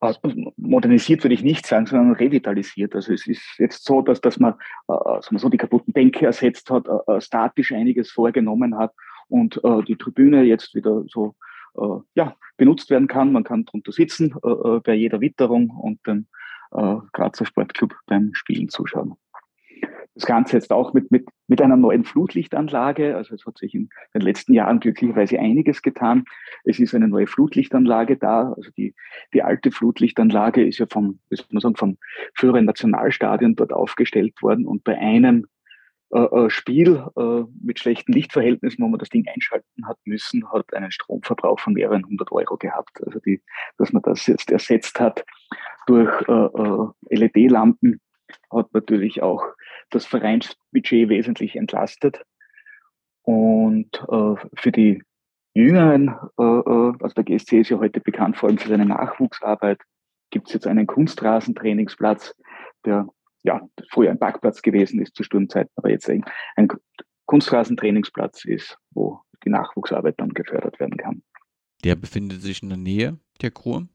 Also 0.00 0.20
modernisiert 0.56 1.22
würde 1.22 1.34
ich 1.34 1.42
nicht 1.42 1.66
sagen, 1.66 1.86
sondern 1.86 2.12
revitalisiert. 2.12 2.94
Also 2.94 3.12
es 3.12 3.26
ist 3.26 3.42
jetzt 3.58 3.84
so, 3.84 4.02
dass, 4.02 4.20
dass 4.20 4.38
man, 4.38 4.54
äh, 4.88 5.20
so 5.38 5.48
die 5.48 5.58
kaputten 5.58 5.92
Bänke 5.92 6.26
ersetzt 6.26 6.70
hat, 6.70 6.86
äh, 6.88 7.12
äh, 7.16 7.20
statisch 7.20 7.72
einiges 7.72 8.10
vorgenommen 8.10 8.76
hat 8.76 8.92
und 9.28 9.62
äh, 9.62 9.82
die 9.86 9.96
Tribüne 9.96 10.42
jetzt 10.42 10.74
wieder 10.74 11.04
so 11.08 11.36
äh, 11.76 12.00
ja, 12.14 12.34
benutzt 12.56 12.90
werden 12.90 13.08
kann. 13.08 13.32
Man 13.32 13.44
kann 13.44 13.64
drunter 13.64 13.92
sitzen 13.92 14.34
bei 14.84 14.94
jeder 14.94 15.20
Witterung 15.20 15.70
und 15.70 16.06
dem 16.06 16.26
Grazer 16.70 17.46
Sportclub 17.46 17.94
beim 18.06 18.30
Spielen 18.34 18.68
zuschauen. 18.68 19.14
Das 20.14 20.26
Ganze 20.26 20.56
jetzt 20.56 20.72
auch 20.72 20.92
mit, 20.92 21.10
mit, 21.10 21.28
mit 21.46 21.62
einer 21.62 21.76
neuen 21.76 22.04
Flutlichtanlage. 22.04 23.16
Also 23.16 23.34
es 23.34 23.46
hat 23.46 23.58
sich 23.58 23.74
in 23.74 23.88
den 24.12 24.22
letzten 24.22 24.52
Jahren 24.52 24.80
glücklicherweise 24.80 25.38
einiges 25.38 25.82
getan. 25.82 26.24
Es 26.64 26.78
ist 26.78 26.94
eine 26.94 27.08
neue 27.08 27.26
Flutlichtanlage 27.26 28.16
da. 28.16 28.52
Also 28.56 28.70
die, 28.76 28.94
die 29.32 29.42
alte 29.42 29.70
Flutlichtanlage 29.70 30.66
ist 30.66 30.78
ja 30.78 30.86
vom, 30.90 31.20
wie 31.30 31.36
soll 31.36 31.46
man 31.52 31.60
sagen, 31.60 31.76
vom 31.76 31.98
früheren 32.34 32.64
Nationalstadion 32.64 33.54
dort 33.54 33.72
aufgestellt 33.72 34.42
worden 34.42 34.66
und 34.66 34.82
bei 34.84 34.98
einem 34.98 35.46
äh, 36.12 36.18
äh, 36.18 36.50
Spiel 36.50 37.04
äh, 37.16 37.42
mit 37.62 37.78
schlechten 37.78 38.12
Lichtverhältnissen, 38.12 38.82
wo 38.82 38.88
man 38.88 38.98
das 38.98 39.10
Ding 39.10 39.28
einschalten 39.32 39.86
hat 39.86 39.98
müssen, 40.04 40.50
hat 40.50 40.74
einen 40.74 40.90
Stromverbrauch 40.90 41.60
von 41.60 41.74
mehreren 41.74 42.04
hundert 42.04 42.32
Euro 42.32 42.56
gehabt. 42.56 43.00
Also 43.06 43.20
die, 43.20 43.40
dass 43.78 43.92
man 43.92 44.02
das 44.02 44.26
jetzt 44.26 44.50
ersetzt 44.50 44.98
hat 44.98 45.24
durch 45.86 46.10
äh, 46.28 46.32
äh 46.32 47.16
LED-Lampen, 47.16 48.00
hat 48.50 48.74
natürlich 48.74 49.22
auch 49.22 49.44
das 49.90 50.06
Vereinsbudget 50.06 51.08
wesentlich 51.08 51.56
entlastet. 51.56 52.22
Und 53.22 54.02
äh, 54.08 54.34
für 54.54 54.72
die 54.72 55.02
Jüngeren, 55.52 56.14
also 56.36 57.14
der 57.16 57.24
GSC 57.24 57.60
ist 57.60 57.70
ja 57.70 57.78
heute 57.78 58.00
bekannt 58.00 58.36
vor 58.36 58.48
allem 58.48 58.58
für 58.58 58.68
seine 58.68 58.86
Nachwuchsarbeit, 58.86 59.80
gibt 60.30 60.46
es 60.46 60.54
jetzt 60.54 60.66
einen 60.66 60.86
Kunstrasentrainingsplatz, 60.86 62.34
der 62.84 63.08
ja 63.42 63.60
früher 63.90 64.10
ein 64.10 64.18
Parkplatz 64.18 64.62
gewesen 64.62 65.00
ist 65.00 65.16
zu 65.16 65.24
Sturmzeiten, 65.24 65.72
aber 65.74 65.90
jetzt 65.90 66.08
ein, 66.08 66.24
ein 66.56 66.68
Kunstrasentrainingsplatz 67.26 68.44
ist, 68.44 68.78
wo 68.92 69.20
die 69.44 69.50
Nachwuchsarbeit 69.50 70.14
dann 70.18 70.30
gefördert 70.30 70.78
werden 70.78 70.96
kann. 70.96 71.22
Der 71.84 71.96
befindet 71.96 72.42
sich 72.42 72.62
in 72.62 72.68
der 72.68 72.78
Nähe 72.78 73.18
der 73.40 73.50
Kur? 73.50 73.88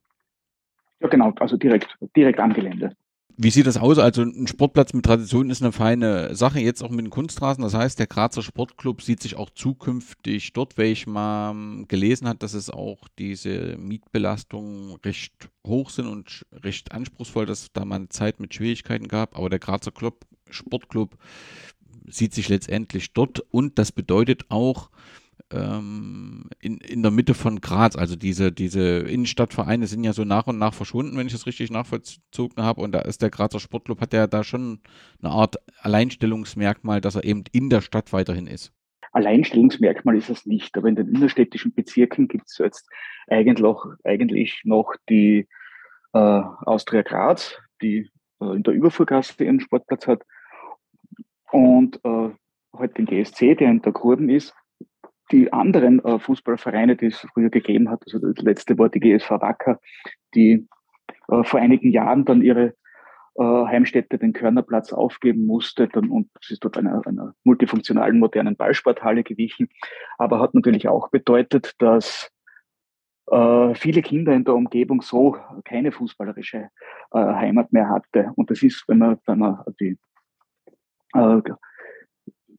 Ja, 1.00 1.08
genau, 1.08 1.32
also 1.40 1.56
direkt, 1.56 1.98
direkt 2.16 2.40
am 2.40 2.54
Gelände. 2.54 2.96
Wie 3.38 3.50
sieht 3.50 3.68
das 3.68 3.76
aus? 3.76 3.98
Also 3.98 4.22
ein 4.22 4.48
Sportplatz 4.48 4.94
mit 4.94 5.06
Tradition 5.06 5.50
ist 5.50 5.62
eine 5.62 5.74
feine 5.74 6.36
Sache, 6.36 6.62
jetzt 6.62 6.82
auch 6.82 6.90
mit 6.90 7.02
den 7.06 7.10
Kunstrasen. 7.10 7.64
Das 7.64 7.74
heißt, 7.74 8.00
der 8.00 8.08
Grazer 8.08 8.42
Sportclub 8.42 9.02
sieht 9.02 9.22
sich 9.22 9.36
auch 9.36 9.50
zukünftig 9.50 10.54
dort, 10.54 10.78
weil 10.78 10.88
ich 10.88 11.06
mal 11.06 11.84
gelesen 11.88 12.30
habe, 12.30 12.40
dass 12.40 12.54
es 12.54 12.70
auch 12.70 13.10
diese 13.20 13.76
Mietbelastungen 13.78 14.96
recht 15.04 15.50
hoch 15.68 15.90
sind 15.90 16.08
und 16.08 16.46
recht 16.54 16.94
anspruchsvoll, 16.94 17.46
dass 17.46 17.64
es 17.64 17.74
da 17.74 17.84
mal 17.84 17.98
eine 17.98 18.10
Zeit 18.10 18.40
mit 18.40 18.54
Schwierigkeiten 18.54 19.10
gab. 19.10 19.38
Aber 19.38 19.50
der 19.50 19.60
Grazer 19.60 19.92
Club, 19.92 20.26
Sportclub 20.50 21.18
sieht 22.08 22.34
sich 22.34 22.48
letztendlich 22.48 23.12
dort 23.12 23.40
und 23.52 23.78
das 23.78 23.92
bedeutet 23.92 24.46
auch, 24.50 24.90
ähm, 25.52 26.50
in, 26.60 26.78
in 26.78 27.02
der 27.02 27.12
Mitte 27.12 27.34
von 27.34 27.62
Graz. 27.62 27.96
Also 27.96 28.16
diese, 28.16 28.52
diese 28.52 29.00
Innenstadtvereine 29.00 29.88
sind 29.88 30.04
ja 30.04 30.14
so 30.14 30.24
nach 30.24 30.48
und 30.48 30.58
nach 30.58 30.74
verschwunden, 30.74 31.18
wenn 31.18 31.28
ich 31.28 31.34
das 31.34 31.46
richtig 31.46 31.72
nachvollzogen 31.72 32.64
habe. 32.64 32.82
Und 32.82 32.92
da 32.92 33.00
ist 33.00 33.22
der 33.22 33.30
Grazer 33.30 33.60
Sportclub, 33.60 34.02
hat 34.02 34.14
ja 34.14 34.28
da 34.28 34.44
schon 34.44 34.80
eine 35.22 35.32
Art 35.32 35.56
Alleinstellungsmerkmal, 35.80 37.02
dass 37.02 37.16
er 37.16 37.24
eben 37.24 37.44
in 37.52 37.70
der 37.70 37.82
Stadt 37.82 38.14
weiterhin 38.14 38.48
ist. 38.48 38.72
Alleinstellungsmerkmal 39.12 40.18
ist 40.18 40.30
es 40.30 40.46
nicht, 40.46 40.78
aber 40.78 40.90
in 40.90 40.96
den 40.96 41.08
innerstädtischen 41.08 41.74
Bezirken 41.74 42.28
gibt 42.28 42.50
es 42.50 42.58
jetzt 42.58 42.90
eigentlich, 43.28 43.76
eigentlich 44.04 44.62
noch 44.66 44.94
die 45.10 45.48
äh, 46.14 46.18
Austria 46.20 47.02
Graz, 47.02 47.56
die 47.82 48.10
äh, 48.42 48.56
in 48.56 48.64
der 48.64 48.74
Überfuhrgasse 48.74 49.42
ihren 49.44 49.62
Sportplatz 49.62 50.08
hat, 50.08 50.24
und 51.52 52.04
äh, 52.04 52.30
halt 52.78 52.98
den 52.98 53.06
GSC, 53.06 53.56
der 53.56 53.70
in 53.70 53.82
der 53.82 53.94
Kurven 53.94 54.30
ist 54.30 54.54
die 55.32 55.52
anderen 55.52 56.04
äh, 56.04 56.20
Fußballvereine, 56.20 56.96
die 56.96 57.08
es 57.08 57.26
früher 57.34 57.50
gegeben 57.50 57.90
hat, 57.90 58.04
also 58.06 58.20
das 58.20 58.44
letzte 58.44 58.78
war 58.78 58.90
die 58.90 59.00
GSV 59.00 59.30
Wacker, 59.32 59.80
die 60.34 60.68
äh, 61.30 61.44
vor 61.44 61.60
einigen 61.60 61.92
Jahren 61.92 62.26
dann 62.26 62.42
ihre 62.42 62.74
äh, 63.36 63.44
Heimstätte, 63.44 64.18
den 64.18 64.34
Körnerplatz, 64.34 64.94
aufgeben 64.94 65.46
musste 65.46 65.88
dann, 65.88 66.10
und 66.10 66.30
es 66.42 66.52
ist 66.52 66.64
dort 66.64 66.78
einer, 66.78 67.06
einer 67.06 67.34
multifunktionalen 67.44 68.20
modernen 68.20 68.56
Ballsporthalle 68.56 69.24
gewichen, 69.24 69.70
aber 70.18 70.40
hat 70.40 70.54
natürlich 70.54 70.88
auch 70.88 71.10
bedeutet, 71.10 71.74
dass 71.80 72.32
äh, 73.28 73.76
viele 73.76 74.02
Kinder 74.02 74.34
in 74.34 74.46
der 74.46 74.56
Umgebung 74.56 75.02
so 75.02 75.38
keine 75.64 75.92
fußballerische 75.92 76.70
äh, 77.12 77.18
Heimat 77.18 77.74
mehr 77.74 77.90
hatte. 77.90 78.32
Und 78.36 78.52
das 78.52 78.62
ist, 78.62 78.86
wenn 78.88 79.00
man, 79.00 79.18
wenn 79.26 79.40
man 79.40 79.64
die 79.80 79.98
äh, 81.14 81.42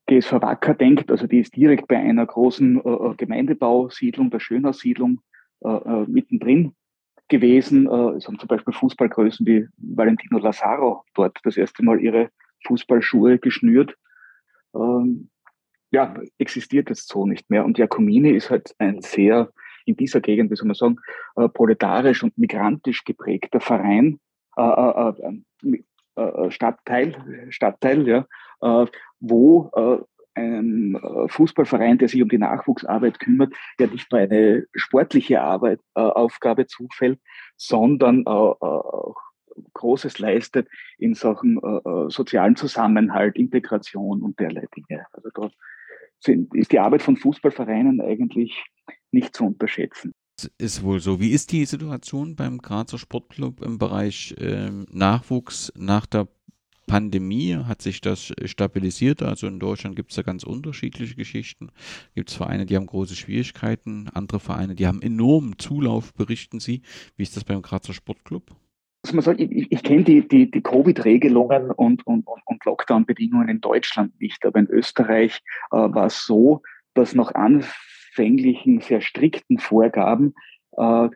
GSV 0.07 0.33
Wacker 0.43 0.75
denkt, 0.75 1.11
also 1.11 1.27
die 1.27 1.41
ist 1.41 1.57
direkt 1.57 1.89
bei 1.89 1.97
einer 1.97 2.27
großen 2.27 2.85
äh, 2.85 2.89
äh, 2.89 3.15
Gemeindebausiedlung, 3.17 4.31
der 4.31 4.41
Schönhaussiedlung, 4.41 5.21
äh, 5.61 5.69
äh, 5.69 6.07
mittendrin 6.07 6.75
gewesen. 7.29 7.87
Äh, 7.87 8.17
es 8.17 8.27
haben 8.27 8.39
zum 8.39 8.49
Beispiel 8.49 8.73
Fußballgrößen 8.73 9.47
wie 9.47 9.67
Valentino 9.79 10.39
Lazaro 10.39 11.05
dort 11.15 11.39
das 11.43 11.57
erste 11.57 11.83
Mal 11.83 12.01
ihre 12.01 12.31
Fußballschuhe 12.67 13.39
geschnürt. 13.39 13.97
Ähm, 14.75 15.31
ja, 15.91 16.15
existiert 16.39 16.89
jetzt 16.89 17.09
so 17.09 17.27
nicht 17.27 17.49
mehr. 17.51 17.65
Und 17.65 17.79
Jakomini 17.79 18.31
ist 18.31 18.51
halt 18.51 18.75
ein 18.79 19.01
sehr, 19.03 19.53
in 19.87 19.97
dieser 19.97 20.21
Gegend, 20.21 20.51
wie 20.51 20.57
soll 20.57 20.67
man 20.67 20.75
sagen, 20.75 20.99
äh, 21.37 21.49
proletarisch 21.49 22.23
und 22.23 22.37
migrantisch 22.39 23.05
geprägter 23.05 23.61
Verein, 23.61 24.21
äh, 24.57 24.63
äh, 24.63 25.09
äh, 25.09 25.83
Stadtteil, 26.51 27.47
Stadtteil, 27.51 28.07
ja, 28.07 28.27
äh, 28.61 28.87
wo 29.21 29.71
äh, 29.75 30.05
ein 30.37 30.95
äh, 30.97 31.29
Fußballverein, 31.29 31.99
der 31.99 32.09
sich 32.09 32.23
um 32.23 32.29
die 32.29 32.39
Nachwuchsarbeit 32.39 33.19
kümmert, 33.19 33.55
ja 33.81 33.87
nicht 33.87 34.11
nur 34.13 34.21
eine 34.21 34.67
sportliche 34.75 35.41
Arbeit, 35.41 35.81
äh, 35.95 36.01
Aufgabe 36.01 36.67
zufällt, 36.67 37.21
sondern 37.57 38.23
äh, 38.27 38.31
auch 38.31 39.17
Großes 39.73 40.19
leistet 40.19 40.69
in 40.99 41.15
Sachen 41.15 41.59
äh, 41.59 42.11
sozialen 42.11 42.57
Zusammenhalt, 42.57 43.37
Integration 43.37 44.23
und 44.23 44.39
derlei 44.39 44.67
Dinge. 44.77 45.07
Also 45.13 45.31
da 45.35 45.51
ist 46.53 46.73
die 46.73 46.79
Arbeit 46.79 47.03
von 47.03 47.17
Fußballvereinen 47.17 48.03
eigentlich 48.03 48.63
nicht 49.13 49.35
zu 49.35 49.47
unterschätzen. 49.47 50.13
Ist 50.59 50.83
wohl 50.83 51.01
so. 51.01 51.19
Wie 51.19 51.31
ist 51.31 51.53
die 51.53 51.65
Situation 51.65 52.37
beim 52.37 52.59
Grazer 52.59 52.99
Sportclub 52.99 53.63
im 53.63 53.79
Bereich 53.79 54.35
äh, 54.39 54.71
Nachwuchs 54.91 55.73
nach 55.77 56.05
der 56.05 56.29
Pandemie 56.87 57.57
hat 57.57 57.83
sich 57.83 58.01
das 58.01 58.33
stabilisiert. 58.45 59.23
Also 59.23 59.47
in 59.47 59.59
Deutschland 59.59 59.97
gibt 59.97 60.11
es 60.11 60.17
da 60.17 60.23
ganz 60.23 60.45
unterschiedliche 60.45 61.17
Geschichten. 61.17 61.71
Gibt 62.15 62.31
es 62.31 62.37
Vereine, 62.37 62.67
die 62.67 62.77
haben 62.77 62.87
große 62.87 63.17
Schwierigkeiten, 63.17 64.09
andere 64.15 64.41
Vereine, 64.41 64.75
die 64.75 64.87
haben 64.87 65.03
enormen 65.03 65.59
Zulauf, 65.59 66.15
berichten 66.15 66.61
Sie. 66.61 66.83
Wie 67.17 67.25
ist 67.25 67.37
das 67.37 67.45
beim 67.45 67.63
Grazer 67.63 67.93
Sportclub? 67.93 68.55
Also 69.03 69.15
man 69.15 69.25
sagt, 69.25 69.41
ich, 69.41 69.71
ich 69.71 69.83
kenne 69.83 70.05
die, 70.05 70.27
die, 70.27 70.51
die 70.51 70.63
Covid-Regelungen 70.63 71.71
und, 71.71 72.07
und, 72.07 72.27
und 72.27 72.65
Lockdown-Bedingungen 72.65 73.49
in 73.49 73.61
Deutschland 73.61 74.21
nicht, 74.21 74.45
aber 74.45 74.59
in 74.59 74.67
Österreich 74.69 75.43
äh, 75.71 75.77
war 75.77 76.07
es 76.07 76.25
so, 76.25 76.63
dass 76.95 77.15
nach 77.15 77.33
anfänglichen, 78.17 78.81
sehr 78.81 79.01
strikten 79.01 79.59
Vorgaben 79.59 80.35
äh, 80.77 81.09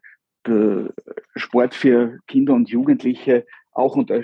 Sport 1.36 1.74
für 1.74 2.18
Kinder 2.26 2.54
und 2.54 2.70
Jugendliche 2.70 3.46
auch 3.72 3.96
unter 3.96 4.22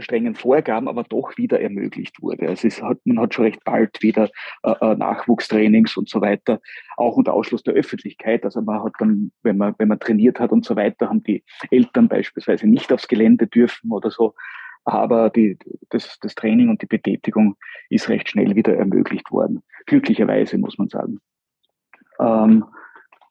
strengen 0.00 0.36
Vorgaben 0.36 0.86
aber 0.86 1.02
doch 1.02 1.36
wieder 1.36 1.60
ermöglicht 1.60 2.22
wurde. 2.22 2.48
Also 2.48 2.68
es 2.68 2.80
hat, 2.80 2.98
man 3.04 3.18
hat 3.18 3.34
schon 3.34 3.46
recht 3.46 3.64
bald 3.64 4.00
wieder 4.00 4.30
äh, 4.62 4.70
äh, 4.80 4.94
Nachwuchstrainings 4.94 5.96
und 5.96 6.08
so 6.08 6.20
weiter, 6.20 6.60
auch 6.96 7.16
unter 7.16 7.34
Ausschluss 7.34 7.64
der 7.64 7.74
Öffentlichkeit. 7.74 8.44
Also 8.44 8.62
man 8.62 8.84
hat 8.84 8.92
dann, 9.00 9.32
wenn 9.42 9.56
man, 9.56 9.74
wenn 9.78 9.88
man 9.88 9.98
trainiert 9.98 10.38
hat 10.38 10.52
und 10.52 10.64
so 10.64 10.76
weiter, 10.76 11.08
haben 11.08 11.24
die 11.24 11.42
Eltern 11.72 12.06
beispielsweise 12.06 12.68
nicht 12.68 12.92
aufs 12.92 13.08
Gelände 13.08 13.48
dürfen 13.48 13.90
oder 13.90 14.12
so. 14.12 14.34
Aber 14.84 15.30
die, 15.30 15.58
das, 15.90 16.16
das 16.20 16.36
Training 16.36 16.68
und 16.70 16.80
die 16.80 16.86
Betätigung 16.86 17.56
ist 17.90 18.08
recht 18.08 18.30
schnell 18.30 18.54
wieder 18.54 18.76
ermöglicht 18.76 19.32
worden. 19.32 19.64
Glücklicherweise, 19.86 20.58
muss 20.58 20.78
man 20.78 20.88
sagen. 20.88 21.18
Ähm, 22.20 22.64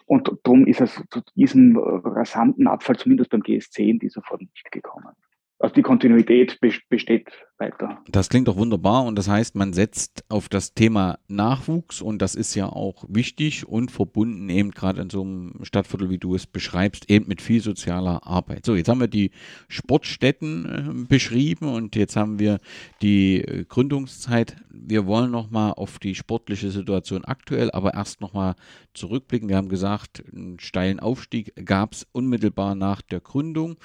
und 0.06 0.32
darum 0.44 0.66
ist 0.66 0.80
es 0.80 1.04
zu 1.10 1.22
diesem 1.36 1.78
rasanten 1.78 2.68
Abfall, 2.68 2.96
zumindest 2.96 3.30
beim 3.30 3.42
GS10, 3.42 3.90
in 3.90 4.00
dieser 4.00 4.22
Form 4.22 4.40
nicht 4.40 4.72
gekommen. 4.72 5.14
Also 5.60 5.74
die 5.74 5.82
Kontinuität 5.82 6.60
besteht 6.62 7.30
weiter. 7.60 8.02
Das 8.08 8.30
klingt 8.30 8.48
doch 8.48 8.56
wunderbar 8.56 9.04
und 9.06 9.18
das 9.18 9.28
heißt, 9.28 9.56
man 9.56 9.74
setzt 9.74 10.24
auf 10.30 10.50
das 10.50 10.74
Thema 10.74 11.20
Nachwuchs 11.28 12.02
und 12.02 12.22
das 12.22 12.36
ist 12.36 12.56
ja 12.56 12.68
auch 12.68 13.06
wichtig 13.08 13.68
und 13.68 13.92
verbunden 13.92 14.50
eben 14.50 14.72
gerade 14.72 15.02
in 15.02 15.10
so 15.10 15.22
einem 15.22 15.54
Stadtviertel, 15.64 16.10
wie 16.10 16.18
du 16.18 16.36
es 16.36 16.46
beschreibst, 16.46 17.10
eben 17.10 17.28
mit 17.28 17.42
viel 17.42 17.62
sozialer 17.62 18.26
Arbeit. 18.26 18.66
So, 18.66 18.76
jetzt 18.76 18.90
haben 18.90 19.00
wir 19.00 19.08
die 19.08 19.32
Sportstätten 19.68 20.66
äh, 20.66 21.06
beschrieben 21.08 21.68
und 21.68 21.96
jetzt 21.96 22.16
haben 22.16 22.40
wir 22.40 22.60
die 23.02 23.42
äh, 23.42 23.66
Gründungszeit. 23.66 24.58
Wir 24.70 25.06
wollen 25.06 25.32
nochmal 25.32 25.74
auf 25.74 26.00
die 26.00 26.16
sportliche 26.16 26.72
Situation 26.72 27.26
aktuell, 27.26 27.72
aber 27.72 27.94
erst 27.94 28.22
nochmal 28.22 28.56
zurückblicken. 28.94 29.50
Wir 29.50 29.58
haben 29.58 29.70
gesagt, 29.70 30.24
einen 30.32 30.60
steilen 30.60 31.00
Aufstieg 31.00 31.54
gab 31.66 31.94
es 31.94 32.08
unmittelbar 32.12 32.76
nach 32.76 33.02
der 33.02 33.20
Gründung. 33.20 33.78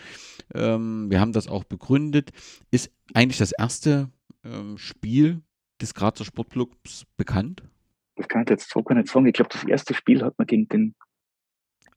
Ähm, 0.55 1.11
wir 1.11 1.21
haben 1.21 1.33
das 1.33 1.49
auch 1.49 1.65
begründet. 1.65 2.31
Ist 2.71 2.91
eigentlich 3.15 3.39
das 3.39 3.53
erste 3.53 4.11
ähm, 4.45 4.79
Spiel 4.79 5.43
des 5.81 5.95
Grazer 5.95 6.25
Sportclubs 6.25 7.07
bekannt? 7.17 7.63
Das 8.17 8.29
kann 8.29 8.43
ich 8.43 8.51
jetzt 8.51 8.71
so 8.71 8.83
gar 8.83 8.95
nicht 8.95 9.09
sagen. 9.09 9.27
Ich 9.27 9.35
glaube, 9.35 9.51
das 9.53 9.65
erste 9.65 9.95
Spiel 9.95 10.23
hat 10.23 10.39
man 10.39 10.47
gegen 10.47 10.69
den 10.69 10.95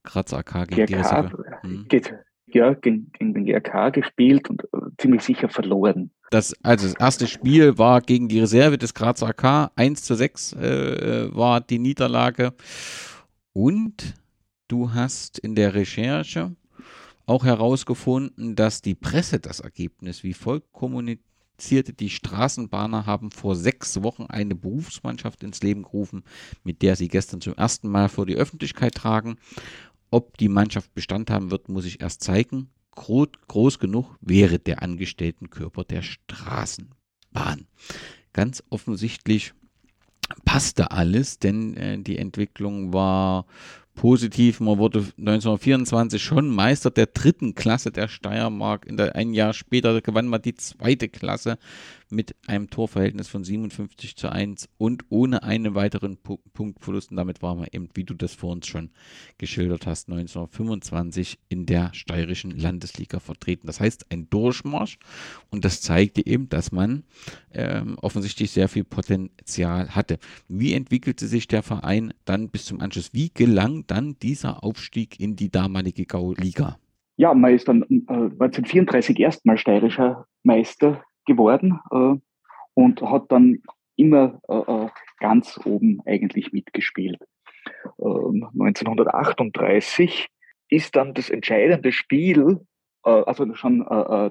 Grazer 0.03 0.37
AK, 0.37 0.69
gegen 0.69 0.85
GRK, 0.85 1.31
hm. 1.61 1.87
geht, 1.87 2.13
ja, 2.47 2.73
gegen, 2.73 3.11
gegen, 3.11 3.33
den 3.33 3.45
GRK 3.45 3.89
gespielt 3.89 4.49
und 4.49 4.63
äh, 4.65 4.91
ziemlich 4.97 5.23
sicher 5.23 5.49
verloren. 5.49 6.11
Das, 6.31 6.53
also 6.63 6.87
das 6.87 6.95
erste 6.99 7.27
Spiel 7.27 7.77
war 7.77 8.01
gegen 8.01 8.27
die 8.27 8.39
Reserve 8.39 8.77
des 8.77 8.93
Grazer 8.93 9.27
AK. 9.27 9.71
1 9.75 10.03
zu 10.03 10.15
6 10.15 10.53
äh, 10.53 10.65
äh, 10.65 11.35
war 11.35 11.61
die 11.61 11.79
Niederlage. 11.79 12.53
Und 13.53 14.13
du 14.67 14.93
hast 14.93 15.39
in 15.39 15.55
der 15.55 15.73
Recherche 15.73 16.55
auch 17.25 17.45
herausgefunden, 17.45 18.55
dass 18.55 18.81
die 18.81 18.95
Presse 18.95 19.39
das 19.39 19.59
Ergebnis 19.59 20.23
wie 20.23 20.33
folgt 20.33 20.71
kommunizierte. 20.73 21.93
Die 21.93 22.09
Straßenbahner 22.09 23.05
haben 23.05 23.31
vor 23.31 23.55
sechs 23.55 24.01
Wochen 24.03 24.25
eine 24.27 24.55
Berufsmannschaft 24.55 25.43
ins 25.43 25.61
Leben 25.61 25.83
gerufen, 25.83 26.23
mit 26.63 26.81
der 26.81 26.95
sie 26.95 27.07
gestern 27.07 27.41
zum 27.41 27.55
ersten 27.55 27.89
Mal 27.89 28.09
vor 28.09 28.25
die 28.25 28.35
Öffentlichkeit 28.35 28.95
tragen. 28.95 29.37
Ob 30.11 30.37
die 30.37 30.49
Mannschaft 30.49 30.93
Bestand 30.93 31.29
haben 31.29 31.51
wird, 31.51 31.69
muss 31.69 31.85
ich 31.85 32.01
erst 32.01 32.23
zeigen. 32.23 32.69
Groß, 32.91 33.79
genug 33.79 34.15
wäre 34.21 34.57
der 34.57 34.81
Angestelltenkörper 34.81 35.83
der 35.83 36.01
Straßenbahn. 36.01 37.67
Ganz 38.31 38.63
offensichtlich 38.69 39.53
passte 40.45 40.91
alles, 40.91 41.39
denn 41.39 41.75
äh, 41.75 42.01
die 42.01 42.17
Entwicklung 42.17 42.93
war 42.93 43.45
positiv. 43.95 44.59
Man 44.59 44.77
wurde 44.77 44.99
1924 44.99 46.21
schon 46.21 46.49
Meister 46.49 46.91
der 46.91 47.07
dritten 47.07 47.55
Klasse 47.55 47.91
der 47.91 48.07
Steiermark. 48.07 48.85
In 48.85 48.97
der, 48.97 49.15
ein 49.15 49.33
Jahr 49.33 49.53
später 49.53 50.01
gewann 50.01 50.27
man 50.27 50.41
die 50.41 50.55
zweite 50.55 51.09
Klasse 51.09 51.57
mit 52.15 52.35
einem 52.47 52.69
Torverhältnis 52.69 53.27
von 53.27 53.43
57 53.43 54.15
zu 54.15 54.31
1 54.31 54.69
und 54.77 55.05
ohne 55.09 55.43
einen 55.43 55.75
weiteren 55.75 56.17
Pu 56.17 56.37
Punktverlust. 56.53 57.11
Und 57.11 57.17
damit 57.17 57.41
war 57.41 57.55
man 57.55 57.67
eben, 57.71 57.89
wie 57.93 58.05
du 58.05 58.13
das 58.13 58.33
vor 58.33 58.51
uns 58.51 58.67
schon 58.67 58.89
geschildert 59.37 59.85
hast, 59.85 60.09
1925 60.09 61.39
in 61.49 61.65
der 61.65 61.93
steirischen 61.93 62.51
Landesliga 62.51 63.19
vertreten. 63.19 63.67
Das 63.67 63.79
heißt, 63.79 64.11
ein 64.11 64.29
Durchmarsch 64.29 64.97
und 65.51 65.65
das 65.65 65.81
zeigte 65.81 66.25
eben, 66.25 66.49
dass 66.49 66.71
man 66.71 67.03
ähm, 67.53 67.97
offensichtlich 68.01 68.51
sehr 68.51 68.69
viel 68.69 68.85
Potenzial 68.85 69.89
hatte. 69.93 70.17
Wie 70.47 70.73
entwickelte 70.73 71.27
sich 71.27 71.47
der 71.47 71.63
Verein 71.63 72.13
dann 72.23 72.49
bis 72.49 72.65
zum 72.65 72.79
Anschluss? 72.79 73.13
Wie 73.13 73.29
gelang 73.33 73.85
dann 73.87 74.17
dieser 74.19 74.63
Aufstieg 74.63 75.19
in 75.19 75.35
die 75.35 75.51
damalige 75.51 76.05
Gauliga? 76.05 76.77
Ja, 77.17 77.33
man 77.33 77.53
ist 77.53 77.67
dann 77.67 77.83
äh, 77.83 78.13
1934 78.13 79.19
erstmal 79.19 79.57
steirischer 79.57 80.27
Meister 80.43 81.03
geworden 81.25 81.79
äh, 81.91 82.15
und 82.73 83.01
hat 83.01 83.31
dann 83.31 83.61
immer 83.95 84.41
äh, 84.47 84.57
äh 84.57 84.89
ganz 85.19 85.59
oben 85.63 86.01
eigentlich 86.05 86.51
mitgespielt. 86.51 87.19
1938 87.97 90.19
ähm, 90.19 90.25
ist 90.67 90.93
dann 90.95 91.13
das 91.13 91.29
entscheidende 91.29 91.93
Spiel, 91.93 92.59
also 93.01 93.55
schon 93.55 93.79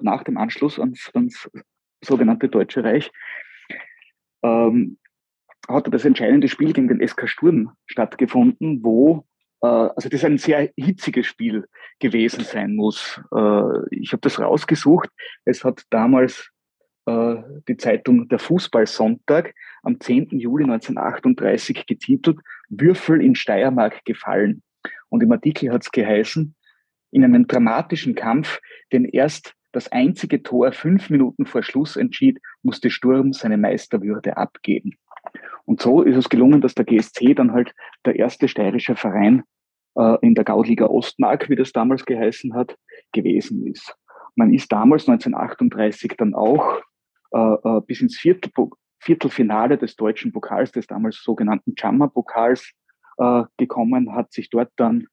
nach 0.03 0.25
dem 0.25 0.37
Anschluss 0.37 0.79
ans, 0.79 1.11
ans 1.15 1.51
sogenannte 2.03 2.51
Deutsche 2.51 2.85
Reich, 2.85 3.11
ähm, 4.43 4.99
hat 5.67 5.91
das 5.93 6.05
entscheidende 6.05 6.49
Spiel 6.49 6.75
gegen 6.75 6.89
den 6.89 7.09
SK 7.09 7.27
Sturm 7.29 7.73
stattgefunden, 7.87 8.85
wo 8.85 9.25
also 9.63 10.11
das 10.11 10.23
ein 10.25 10.37
sehr 10.37 10.71
hitziges 10.77 11.27
Spiel 11.27 11.67
gewesen 11.99 12.45
sein 12.45 12.77
muss. 12.77 13.19
Ich 13.91 14.13
habe 14.13 14.21
das 14.21 14.39
rausgesucht. 14.39 15.09
Es 15.47 15.65
hat 15.65 15.85
damals 15.89 16.53
die 17.07 17.77
Zeitung 17.77 18.29
Der 18.29 18.39
Fußballsonntag 18.39 19.55
am 19.83 20.01
10. 20.01 20.39
Juli 20.39 20.65
1938 20.65 21.85
getitelt 21.87 22.39
Würfel 22.71 23.21
in 23.21 23.35
Steiermark 23.35 24.05
gefallen. 24.05 24.63
Und 25.11 25.23
im 25.23 25.31
Artikel 25.31 25.71
hat 25.71 25.83
es 25.83 25.93
geheißen, 25.93 26.55
in 27.11 27.25
einem 27.25 27.47
dramatischen 27.47 28.15
Kampf, 28.15 28.61
den 28.93 29.05
erst 29.05 29.55
das 29.71 29.91
einzige 29.93 30.43
Tor 30.43 30.73
fünf 30.73 31.11
Minuten 31.11 31.47
vor 31.47 31.63
Schluss 31.63 31.97
entschied, 31.97 32.41
musste 32.63 32.91
Sturm 32.91 33.33
seine 33.33 33.57
Meisterwürde 33.57 34.37
abgeben. 34.37 34.97
Und 35.65 35.81
so 35.81 36.03
ist 36.03 36.17
es 36.17 36.29
gelungen, 36.29 36.61
dass 36.61 36.75
der 36.75 36.85
GSC 36.85 37.35
dann 37.35 37.53
halt 37.53 37.73
der 38.05 38.17
erste 38.17 38.49
steirische 38.49 38.97
Verein 38.97 39.43
äh, 39.97 40.17
in 40.23 40.35
der 40.35 40.45
Gauliga 40.45 40.87
Ostmark, 40.87 41.49
wie 41.49 41.57
das 41.57 41.73
damals 41.73 42.05
geheißen 42.05 42.55
hat, 42.55 42.77
gewesen 43.13 43.67
ist. 43.67 43.95
Man 44.37 44.53
ist 44.53 44.71
damals 44.73 45.09
1938 45.09 46.15
dann 46.19 46.35
auch 46.35 46.83
äh, 47.35 47.55
äh, 47.65 47.81
bis 47.87 48.01
ins 48.01 48.17
Viertel, 48.17 48.53
Viertelfinale 49.01 49.77
des 49.77 49.97
deutschen 49.97 50.33
Pokals, 50.33 50.73
des 50.73 50.87
damals 50.87 51.23
sogenannten 51.23 51.75
Jammer-Pokals, 51.77 52.73
äh, 53.19 53.43
gekommen, 53.57 54.15
hat 54.15 54.33
sich 54.33 54.51
dort 54.51 54.71
dann 54.77 55.07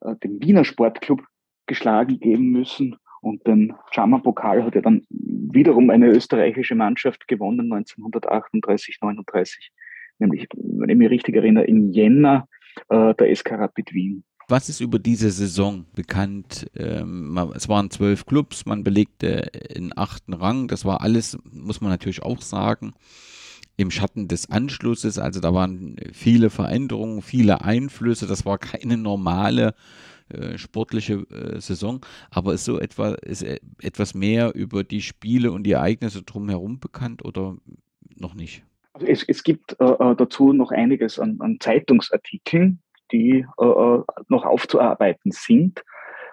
äh, 0.00 0.14
den 0.16 0.40
Wiener 0.40 0.64
Sportclub 0.64 1.22
geschlagen 1.66 2.20
geben 2.20 2.50
müssen. 2.50 2.96
Und 3.20 3.46
den 3.46 3.74
Jammer-Pokal 3.92 4.64
hat 4.64 4.74
ja 4.76 4.80
dann 4.80 5.02
wiederum 5.10 5.90
eine 5.90 6.08
österreichische 6.08 6.76
Mannschaft 6.76 7.26
gewonnen, 7.26 7.72
1938, 7.72 8.98
39, 9.00 9.72
nämlich, 10.18 10.46
wenn 10.54 10.88
ich 10.88 10.96
mich 10.96 11.10
richtig 11.10 11.34
erinnere, 11.34 11.64
in 11.64 11.92
Jänner 11.92 12.48
äh, 12.88 13.14
der 13.14 13.34
SK 13.34 13.52
Rapid 13.52 13.92
Wien. 13.92 14.24
Was 14.48 14.68
ist 14.68 14.80
über 14.80 15.00
diese 15.00 15.30
Saison 15.30 15.86
bekannt? 15.94 16.70
Ähm, 16.76 17.36
es 17.54 17.68
waren 17.68 17.90
zwölf 17.90 18.26
Clubs, 18.26 18.64
man 18.64 18.84
belegte 18.84 19.50
den 19.74 19.96
achten 19.96 20.34
Rang. 20.34 20.68
Das 20.68 20.84
war 20.84 21.00
alles, 21.00 21.36
muss 21.50 21.80
man 21.80 21.90
natürlich 21.90 22.22
auch 22.22 22.40
sagen, 22.40 22.94
im 23.76 23.90
Schatten 23.90 24.28
des 24.28 24.48
Anschlusses. 24.48 25.18
Also 25.18 25.40
da 25.40 25.52
waren 25.52 25.96
viele 26.12 26.50
Veränderungen, 26.50 27.22
viele 27.22 27.62
Einflüsse. 27.62 28.28
Das 28.28 28.46
war 28.46 28.58
keine 28.58 28.96
normale 28.96 29.74
äh, 30.28 30.58
sportliche 30.58 31.26
äh, 31.30 31.60
Saison. 31.60 32.04
Aber 32.30 32.54
ist 32.54 32.64
so 32.64 32.78
etwa, 32.78 33.14
ist 33.14 33.42
äh, 33.42 33.58
etwas 33.82 34.14
mehr 34.14 34.54
über 34.54 34.84
die 34.84 35.02
Spiele 35.02 35.50
und 35.50 35.64
die 35.64 35.72
Ereignisse 35.72 36.22
drumherum 36.22 36.78
bekannt 36.78 37.24
oder 37.24 37.56
noch 38.16 38.34
nicht? 38.34 38.64
Es, 39.00 39.24
es 39.24 39.42
gibt 39.42 39.76
äh, 39.80 39.84
äh, 39.84 40.16
dazu 40.16 40.52
noch 40.52 40.70
einiges 40.70 41.18
an, 41.18 41.36
an 41.40 41.58
Zeitungsartikeln 41.60 42.80
die 43.12 43.46
äh, 43.58 43.98
noch 44.28 44.44
aufzuarbeiten 44.44 45.32
sind. 45.32 45.82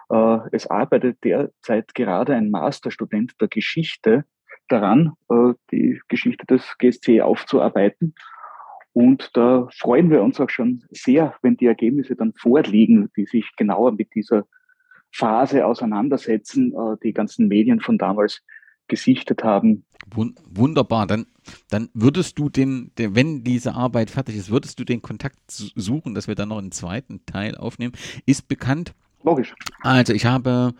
Äh, 0.10 0.40
es 0.52 0.68
arbeitet 0.68 1.24
derzeit 1.24 1.94
gerade 1.96 2.36
ein 2.36 2.50
Masterstudent 2.50 3.40
der 3.42 3.48
Geschichte 3.48 4.26
daran, 4.68 5.14
äh, 5.30 5.54
die 5.72 6.02
Geschichte 6.08 6.46
des 6.46 6.78
GSC 6.78 7.22
aufzuarbeiten. 7.22 8.16
Und 8.94 9.32
da 9.36 9.68
freuen 9.76 10.12
wir 10.12 10.22
uns 10.22 10.40
auch 10.40 10.50
schon 10.50 10.84
sehr, 10.92 11.36
wenn 11.42 11.58
die 11.58 11.66
Ergebnisse 11.66 12.16
dann 12.16 12.34
vorliegen, 12.34 13.10
die 13.18 13.26
sich 13.26 13.56
genauer 13.58 13.92
mit 13.94 14.14
dieser 14.14 14.46
Phase 15.12 15.66
auseinandersetzen, 15.66 16.74
äh, 16.74 16.98
die 17.04 17.14
ganzen 17.14 17.48
Medien 17.48 17.80
von 17.80 17.98
damals 17.98 18.44
gesichtet 18.88 19.44
haben. 19.44 19.86
Wunderbar, 20.06 21.08
dann, 21.08 21.26
dann 21.70 21.90
würdest 21.94 22.38
du 22.38 22.50
den, 22.50 22.92
den, 22.98 23.16
wenn 23.16 23.44
diese 23.44 23.74
Arbeit 23.74 24.10
fertig 24.10 24.36
ist, 24.36 24.50
würdest 24.50 24.80
du 24.80 24.84
den 24.84 25.02
Kontakt 25.02 25.40
suchen, 25.48 26.14
dass 26.14 26.28
wir 26.28 26.36
dann 26.36 26.50
noch 26.50 26.58
einen 26.58 26.72
zweiten 26.72 27.26
Teil 27.26 27.56
aufnehmen. 27.56 27.94
Ist 28.26 28.48
bekannt, 28.48 28.94
Logisch. 29.24 29.56
Also 29.80 30.12
ich 30.12 30.26
habe 30.26 30.74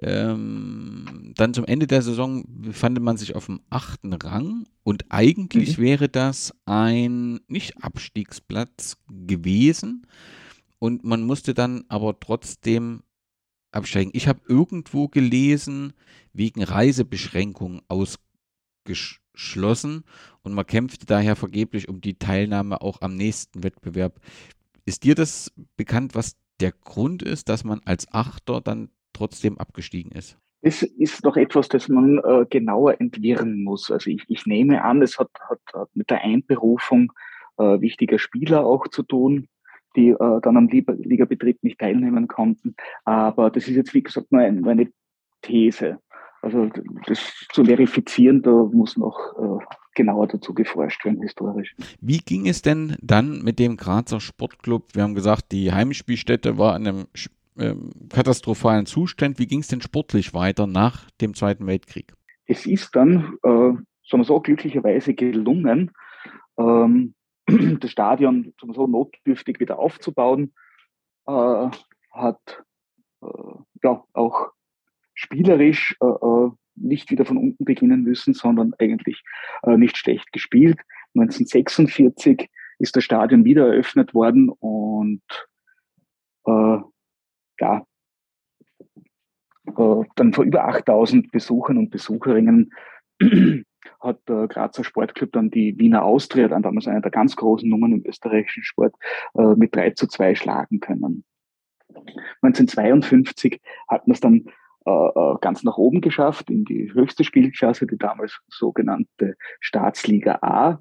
ähm, 0.00 1.32
dann 1.34 1.52
zum 1.52 1.64
Ende 1.64 1.88
der 1.88 2.00
Saison 2.02 2.44
befand 2.46 3.00
man 3.00 3.16
sich 3.16 3.34
auf 3.34 3.46
dem 3.46 3.60
achten 3.70 4.12
Rang 4.12 4.66
und 4.84 5.06
eigentlich 5.08 5.78
mhm. 5.78 5.82
wäre 5.82 6.08
das 6.08 6.54
ein 6.64 7.40
Nicht-Abstiegsplatz 7.48 8.98
gewesen 9.08 10.06
und 10.78 11.02
man 11.02 11.24
musste 11.24 11.54
dann 11.54 11.84
aber 11.88 12.20
trotzdem 12.20 13.02
absteigen. 13.72 14.12
Ich 14.14 14.28
habe 14.28 14.40
irgendwo 14.46 15.08
gelesen, 15.08 15.92
wegen 16.32 16.62
Reisebeschränkungen 16.62 17.82
ausgeschlossen 18.88 20.04
und 20.42 20.54
man 20.54 20.66
kämpfte 20.66 21.06
daher 21.06 21.36
vergeblich 21.36 21.88
um 21.88 22.00
die 22.00 22.18
Teilnahme 22.18 22.80
auch 22.80 23.00
am 23.02 23.14
nächsten 23.14 23.62
Wettbewerb. 23.62 24.20
Ist 24.84 25.04
dir 25.04 25.14
das 25.14 25.52
bekannt, 25.76 26.14
was 26.14 26.36
der 26.60 26.72
Grund 26.72 27.22
ist, 27.22 27.48
dass 27.48 27.64
man 27.64 27.80
als 27.84 28.12
Achter 28.12 28.60
dann 28.60 28.90
trotzdem 29.12 29.58
abgestiegen 29.58 30.12
ist? 30.12 30.38
Es 30.60 30.82
ist 30.82 31.24
doch 31.24 31.36
etwas, 31.36 31.68
das 31.68 31.88
man 31.88 32.18
äh, 32.18 32.44
genauer 32.50 33.00
entwirren 33.00 33.62
muss. 33.62 33.90
Also 33.92 34.10
ich, 34.10 34.24
ich 34.28 34.44
nehme 34.44 34.82
an, 34.82 35.02
es 35.02 35.18
hat, 35.18 35.30
hat, 35.48 35.60
hat 35.72 35.88
mit 35.94 36.10
der 36.10 36.22
Einberufung 36.22 37.12
äh, 37.58 37.80
wichtiger 37.80 38.18
Spieler 38.18 38.64
auch 38.64 38.88
zu 38.88 39.02
tun 39.02 39.48
die 39.96 40.10
äh, 40.10 40.40
dann 40.42 40.56
am 40.56 40.68
Ligabetrieb 40.68 41.62
nicht 41.62 41.80
teilnehmen 41.80 42.28
konnten. 42.28 42.76
Aber 43.04 43.50
das 43.50 43.66
ist 43.68 43.74
jetzt, 43.74 43.94
wie 43.94 44.02
gesagt, 44.02 44.30
nur, 44.30 44.42
ein, 44.42 44.60
nur 44.60 44.70
eine 44.70 44.92
These. 45.42 45.98
Also 46.40 46.70
das 47.06 47.46
zu 47.52 47.64
verifizieren, 47.64 48.42
da 48.42 48.50
muss 48.50 48.96
noch 48.96 49.18
äh, 49.38 49.64
genauer 49.94 50.28
dazu 50.28 50.54
geforscht 50.54 51.04
werden, 51.04 51.20
historisch. 51.20 51.74
Wie 52.00 52.18
ging 52.18 52.46
es 52.46 52.62
denn 52.62 52.96
dann 53.00 53.42
mit 53.42 53.58
dem 53.58 53.76
Grazer 53.76 54.20
Sportclub? 54.20 54.94
Wir 54.94 55.02
haben 55.02 55.14
gesagt, 55.14 55.50
die 55.52 55.72
Heimspielstätte 55.72 56.56
war 56.56 56.76
in 56.76 56.86
einem 56.86 57.06
äh, 57.56 57.74
katastrophalen 58.08 58.86
Zustand. 58.86 59.38
Wie 59.38 59.46
ging 59.46 59.60
es 59.60 59.68
denn 59.68 59.80
sportlich 59.80 60.32
weiter 60.32 60.66
nach 60.66 61.10
dem 61.20 61.34
Zweiten 61.34 61.66
Weltkrieg? 61.66 62.12
Es 62.46 62.66
ist 62.66 62.94
dann, 62.94 63.36
äh, 63.42 63.48
sagen 63.48 63.84
wir 64.10 64.24
so, 64.24 64.40
glücklicherweise 64.40 65.14
gelungen, 65.14 65.90
ähm, 66.56 67.14
das 67.80 67.90
Stadion 67.90 68.54
so 68.60 68.86
notdürftig 68.86 69.58
wieder 69.58 69.78
aufzubauen, 69.78 70.52
äh, 71.26 71.68
hat 72.12 72.64
äh, 73.22 73.26
ja 73.82 74.04
auch 74.12 74.52
spielerisch 75.18 75.96
äh, 76.00 76.06
äh, 76.06 76.50
nicht 76.76 77.10
wieder 77.10 77.24
von 77.24 77.36
unten 77.36 77.64
beginnen 77.64 78.02
müssen, 78.02 78.34
sondern 78.34 78.72
eigentlich 78.78 79.24
äh, 79.64 79.76
nicht 79.76 79.96
schlecht 79.96 80.32
gespielt. 80.32 80.78
1946 81.16 82.48
ist 82.78 82.94
das 82.94 83.02
Stadion 83.02 83.44
wieder 83.44 83.66
eröffnet 83.66 84.14
worden 84.14 84.48
und 84.48 85.22
äh, 86.46 86.78
ja, 87.60 87.84
dann 90.14 90.32
vor 90.32 90.44
über 90.44 90.64
8000 90.68 91.32
Besuchern 91.32 91.78
und 91.78 91.90
Besucherinnen 91.90 92.72
hat 94.00 94.20
der 94.28 94.46
Grazer 94.46 94.84
Sportclub 94.84 95.32
dann 95.32 95.50
die 95.50 95.76
Wiener 95.78 96.04
Austria, 96.04 96.46
dann 96.46 96.62
damals 96.62 96.86
eine 96.86 97.02
der 97.02 97.10
ganz 97.10 97.34
großen 97.34 97.68
Nummern 97.68 97.92
im 97.92 98.06
österreichischen 98.06 98.62
Sport, 98.62 98.94
äh, 99.34 99.54
mit 99.56 99.74
3 99.74 99.90
zu 99.90 100.06
2 100.06 100.36
schlagen 100.36 100.78
können. 100.78 101.24
1952 102.42 103.60
hat 103.88 104.06
man 104.06 104.14
es 104.14 104.20
dann 104.20 104.36
äh, 104.36 104.50
äh, 104.50 104.52
ganz 105.40 105.64
nach 105.64 105.76
oben 105.76 106.00
geschafft, 106.00 106.50
in 106.50 106.64
die 106.64 106.92
höchste 106.92 107.24
Spielklasse, 107.24 107.86
die 107.86 107.98
damals 107.98 108.40
sogenannte 108.48 109.36
Staatsliga 109.60 110.38
A. 110.42 110.78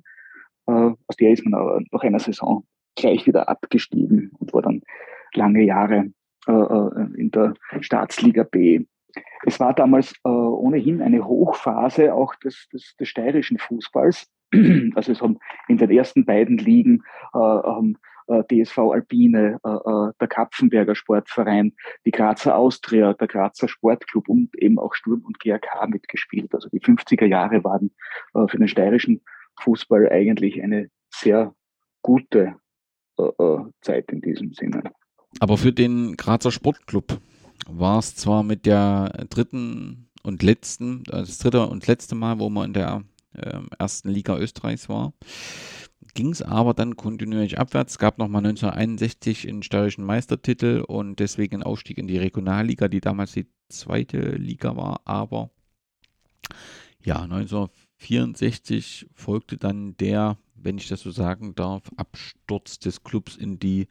Aus 0.65 1.15
der 1.19 1.31
ist 1.31 1.45
man 1.45 1.53
aber 1.53 1.81
nach 1.91 2.03
einer 2.03 2.19
Saison 2.19 2.65
gleich 2.95 3.25
wieder 3.25 3.47
abgestiegen 3.47 4.31
und 4.39 4.53
war 4.53 4.61
dann 4.61 4.81
lange 5.33 5.63
Jahre 5.63 6.11
äh, 6.47 6.51
äh, 6.51 7.19
in 7.19 7.31
der 7.31 7.53
Staatsliga 7.81 8.43
B. 8.43 8.85
Es 9.45 9.59
war 9.59 9.73
damals 9.73 10.13
äh, 10.23 10.29
ohnehin 10.29 11.01
eine 11.01 11.25
Hochphase 11.25 12.13
auch 12.13 12.35
des, 12.35 12.67
des, 12.71 12.95
des 12.97 13.07
steirischen 13.07 13.57
Fußballs. 13.57 14.27
Also 14.95 15.11
es 15.11 15.21
haben 15.21 15.39
in 15.67 15.77
den 15.77 15.91
ersten 15.91 16.25
beiden 16.25 16.57
Ligen 16.57 17.03
äh, 17.33 17.37
haben 17.37 17.95
äh, 17.95 17.97
DSV 18.27 18.77
Alpine, 18.77 19.59
äh, 19.63 19.69
äh, 19.69 20.11
der 20.19 20.27
Kapfenberger 20.27 20.95
Sportverein, 20.95 21.73
die 22.05 22.11
Grazer 22.11 22.55
Austria, 22.55 23.13
der 23.13 23.27
Grazer 23.27 23.67
Sportclub 23.67 24.27
und 24.29 24.55
eben 24.55 24.79
auch 24.79 24.93
Sturm 24.93 25.23
und 25.25 25.39
GAK 25.39 25.87
mitgespielt. 25.87 26.53
Also 26.53 26.69
die 26.69 26.81
50er 26.81 27.25
Jahre 27.25 27.63
waren 27.63 27.91
äh, 28.33 28.47
für 28.47 28.57
den 28.57 28.67
steirischen 28.67 29.21
Fußball 29.61 30.09
eigentlich 30.09 30.61
eine 30.61 30.89
sehr 31.09 31.53
gute 32.01 32.55
äh, 33.17 33.23
äh, 33.23 33.59
Zeit 33.81 34.11
in 34.11 34.21
diesem 34.21 34.53
Sinne. 34.53 34.83
Aber 35.39 35.57
für 35.57 35.73
den 35.73 36.15
Grazer 36.17 36.51
Sportclub 36.51 37.19
war 37.67 37.99
es 37.99 38.15
zwar 38.15 38.43
mit 38.43 38.65
der 38.65 39.25
dritten 39.29 40.09
und 40.23 40.43
letzten, 40.43 41.03
das 41.03 41.37
dritte 41.37 41.67
und 41.67 41.87
letzte 41.87 42.15
Mal, 42.15 42.39
wo 42.39 42.49
man 42.49 42.67
in 42.67 42.73
der 42.73 43.03
äh, 43.33 43.59
ersten 43.77 44.09
Liga 44.09 44.37
Österreichs 44.37 44.89
war, 44.89 45.13
ging 46.13 46.31
es 46.31 46.41
aber 46.41 46.73
dann 46.73 46.95
kontinuierlich 46.95 47.59
abwärts. 47.59 47.93
Es 47.93 47.99
gab 47.99 48.17
nochmal 48.17 48.45
1961 48.45 49.47
einen 49.47 49.63
steirischen 49.63 50.05
Meistertitel 50.05 50.83
und 50.87 51.19
deswegen 51.19 51.55
einen 51.55 51.63
Aufstieg 51.63 51.97
in 51.97 52.07
die 52.07 52.17
Regionalliga, 52.17 52.87
die 52.87 53.01
damals 53.01 53.33
die 53.33 53.47
zweite 53.69 54.17
Liga 54.35 54.75
war. 54.75 55.01
Aber 55.05 55.49
ja, 57.03 57.21
1964 57.21 59.07
folgte 59.13 59.57
dann 59.57 59.95
der, 59.97 60.37
wenn 60.55 60.77
ich 60.77 60.87
das 60.87 61.01
so 61.01 61.11
sagen 61.11 61.55
darf, 61.55 61.83
Absturz 61.97 62.79
des 62.79 63.03
Clubs 63.03 63.35
in 63.35 63.59
die 63.59 63.87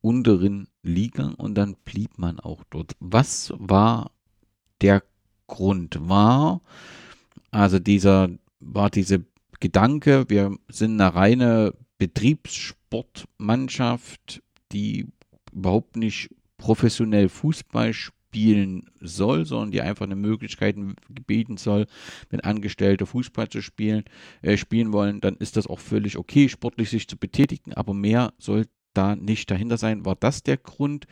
unteren 0.00 0.68
Liga 0.82 1.34
und 1.36 1.54
dann 1.54 1.76
blieb 1.84 2.18
man 2.18 2.40
auch 2.40 2.62
dort. 2.70 2.94
Was 3.00 3.52
war 3.56 4.12
der 4.80 5.02
Grund? 5.46 5.98
War 6.08 6.60
also 7.50 7.78
dieser, 7.78 8.30
war 8.60 8.90
diese 8.90 9.24
Gedanke, 9.60 10.24
wir 10.28 10.56
sind 10.68 11.00
eine 11.00 11.14
reine 11.14 11.74
Betriebssportmannschaft, 11.98 14.42
die 14.72 15.06
überhaupt 15.52 15.96
nicht 15.96 16.30
professionell 16.58 17.28
Fußball 17.28 17.92
spielen 17.92 18.90
soll, 19.00 19.46
sondern 19.46 19.70
die 19.70 19.80
einfach 19.80 20.04
eine 20.04 20.16
Möglichkeit 20.16 20.76
bieten 21.26 21.56
soll, 21.56 21.86
wenn 22.30 22.40
Angestellte 22.40 23.06
Fußball 23.06 23.48
zu 23.48 23.62
spielen, 23.62 24.04
äh, 24.42 24.56
spielen 24.56 24.92
wollen, 24.92 25.20
dann 25.20 25.36
ist 25.36 25.56
das 25.56 25.66
auch 25.66 25.80
völlig 25.80 26.18
okay, 26.18 26.48
sportlich 26.48 26.90
sich 26.90 27.08
zu 27.08 27.16
betätigen, 27.16 27.72
aber 27.72 27.94
mehr 27.94 28.34
soll 28.38 28.66
da 28.94 29.16
nicht 29.16 29.50
dahinter 29.50 29.78
sein. 29.78 30.04
War 30.04 30.16
das 30.16 30.42
der 30.42 30.56
Grund? 30.56 31.06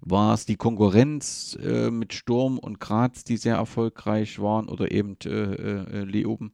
War 0.00 0.34
es 0.34 0.46
die 0.46 0.56
Konkurrenz 0.56 1.58
äh, 1.62 1.90
mit 1.90 2.12
Sturm 2.12 2.58
und 2.58 2.78
Graz, 2.78 3.24
die 3.24 3.36
sehr 3.36 3.56
erfolgreich 3.56 4.38
waren 4.38 4.68
oder 4.68 4.92
eben 4.92 5.16
äh, 5.24 5.28
äh, 5.28 6.04
Leoben? 6.04 6.52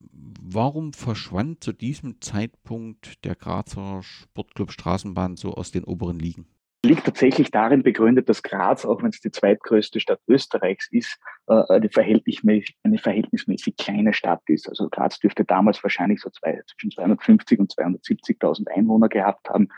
Warum 0.00 0.92
verschwand 0.92 1.62
zu 1.62 1.72
diesem 1.72 2.20
Zeitpunkt 2.20 3.24
der 3.24 3.34
Grazer 3.34 4.02
Sportclub 4.02 4.72
Straßenbahn 4.72 5.36
so 5.36 5.52
aus 5.54 5.70
den 5.70 5.84
oberen 5.84 6.18
Ligen? 6.18 6.46
liegt 6.84 7.04
tatsächlich 7.04 7.50
darin 7.50 7.82
begründet, 7.82 8.28
dass 8.28 8.42
Graz, 8.42 8.84
auch 8.84 9.02
wenn 9.02 9.10
es 9.10 9.20
die 9.20 9.30
zweitgrößte 9.30 9.98
Stadt 9.98 10.20
Österreichs 10.28 10.88
ist, 10.92 11.18
äh, 11.48 11.62
eine, 11.68 11.88
verhältnismäßig, 11.88 12.76
eine 12.84 12.98
verhältnismäßig 12.98 13.76
kleine 13.76 14.12
Stadt 14.12 14.42
ist. 14.46 14.68
Also 14.68 14.88
Graz 14.88 15.18
dürfte 15.18 15.44
damals 15.44 15.82
wahrscheinlich 15.82 16.20
so 16.20 16.30
zwei, 16.30 16.60
zwischen 16.66 16.92
250 16.92 17.58
und 17.58 17.72
270.000 17.72 18.68
Einwohner 18.68 19.08
gehabt 19.08 19.48
haben. 19.50 19.68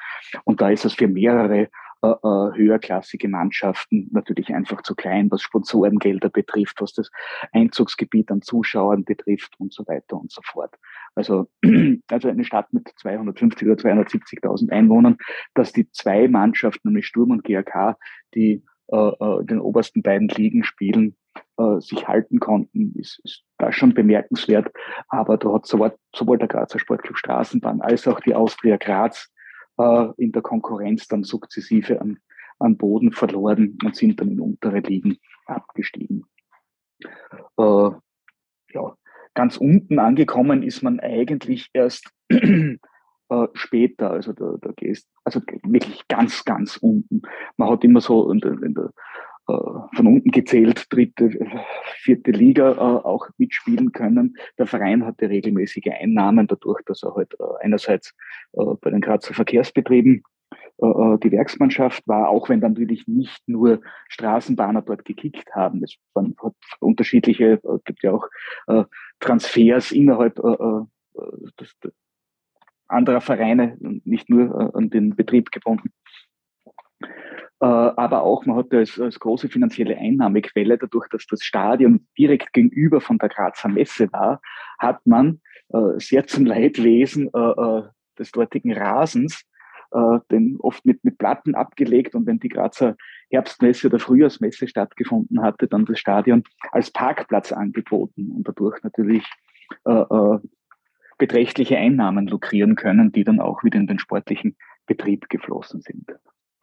Und 0.44 0.60
da 0.60 0.70
ist 0.70 0.84
es 0.84 0.94
für 0.94 1.08
mehrere 1.08 1.68
höherklassige 2.02 3.28
Mannschaften 3.28 4.08
natürlich 4.10 4.54
einfach 4.54 4.82
zu 4.82 4.94
klein, 4.94 5.30
was 5.30 5.42
Sponsorengelder 5.42 6.30
betrifft, 6.30 6.80
was 6.80 6.94
das 6.94 7.10
Einzugsgebiet 7.52 8.30
an 8.30 8.40
Zuschauern 8.40 9.04
betrifft 9.04 9.54
und 9.58 9.72
so 9.72 9.86
weiter 9.86 10.16
und 10.16 10.32
so 10.32 10.40
fort. 10.42 10.74
Also, 11.14 11.48
also 12.10 12.28
eine 12.28 12.44
Stadt 12.44 12.72
mit 12.72 12.90
250 12.96 13.68
oder 13.68 13.76
270.000 13.76 14.70
Einwohnern, 14.70 15.16
dass 15.54 15.72
die 15.72 15.90
zwei 15.90 16.28
Mannschaften, 16.28 16.88
nämlich 16.88 17.06
Sturm 17.06 17.32
und 17.32 17.44
GAK, 17.44 17.96
die 18.34 18.64
äh, 18.92 18.96
äh, 18.96 19.44
den 19.44 19.60
obersten 19.60 20.02
beiden 20.02 20.28
Ligen 20.28 20.64
spielen, 20.64 21.16
äh, 21.58 21.80
sich 21.80 22.08
halten 22.08 22.40
konnten, 22.40 22.92
ist, 22.98 23.20
ist 23.24 23.44
da 23.58 23.70
schon 23.72 23.94
bemerkenswert. 23.94 24.72
Aber 25.08 25.36
da 25.36 25.52
hat 25.52 25.66
sowohl, 25.66 25.94
sowohl 26.14 26.38
der 26.38 26.48
Grazer 26.48 26.78
Sportclub 26.78 27.16
Straßenbahn 27.16 27.82
als 27.82 28.08
auch 28.08 28.20
die 28.20 28.34
Austria 28.34 28.76
Graz 28.78 29.26
äh, 29.26 29.39
in 30.18 30.32
der 30.32 30.42
Konkurrenz 30.42 31.08
dann 31.08 31.24
sukzessive 31.24 32.00
an, 32.02 32.18
an 32.58 32.76
Boden 32.76 33.12
verloren 33.12 33.78
und 33.82 33.96
sind 33.96 34.20
dann 34.20 34.28
in 34.28 34.40
untere 34.40 34.80
Ligen 34.80 35.16
abgestiegen. 35.46 36.26
Äh, 37.56 37.90
ja, 38.72 38.96
ganz 39.34 39.56
unten 39.56 39.98
angekommen 39.98 40.62
ist 40.62 40.82
man 40.82 41.00
eigentlich 41.00 41.70
erst 41.72 42.10
äh, 42.28 42.76
später, 43.54 44.10
also 44.10 44.32
da, 44.32 44.56
da 44.60 44.72
gehst, 44.72 45.08
also 45.24 45.40
wirklich 45.62 46.06
ganz, 46.08 46.44
ganz 46.44 46.76
unten. 46.76 47.22
Man 47.56 47.70
hat 47.70 47.84
immer 47.84 48.00
so 48.00 48.30
in 48.30 48.40
der, 48.40 48.52
in 48.62 48.74
der 48.74 48.84
äh, 48.84 48.88
von 49.94 50.06
unten 50.06 50.30
gezählt 50.30 50.86
dritte, 50.90 51.30
vierte 51.96 52.30
Liga 52.30 52.72
äh, 52.72 52.78
auch 52.78 53.28
mitspielen 53.38 53.92
können. 53.92 54.36
Der 54.58 54.66
Verein 54.66 55.04
hatte 55.04 55.28
regelmäßige 55.28 55.90
Einnahmen 56.00 56.46
dadurch, 56.46 56.82
dass 56.86 57.02
er 57.02 57.14
halt 57.14 57.34
äh, 57.38 57.64
einerseits 57.64 58.14
bei 58.52 58.90
den 58.90 59.00
Grazer 59.00 59.34
Verkehrsbetrieben 59.34 60.22
die 60.82 61.30
Werksmannschaft 61.30 62.08
war, 62.08 62.30
auch 62.30 62.48
wenn 62.48 62.62
dann 62.62 62.72
natürlich 62.72 63.06
nicht 63.06 63.46
nur 63.46 63.82
Straßenbahner 64.08 64.80
dort 64.80 65.04
gekickt 65.04 65.54
haben. 65.54 65.84
Es 65.84 65.94
waren 66.14 66.34
hat 66.42 66.54
unterschiedliche, 66.80 67.60
gibt 67.84 68.02
ja 68.02 68.12
auch 68.12 68.26
Transfers 69.20 69.92
innerhalb 69.92 70.40
anderer 72.88 73.20
Vereine, 73.20 73.76
nicht 74.04 74.30
nur 74.30 74.74
an 74.74 74.88
den 74.88 75.14
Betrieb 75.14 75.52
gebunden. 75.52 75.92
Äh, 77.02 77.66
aber 77.66 78.22
auch 78.22 78.46
man 78.46 78.56
hatte 78.56 78.78
als, 78.78 78.98
als 78.98 79.20
große 79.20 79.48
finanzielle 79.48 79.96
Einnahmequelle, 79.96 80.78
dadurch, 80.78 81.08
dass 81.08 81.26
das 81.26 81.42
Stadion 81.42 82.06
direkt 82.18 82.52
gegenüber 82.52 83.00
von 83.00 83.18
der 83.18 83.28
Grazer 83.28 83.68
Messe 83.68 84.12
war, 84.12 84.40
hat 84.78 85.06
man 85.06 85.40
äh, 85.68 85.98
sehr 85.98 86.26
zum 86.26 86.46
Leidwesen 86.46 87.30
äh, 87.32 87.82
des 88.18 88.30
dortigen 88.32 88.72
Rasens 88.72 89.44
den 90.30 90.56
oft 90.60 90.86
mit, 90.86 91.02
mit 91.02 91.18
Platten 91.18 91.56
abgelegt 91.56 92.14
und 92.14 92.24
wenn 92.24 92.38
die 92.38 92.48
Grazer 92.48 92.94
Herbstmesse 93.28 93.88
oder 93.88 93.98
Frühjahrsmesse 93.98 94.68
stattgefunden 94.68 95.42
hatte, 95.42 95.66
dann 95.66 95.84
das 95.84 95.98
Stadion 95.98 96.44
als 96.70 96.92
Parkplatz 96.92 97.50
angeboten 97.50 98.30
und 98.30 98.46
dadurch 98.46 98.80
natürlich 98.84 99.24
äh, 99.84 99.92
äh, 99.92 100.38
beträchtliche 101.18 101.76
Einnahmen 101.76 102.26
lukrieren 102.26 102.76
können, 102.76 103.12
die 103.12 103.24
dann 103.24 103.40
auch 103.40 103.62
wieder 103.62 103.78
in 103.78 103.86
den 103.86 103.98
sportlichen 103.98 104.56
Betrieb 104.86 105.28
geflossen 105.28 105.82
sind. 105.82 106.06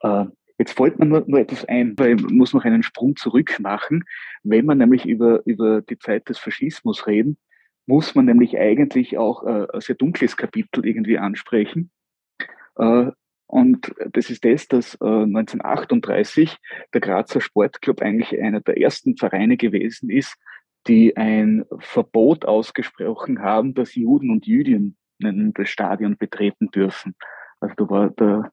Äh, 0.01 0.25
Jetzt 0.59 0.75
fällt 0.75 0.97
mir 0.97 1.05
nur, 1.05 1.23
nur 1.27 1.39
etwas 1.39 1.65
ein, 1.65 1.93
weil 1.97 2.15
man 2.15 2.35
muss 2.35 2.53
noch 2.53 2.65
einen 2.65 2.81
Sprung 2.81 3.15
zurück 3.15 3.59
machen. 3.59 4.05
Wenn 4.43 4.65
man 4.65 4.79
nämlich 4.79 5.05
über, 5.05 5.45
über 5.45 5.81
die 5.81 5.99
Zeit 5.99 6.29
des 6.29 6.39
Faschismus 6.39 7.05
reden, 7.05 7.37
muss 7.85 8.15
man 8.15 8.25
nämlich 8.25 8.57
eigentlich 8.57 9.17
auch 9.17 9.45
äh, 9.45 9.67
ein 9.71 9.81
sehr 9.81 9.95
dunkles 9.95 10.35
Kapitel 10.35 10.85
irgendwie 10.85 11.19
ansprechen. 11.19 11.91
Äh, 12.75 13.11
und 13.45 13.93
das 14.11 14.29
ist 14.29 14.43
das, 14.43 14.67
dass 14.67 14.95
äh, 14.95 15.05
1938 15.05 16.57
der 16.93 17.01
Grazer 17.01 17.39
Sportclub 17.39 18.01
eigentlich 18.01 18.37
einer 18.41 18.59
der 18.59 18.81
ersten 18.81 19.15
Vereine 19.15 19.57
gewesen 19.57 20.09
ist, 20.09 20.35
die 20.87 21.15
ein 21.15 21.65
Verbot 21.79 22.45
ausgesprochen 22.45 23.41
haben, 23.41 23.73
dass 23.73 23.95
Juden 23.95 24.31
und 24.31 24.47
Jüdinnen 24.47 24.97
das 25.19 25.69
Stadion 25.69 26.17
betreten 26.17 26.71
dürfen. 26.71 27.15
Also 27.59 27.75
da 27.75 27.89
war 27.89 28.09
der 28.11 28.51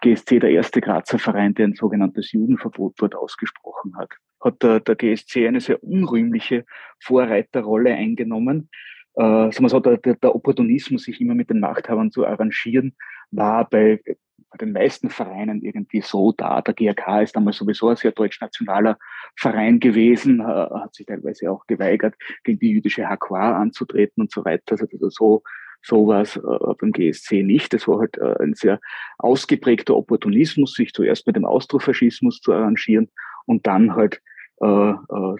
GSC 0.00 0.38
der 0.38 0.50
erste 0.50 0.80
Grazer 0.80 1.18
Verein, 1.18 1.54
der 1.54 1.66
ein 1.66 1.74
sogenanntes 1.74 2.32
Judenverbot 2.32 2.94
dort 2.98 3.14
ausgesprochen 3.14 3.96
hat. 3.96 4.10
Hat 4.40 4.62
der, 4.62 4.80
der 4.80 4.96
GSC 4.96 5.46
eine 5.46 5.60
sehr 5.60 5.82
unrühmliche 5.82 6.64
Vorreiterrolle 7.00 7.94
eingenommen. 7.94 8.70
Äh, 9.14 9.50
sagen 9.50 9.62
wir 9.62 9.68
so, 9.68 9.80
der, 9.80 9.98
der 9.98 10.34
Opportunismus, 10.34 11.02
sich 11.02 11.20
immer 11.20 11.34
mit 11.34 11.50
den 11.50 11.60
Machthabern 11.60 12.10
zu 12.10 12.24
arrangieren, 12.24 12.94
war 13.32 13.68
bei, 13.68 14.00
bei 14.04 14.58
den 14.60 14.72
meisten 14.72 15.10
Vereinen 15.10 15.62
irgendwie 15.62 16.00
so 16.00 16.32
da. 16.32 16.62
Der 16.62 16.74
GRK 16.74 17.22
ist 17.22 17.36
damals 17.36 17.56
sowieso 17.56 17.88
ein 17.88 17.96
sehr 17.96 18.12
deutsch-nationaler 18.12 18.96
Verein 19.36 19.80
gewesen, 19.80 20.40
äh, 20.40 20.44
hat 20.44 20.94
sich 20.94 21.06
teilweise 21.06 21.50
auch 21.50 21.66
geweigert, 21.66 22.14
gegen 22.44 22.60
die 22.60 22.70
jüdische 22.70 23.08
Hakwa 23.08 23.60
anzutreten 23.60 24.22
und 24.22 24.30
so 24.30 24.44
weiter. 24.44 24.76
Also 24.80 24.86
so 25.10 25.42
sowas 25.82 26.36
äh, 26.36 26.74
beim 26.80 26.92
GSC 26.92 27.42
nicht. 27.42 27.72
Das 27.72 27.88
war 27.88 28.00
halt 28.00 28.18
äh, 28.18 28.34
ein 28.42 28.54
sehr 28.54 28.80
ausgeprägter 29.18 29.96
Opportunismus, 29.96 30.74
sich 30.74 30.92
zuerst 30.92 31.26
mit 31.26 31.36
dem 31.36 31.44
Austrofaschismus 31.44 32.40
zu 32.40 32.52
arrangieren 32.52 33.08
und 33.46 33.66
dann 33.66 33.94
halt 33.94 34.20
äh, 34.60 34.90
äh, 34.90 35.36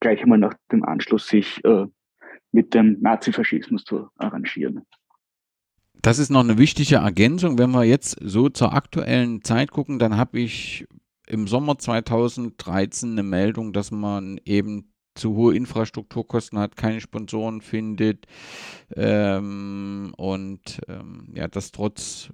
gleich 0.00 0.22
einmal 0.22 0.38
nach 0.38 0.54
dem 0.72 0.84
Anschluss 0.84 1.28
sich 1.28 1.64
äh, 1.64 1.86
mit 2.52 2.74
dem 2.74 3.00
Nazifaschismus 3.00 3.84
zu 3.84 4.08
arrangieren. 4.16 4.82
Das 6.00 6.18
ist 6.18 6.30
noch 6.30 6.40
eine 6.40 6.58
wichtige 6.58 6.96
Ergänzung. 6.96 7.58
Wenn 7.58 7.72
wir 7.72 7.84
jetzt 7.84 8.16
so 8.20 8.48
zur 8.48 8.72
aktuellen 8.72 9.42
Zeit 9.42 9.72
gucken, 9.72 9.98
dann 9.98 10.16
habe 10.16 10.38
ich 10.38 10.86
im 11.26 11.46
Sommer 11.46 11.76
2013 11.76 13.12
eine 13.12 13.22
Meldung, 13.22 13.72
dass 13.72 13.90
man 13.90 14.40
eben 14.44 14.92
zu 15.18 15.34
hohe 15.34 15.54
Infrastrukturkosten 15.54 16.58
hat, 16.58 16.76
keine 16.76 17.00
Sponsoren 17.00 17.60
findet 17.60 18.26
ähm, 18.96 20.12
und 20.16 20.80
ähm, 20.88 21.28
ja, 21.34 21.48
das 21.48 21.72
trotz 21.72 22.30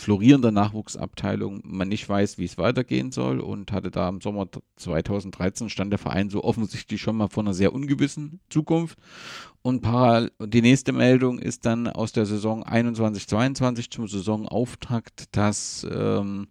florierender 0.00 0.50
Nachwuchsabteilung 0.50 1.60
man 1.64 1.88
nicht 1.88 2.08
weiß, 2.08 2.38
wie 2.38 2.44
es 2.44 2.58
weitergehen 2.58 3.12
soll 3.12 3.38
und 3.38 3.70
hatte 3.70 3.90
da 3.90 4.08
im 4.08 4.20
Sommer 4.20 4.48
2013 4.76 5.68
stand 5.68 5.92
der 5.92 5.98
Verein 5.98 6.30
so 6.30 6.42
offensichtlich 6.42 7.00
schon 7.00 7.16
mal 7.16 7.28
vor 7.28 7.42
einer 7.42 7.54
sehr 7.54 7.72
ungewissen 7.72 8.40
Zukunft. 8.48 8.98
Und 9.62 9.84
die 9.84 10.62
nächste 10.62 10.92
Meldung 10.92 11.38
ist 11.38 11.66
dann 11.66 11.86
aus 11.86 12.12
der 12.12 12.24
Saison 12.24 12.64
21-22 12.64 13.90
zum 13.90 14.08
Saisonauftakt, 14.08 15.36
dass 15.36 15.86
ähm, 15.90 16.48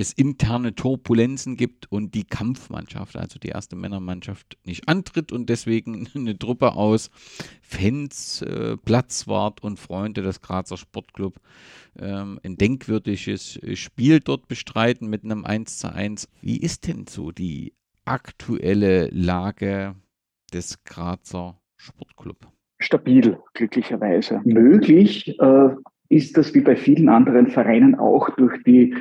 es 0.00 0.12
interne 0.12 0.74
Turbulenzen 0.74 1.56
gibt 1.56 1.90
und 1.92 2.14
die 2.14 2.24
Kampfmannschaft, 2.24 3.16
also 3.16 3.38
die 3.38 3.48
erste 3.48 3.76
Männermannschaft, 3.76 4.56
nicht 4.64 4.88
antritt 4.88 5.32
und 5.32 5.48
deswegen 5.48 6.08
eine 6.14 6.38
Truppe 6.38 6.72
aus 6.72 7.10
Fans, 7.62 8.42
äh, 8.42 8.76
Platzwart 8.76 9.62
und 9.62 9.78
Freunde 9.78 10.22
des 10.22 10.40
Grazer 10.40 10.76
Sportclub 10.76 11.40
ähm, 11.98 12.40
ein 12.44 12.56
denkwürdiges 12.56 13.60
Spiel 13.74 14.20
dort 14.20 14.48
bestreiten 14.48 15.08
mit 15.08 15.24
einem 15.24 15.44
1 15.44 15.78
zu 15.78 15.92
1. 15.92 16.28
Wie 16.40 16.58
ist 16.58 16.86
denn 16.88 17.06
so 17.06 17.30
die 17.30 17.74
aktuelle 18.04 19.08
Lage 19.08 19.94
des 20.52 20.82
Grazer 20.84 21.60
Sportclub? 21.76 22.48
Stabil, 22.78 23.38
glücklicherweise. 23.54 24.40
Möglich 24.44 25.38
äh, 25.38 25.68
ist 26.08 26.36
das 26.36 26.54
wie 26.54 26.60
bei 26.60 26.76
vielen 26.76 27.08
anderen 27.08 27.48
Vereinen 27.48 27.94
auch 27.94 28.30
durch 28.36 28.62
die 28.64 28.94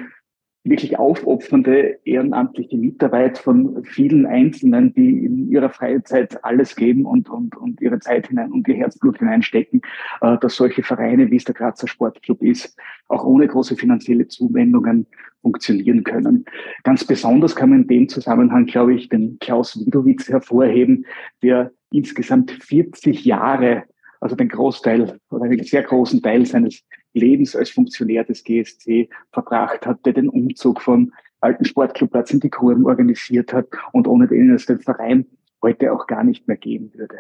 wirklich 0.64 1.00
aufopfernde 1.00 2.00
ehrenamtliche 2.04 2.78
Mitarbeit 2.78 3.38
von 3.38 3.84
vielen 3.86 4.26
Einzelnen, 4.26 4.94
die 4.94 5.26
in 5.26 5.50
ihrer 5.50 5.70
Freizeit 5.70 6.44
alles 6.44 6.76
geben 6.76 7.06
und, 7.06 7.30
und, 7.30 7.56
und 7.56 7.82
ihre 7.82 8.00
Zeit 8.00 8.28
hinein 8.28 8.52
und 8.52 8.68
ihr 8.68 8.76
Herzblut 8.76 9.20
hineinstecken, 9.20 9.82
äh, 10.22 10.38
dass 10.40 10.56
solche 10.56 10.84
Vereine, 10.84 11.32
wie 11.32 11.38
es 11.38 11.46
der 11.46 11.56
Grazer 11.56 11.88
Sportclub 11.88 12.42
ist, 12.44 12.78
auch 13.08 13.24
ohne 13.24 13.48
große 13.48 13.76
finanzielle 13.76 14.28
Zuwendungen 14.28 15.08
funktionieren 15.42 16.04
können. 16.04 16.46
Ganz 16.84 17.06
besonders 17.06 17.56
kann 17.56 17.70
man 17.70 17.84
in 17.84 17.88
dem 17.88 18.10
Zusammenhang, 18.10 18.66
glaube 18.66 18.94
ich, 18.94 19.08
den 19.08 19.38
Klaus 19.40 19.80
Widowitz 19.86 20.28
hervorheben, 20.28 21.06
der 21.42 21.72
insgesamt 21.92 22.52
40 22.52 23.24
Jahre 23.24 23.84
also 24.22 24.36
den 24.36 24.50
Großteil 24.50 25.18
oder 25.30 25.46
einen 25.46 25.64
sehr 25.64 25.84
großen 25.84 26.22
Teil 26.22 26.46
seines 26.46 26.84
Lebens 27.14 27.56
als 27.56 27.70
Funktionär 27.70 28.24
des 28.24 28.44
GSC 28.44 29.10
verbracht 29.32 29.86
hat, 29.86 30.06
der 30.06 30.14
den 30.14 30.30
Umzug 30.30 30.82
vom 30.82 31.12
alten 31.42 31.66
Sportclubplatz 31.66 32.32
in 32.32 32.40
die 32.40 32.50
Kurven 32.50 32.86
organisiert 32.86 33.54
hat 33.54 33.68
und 33.94 34.08
ohne 34.08 34.28
den 34.28 34.54
es 34.54 34.66
den 34.66 34.80
Verein 34.80 35.26
heute 35.62 35.94
auch 35.94 36.08
gar 36.08 36.24
nicht 36.24 36.48
mehr 36.48 36.58
geben 36.58 36.94
würde. 36.94 37.18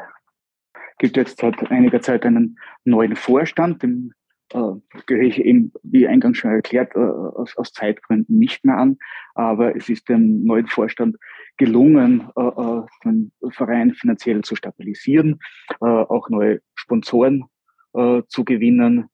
Gibt 0.97 1.17
jetzt 1.17 1.39
seit 1.39 1.71
einiger 1.71 2.01
Zeit 2.01 2.25
einen 2.25 2.59
neuen 2.83 3.15
Vorstand, 3.15 3.83
dem 3.83 4.13
äh, 4.53 4.73
gehöre 5.05 5.23
ich 5.23 5.39
eben, 5.39 5.71
wie 5.83 6.07
eingangs 6.07 6.37
schon 6.37 6.51
erklärt, 6.51 6.95
äh, 6.95 6.99
aus, 6.99 7.55
aus 7.57 7.71
Zeitgründen 7.71 8.37
nicht 8.37 8.65
mehr 8.65 8.77
an. 8.77 8.97
Aber 9.35 9.75
es 9.75 9.89
ist 9.89 10.09
dem 10.09 10.43
neuen 10.43 10.67
Vorstand 10.67 11.17
gelungen, 11.57 12.29
äh, 12.35 12.41
äh 12.41 12.83
den 13.05 13.31
Verein 13.51 13.93
finanziell 13.93 14.41
zu 14.41 14.55
stabilisieren, 14.55 15.39
äh, 15.81 15.85
auch 15.85 16.29
neue 16.29 16.61
Sponsoren 16.75 17.45
äh, 17.93 18.21
zu 18.27 18.43
gewinnen. 18.43 19.09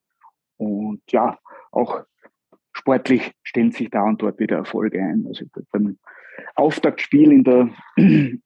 Und 0.57 1.01
ja, 1.09 1.37
auch 1.71 2.03
sportlich 2.71 3.31
stellen 3.43 3.71
sich 3.71 3.89
da 3.89 4.03
und 4.03 4.21
dort 4.21 4.39
wieder 4.39 4.57
Erfolge 4.57 4.99
ein. 4.99 5.25
Also 5.27 5.45
beim 5.71 5.97
Auftaktspiel 6.55 7.31
in 7.31 7.43
der, 7.43 7.69
äh, 7.97 8.39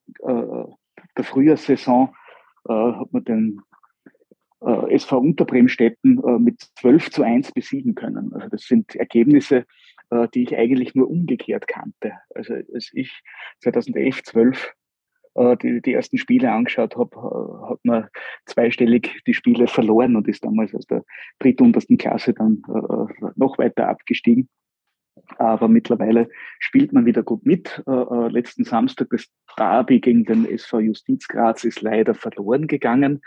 der 1.18 1.24
Frühjahrssaison 1.24 2.10
äh, 2.68 2.74
hat 2.74 3.12
man 3.12 3.24
den 3.24 3.62
äh, 4.62 4.94
SV 4.96 5.20
Unterbremstetten 5.20 6.22
äh, 6.24 6.40
mit 6.40 6.62
12 6.80 7.12
zu 7.12 7.24
1 7.24 7.52
besiegen 7.52 7.96
können. 7.96 8.34
Also 8.34 8.48
das 8.50 8.64
sind 8.64 8.96
Ergebnisse, 8.96 9.66
äh, 10.10 10.28
die 10.34 10.44
ich 10.44 10.56
eigentlich 10.56 10.96
nur 10.96 11.10
umgekehrt 11.10 11.68
kannte. 11.68 12.14
Also 12.34 12.56
als 12.74 12.92
ich 12.94 13.22
2011, 13.62 14.24
12 14.24 14.64
äh, 14.66 14.79
die, 15.62 15.82
die 15.82 15.94
ersten 15.94 16.18
Spiele 16.18 16.52
angeschaut 16.52 16.96
habe, 16.96 17.16
äh, 17.16 17.72
hat 17.72 17.80
man 17.84 18.08
zweistellig 18.46 19.22
die 19.26 19.34
Spiele 19.34 19.68
verloren 19.68 20.16
und 20.16 20.28
ist 20.28 20.44
damals 20.44 20.74
aus 20.76 20.86
der 20.88 21.04
drittuntersten 21.40 21.98
Klasse 21.98 22.34
dann 22.34 22.64
äh, 22.68 23.32
noch 23.36 23.58
weiter 23.58 23.88
abgestiegen. 23.88 24.50
Aber 25.38 25.68
mittlerweile 25.68 26.30
spielt 26.60 26.94
man 26.94 27.06
wieder 27.06 27.24
gut 27.24 27.46
mit. 27.46 27.84
letzten 27.86 28.64
Samstag 28.64 29.10
das 29.12 29.28
Derby 29.58 30.00
gegen 30.00 30.24
den 30.24 30.46
SV 30.46 30.80
Justiz 30.80 31.28
Graz 31.28 31.66
ist 31.66 31.82
leider 31.82 32.16
verloren 32.16 32.68
gegangen. 32.68 33.22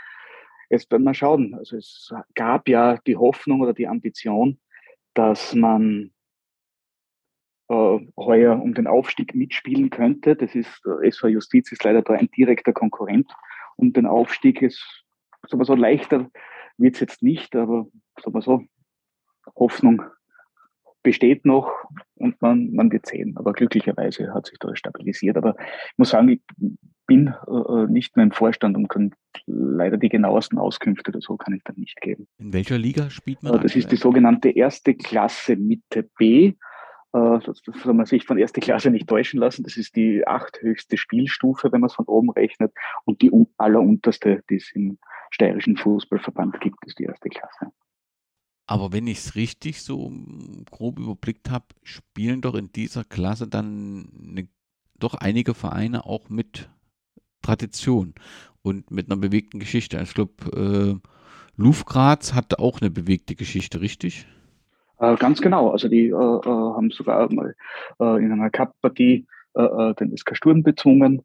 Jetzt 0.71 0.91
werden 0.91 1.05
wir 1.05 1.13
schauen. 1.13 1.55
Also 1.55 1.77
es 1.77 2.13
gab 2.35 2.67
ja 2.67 2.97
die 3.07 3.17
Hoffnung 3.17 3.61
oder 3.61 3.75
die 3.75 3.87
Ambition, 3.87 4.59
dass 5.13 5.55
man 5.55 6.07
äh, 6.07 6.11
heuer 8.17 8.61
um 8.61 8.75
den 8.75 8.87
Aufstieg 8.87 9.35
mitspielen 9.35 9.91
könnte. 9.91 10.37
Das 10.37 10.55
ist, 10.55 10.83
äh, 10.87 11.09
SV 11.09 11.29
Justiz 11.29 11.73
ist 11.73 11.85
leider 11.85 12.03
da 12.03 12.15
ein 12.15 12.31
direkter 12.37 12.73
Konkurrent 12.73 13.31
um 13.77 13.93
den 13.93 14.07
Aufstieg. 14.07 14.63
Ist, 14.63 15.05
sagen 15.49 15.61
wir 15.61 15.65
so, 15.65 15.75
leichter 15.75 16.31
wird 16.79 16.95
es 16.95 17.01
jetzt 17.01 17.23
nicht, 17.23 17.55
aber 17.57 17.87
sagen 18.21 18.35
wir 18.35 18.43
so, 18.43 18.65
Hoffnung 19.57 20.03
besteht 21.03 21.45
noch 21.45 21.71
und 22.15 22.41
man, 22.41 22.73
man 22.73 22.93
wird 22.93 23.07
sehen. 23.07 23.37
Aber 23.37 23.53
glücklicherweise 23.53 24.33
hat 24.33 24.47
sich 24.47 24.59
das 24.59 24.79
stabilisiert. 24.79 25.37
Aber 25.37 25.57
ich 25.59 25.99
muss 25.99 26.11
sagen, 26.11 26.29
ich 26.29 26.41
bin 27.07 27.35
äh, 27.47 27.87
nicht 27.91 28.17
mehr 28.17 28.25
im 28.25 28.31
Vorstand 28.31 28.77
und 28.77 28.89
kann 28.89 29.13
leider 29.47 29.97
die 29.97 30.09
genauesten 30.09 30.59
Auskünfte 30.59 31.11
oder 31.11 31.21
so 31.21 31.37
kann 31.37 31.55
ich 31.55 31.63
dann 31.65 31.77
nicht 31.77 32.01
geben. 32.01 32.29
In 32.39 32.53
welcher 32.53 32.79
Liga 32.79 33.11
spielt 33.11 33.43
man? 33.43 33.55
Äh, 33.55 33.61
das 33.61 33.75
ist 33.75 33.91
die 33.91 33.97
sogenannte 33.97 34.51
erste 34.51 34.95
Klasse 34.95 35.57
Mitte 35.57 36.09
B. 36.17 36.55
Äh, 37.13 37.39
das 37.45 37.63
soll 37.83 37.95
man 37.95 38.07
sich 38.07 38.25
von 38.25 38.39
erste 38.39 38.61
Klasse 38.61 38.91
nicht 38.91 39.09
täuschen 39.09 39.39
lassen. 39.39 39.63
Das 39.63 39.77
ist 39.77 39.97
die 39.97 40.27
achthöchste 40.27 40.97
Spielstufe, 40.97 41.73
wenn 41.73 41.81
man 41.81 41.89
es 41.89 41.95
von 41.95 42.07
oben 42.07 42.31
rechnet. 42.31 42.73
Und 43.05 43.23
die 43.23 43.31
allerunterste, 43.59 44.43
die 44.49 44.57
es 44.57 44.71
im 44.75 44.99
steirischen 45.31 45.77
Fußballverband 45.77 46.61
gibt, 46.61 46.85
ist 46.87 46.99
die 46.99 47.05
erste 47.05 47.29
Klasse. 47.29 47.73
Aber 48.67 48.93
wenn 48.93 49.07
ich 49.07 49.19
es 49.19 49.35
richtig 49.35 49.83
so 49.83 50.13
grob 50.71 50.99
überblickt 50.99 51.51
habe, 51.51 51.67
spielen 51.83 52.41
doch 52.41 52.55
in 52.55 52.73
dieser 52.73 53.05
Klasse 53.05 53.49
dann 53.49 54.09
eine, 54.23 54.49
doch 54.99 55.15
einige 55.15 55.55
Vereine 55.55 56.07
auch 56.07 56.29
mit 56.29 56.71
Tradition 57.43 58.15
und 58.63 58.91
mit 58.91 59.11
einer 59.11 59.21
bewegten 59.21 59.59
Geschichte. 59.59 60.01
Ich 60.01 60.15
glaube, 60.15 61.01
äh, 61.03 61.09
Lufgraz 61.57 62.33
hat 62.33 62.59
auch 62.59 62.81
eine 62.81 62.91
bewegte 62.91 63.35
Geschichte, 63.35 63.81
richtig? 63.81 64.27
Äh, 65.03 65.17
ganz 65.17 65.43
genau. 65.43 65.71
Also 65.71 65.89
die 65.89 66.07
äh, 66.07 66.13
äh 66.13 66.15
haben 66.15 66.91
sogar 66.91 67.31
mal 67.33 67.55
äh, 68.01 68.25
in 68.25 68.33
einer 68.33 68.51
Cup-Partie 68.51 69.27
äh, 69.55 69.95
den 69.95 70.17
SK 70.17 70.37
Sturm 70.37 70.63
bezwungen. 70.63 71.23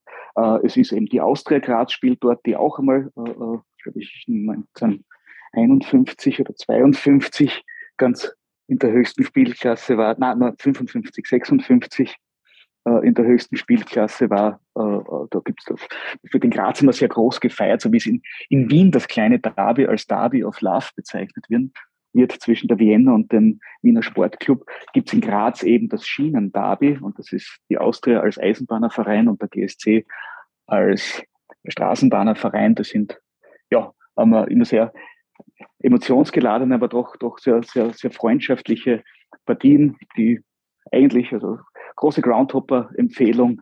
es 0.63 0.77
ist 0.77 0.91
eben 0.91 1.05
die 1.05 1.21
Austria 1.21 1.59
Graz 1.59 1.93
spielt 1.93 2.23
dort, 2.23 2.45
die 2.45 2.55
auch 2.55 2.77
einmal, 2.77 3.09
glaube 3.15 3.63
ich, 3.95 4.25
1951 4.27 6.39
oder 6.41 6.53
52 6.53 7.63
ganz 7.97 8.31
in 8.67 8.77
der 8.77 8.91
höchsten 8.91 9.23
Spielklasse 9.23 9.97
war, 9.97 10.15
nein, 10.19 10.53
55, 10.59 11.25
56 11.25 12.15
äh, 12.85 13.07
in 13.07 13.15
der 13.15 13.25
höchsten 13.25 13.55
Spielklasse 13.55 14.29
war. 14.29 14.59
Da 14.75 15.39
gibt 15.43 15.63
es 15.65 15.73
für 16.29 16.39
den 16.39 16.51
Graz 16.51 16.81
immer 16.81 16.93
sehr 16.93 17.07
groß 17.07 17.39
gefeiert, 17.39 17.81
so 17.81 17.91
wie 17.91 17.97
es 17.97 18.05
in, 18.05 18.21
in 18.49 18.69
Wien 18.69 18.91
das 18.91 19.07
kleine 19.07 19.39
Derby 19.39 19.87
als 19.87 20.05
Derby 20.05 20.43
of 20.43 20.61
Love 20.61 20.89
bezeichnet 20.95 21.49
wird 21.49 21.71
wird 22.17 22.33
zwischen 22.33 22.67
der 22.67 22.79
Vienna 22.79 23.13
und 23.13 23.31
dem 23.31 23.61
Wiener 23.81 24.03
Sportclub, 24.03 24.65
gibt 24.93 25.07
es 25.07 25.13
in 25.13 25.21
Graz 25.21 25.63
eben 25.63 25.87
das 25.87 26.05
Schienen-Derby 26.05 26.97
und 27.01 27.17
das 27.17 27.31
ist 27.31 27.59
die 27.69 27.77
Austria 27.77 28.19
als 28.19 28.37
Eisenbahnerverein 28.37 29.29
und 29.29 29.41
der 29.41 29.47
GSC 29.47 30.05
als 30.65 31.23
Straßenbahnerverein. 31.65 32.75
Das 32.75 32.89
sind 32.89 33.19
ja 33.71 33.93
immer 34.17 34.47
sehr 34.65 34.91
emotionsgeladene, 35.79 36.75
aber 36.75 36.87
doch, 36.87 37.15
doch 37.17 37.37
sehr, 37.37 37.63
sehr, 37.63 37.93
sehr 37.93 38.11
freundschaftliche 38.11 39.03
Partien, 39.45 39.97
die 40.17 40.41
eigentlich, 40.91 41.33
also 41.33 41.59
große 41.95 42.21
Groundhopper-Empfehlung, 42.21 43.61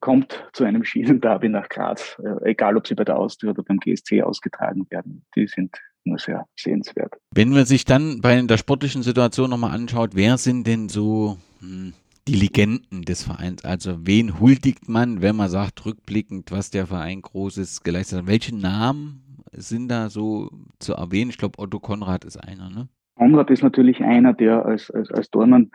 kommt 0.00 0.48
zu 0.52 0.64
einem 0.64 0.84
Schienenderby 0.84 1.48
nach 1.48 1.68
Graz, 1.68 2.18
äh, 2.24 2.50
egal 2.50 2.76
ob 2.76 2.86
sie 2.86 2.94
bei 2.94 3.04
der 3.04 3.18
Austria 3.18 3.50
oder 3.50 3.62
beim 3.62 3.78
GSC 3.78 4.22
ausgetragen 4.22 4.86
werden. 4.90 5.26
Die 5.34 5.46
sind 5.46 5.78
nur 6.08 6.18
sehr 6.18 6.46
sehenswert. 6.56 7.14
Wenn 7.34 7.50
man 7.50 7.64
sich 7.64 7.84
dann 7.84 8.20
bei 8.20 8.40
der 8.40 8.58
sportlichen 8.58 9.02
Situation 9.02 9.50
nochmal 9.50 9.74
anschaut, 9.74 10.10
wer 10.14 10.38
sind 10.38 10.66
denn 10.66 10.88
so 10.88 11.38
hm, 11.60 11.92
die 12.26 12.34
Legenden 12.34 13.02
des 13.02 13.24
Vereins? 13.24 13.64
Also 13.64 14.06
wen 14.06 14.40
huldigt 14.40 14.88
man, 14.88 15.22
wenn 15.22 15.36
man 15.36 15.48
sagt, 15.48 15.84
rückblickend, 15.86 16.50
was 16.50 16.70
der 16.70 16.86
Verein 16.86 17.22
Großes 17.22 17.82
geleistet 17.82 18.20
hat? 18.20 18.26
Welche 18.26 18.56
Namen 18.56 19.44
sind 19.52 19.88
da 19.88 20.10
so 20.10 20.50
zu 20.78 20.94
erwähnen? 20.94 21.30
Ich 21.30 21.38
glaube, 21.38 21.58
Otto 21.58 21.80
Konrad 21.80 22.24
ist 22.24 22.36
einer, 22.36 22.70
ne? 22.70 22.88
Konrad 23.16 23.50
ist 23.50 23.62
natürlich 23.62 24.00
einer, 24.00 24.32
der 24.32 24.64
als, 24.64 24.90
als, 24.90 25.10
als 25.10 25.28
Dormann 25.30 25.70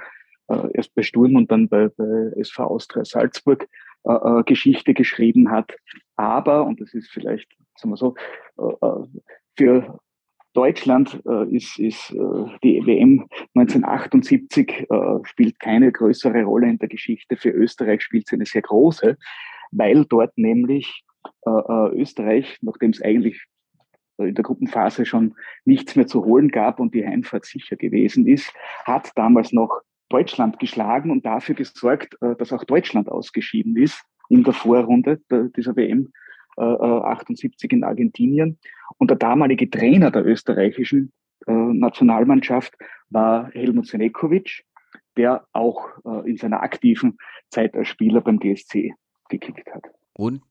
äh, 0.48 0.68
erst 0.74 0.96
bei 0.96 1.04
Sturm 1.04 1.36
und 1.36 1.52
dann 1.52 1.68
bei, 1.68 1.90
bei 1.90 2.32
SV 2.38 2.64
Austria 2.64 3.04
Salzburg 3.04 3.68
äh, 4.06 4.14
äh, 4.14 4.44
Geschichte 4.44 4.94
geschrieben 4.94 5.50
hat. 5.50 5.72
Aber, 6.16 6.66
und 6.66 6.82
das 6.82 6.94
ist 6.94 7.10
vielleicht, 7.10 7.50
sagen 7.78 7.94
wir 7.94 7.98
so, 7.98 8.16
äh, 8.58 8.86
äh 8.86 9.08
für 9.56 10.00
Deutschland 10.54 11.22
äh, 11.26 11.56
ist, 11.56 11.80
ist 11.80 12.12
äh, 12.12 12.46
die 12.64 12.86
WM 12.86 13.28
1978 13.56 14.88
äh, 14.90 14.96
spielt 15.24 15.60
keine 15.60 15.92
größere 15.92 16.44
Rolle 16.44 16.70
in 16.70 16.78
der 16.78 16.90
Geschichte. 16.90 17.38
Für 17.38 17.50
Österreich 17.50 18.04
spielt 18.04 18.28
sie 18.28 18.36
eine 18.36 18.46
sehr 18.46 18.62
große, 18.62 19.18
weil 19.72 20.06
dort 20.06 20.38
nämlich 20.38 21.04
äh, 21.46 21.50
äh 21.50 22.02
Österreich, 22.02 22.58
nachdem 22.62 22.92
es 22.92 23.02
eigentlich 23.02 23.44
in 24.18 24.36
der 24.36 24.44
Gruppenphase 24.44 25.06
schon 25.06 25.34
nichts 25.66 25.96
mehr 25.96 26.06
zu 26.06 26.24
holen 26.24 26.50
gab 26.50 26.80
und 26.80 26.94
die 26.94 27.06
Heimfahrt 27.06 27.46
sicher 27.46 27.76
gewesen 27.76 28.28
ist, 28.28 28.54
hat 28.86 29.12
damals 29.16 29.52
noch 29.54 29.82
Deutschland 30.10 30.60
geschlagen 30.60 31.10
und 31.10 31.26
dafür 31.26 31.56
gesorgt, 31.56 32.16
äh, 32.22 32.36
dass 32.36 32.54
auch 32.54 32.64
Deutschland 32.64 33.10
ausgeschieden 33.10 33.76
ist 33.76 34.04
in 34.30 34.44
der 34.44 34.54
Vorrunde 34.54 35.20
dieser 35.56 35.76
WM 35.76 36.12
78 36.58 37.72
äh, 37.72 37.76
in 37.76 37.84
Argentinien. 37.84 38.58
Und 38.98 39.10
der 39.10 39.18
damalige 39.18 39.70
Trainer 39.70 40.12
der 40.12 40.26
österreichischen 40.26 41.12
äh, 41.48 41.52
Nationalmannschaft 41.52 42.74
war 43.10 43.50
Helmut 43.52 43.88
Senekovic, 43.88 44.66
der 45.16 45.46
auch 45.54 45.90
in 46.26 46.38
seiner 46.38 46.64
aktiven 46.64 47.20
Zeit 47.50 47.76
als 47.76 47.88
Spieler 47.88 48.22
beim 48.22 48.40
GSC 48.40 48.96
gekickt 49.30 49.72
hat. 49.72 49.84
Und 50.14 50.42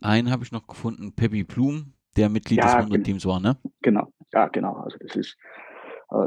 einen 0.00 0.30
habe 0.30 0.44
ich 0.44 0.52
noch 0.52 0.66
gefunden, 0.66 1.12
Peppi 1.14 1.44
Blum, 1.44 1.92
der 2.16 2.28
Mitglied 2.28 2.58
ja, 2.58 2.76
des 2.76 2.86
Wunderteams 2.86 3.26
war, 3.26 3.40
ne? 3.40 3.56
Genau, 3.82 4.12
ja, 4.32 4.48
genau. 4.48 4.74
Also 4.74 4.98
das 4.98 5.16
ist 5.16 5.36
äh, 6.10 6.26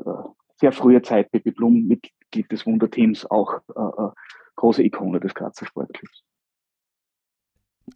sehr 0.57 0.71
frühe 0.71 1.01
Zeit, 1.01 1.31
Peppi 1.31 1.51
Blum, 1.51 1.87
Mitglied 1.87 2.51
des 2.51 2.65
Wunderteams, 2.65 3.25
auch 3.29 3.59
äh, 3.75 3.81
äh, 3.81 4.11
große 4.55 4.83
Ikone 4.83 5.19
des 5.19 5.33
Grazer 5.33 5.65
Sportclubs. 5.65 6.23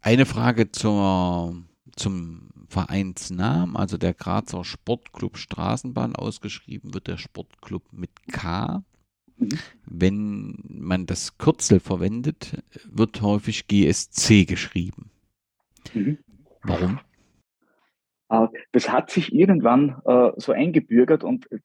Eine 0.02 0.26
Frage 0.26 0.72
zur, 0.72 1.56
zum 1.96 2.50
Vereinsnamen, 2.68 3.76
also 3.76 3.98
der 3.98 4.14
Grazer 4.14 4.64
Sportclub 4.64 5.38
Straßenbahn 5.38 6.16
ausgeschrieben 6.16 6.94
wird 6.94 7.08
der 7.08 7.18
Sportclub 7.18 7.84
mit 7.92 8.12
K. 8.32 8.84
Mhm. 9.38 9.50
Wenn 9.86 10.64
man 10.68 11.06
das 11.06 11.38
Kürzel 11.38 11.80
verwendet, 11.80 12.64
wird 12.90 13.22
häufig 13.22 13.68
GSC 13.68 14.46
geschrieben. 14.46 15.12
Mhm. 15.94 16.18
Warum? 16.64 17.00
Äh, 18.30 18.48
das 18.72 18.90
hat 18.90 19.12
sich 19.12 19.34
irgendwann 19.34 20.02
äh, 20.06 20.32
so 20.38 20.52
eingebürgert 20.52 21.24
und 21.24 21.52
äh, 21.52 21.60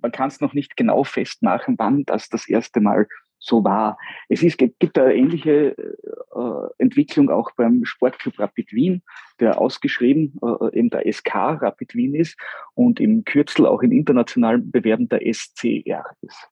man 0.00 0.12
kann 0.12 0.28
es 0.28 0.40
noch 0.40 0.52
nicht 0.52 0.76
genau 0.76 1.04
festmachen, 1.04 1.76
wann 1.78 2.04
das 2.04 2.28
das 2.28 2.48
erste 2.48 2.80
Mal 2.80 3.08
so 3.42 3.64
war. 3.64 3.98
Es 4.28 4.42
ist, 4.42 4.56
gibt 4.56 4.98
eine 4.98 5.14
ähnliche 5.14 5.76
äh, 5.76 6.68
Entwicklung 6.78 7.28
auch 7.28 7.50
beim 7.56 7.84
Sportclub 7.84 8.38
Rapid 8.38 8.72
Wien, 8.72 9.02
der 9.40 9.60
ausgeschrieben 9.60 10.38
äh, 10.42 10.78
eben 10.78 10.90
der 10.90 11.12
SK 11.12 11.34
Rapid 11.34 11.94
Wien 11.94 12.14
ist 12.14 12.38
und 12.74 13.00
im 13.00 13.24
Kürzel 13.24 13.66
auch 13.66 13.82
in 13.82 13.92
internationalen 13.92 14.70
Bewerben 14.70 15.08
der 15.08 15.20
SCR 15.20 16.04
ist. 16.22 16.48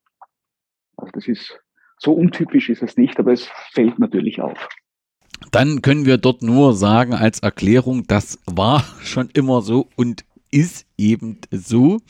Also 0.97 1.13
das 1.13 1.29
ist 1.29 1.61
so 1.97 2.13
untypisch 2.13 2.69
ist 2.71 2.83
es 2.83 2.97
nicht, 2.97 3.19
aber 3.19 3.33
es 3.33 3.49
fällt 3.73 3.99
natürlich 3.99 4.41
auf 4.41 4.69
dann 5.53 5.83
können 5.83 6.05
wir 6.07 6.19
dort 6.19 6.43
nur 6.43 6.75
sagen 6.75 7.15
als 7.15 7.41
Erklärung, 7.41 8.07
das 8.07 8.39
war 8.47 8.85
schon 9.03 9.31
immer 9.33 9.63
so 9.63 9.89
und 9.97 10.25
ist 10.51 10.87
eben 10.97 11.39
so. 11.51 12.01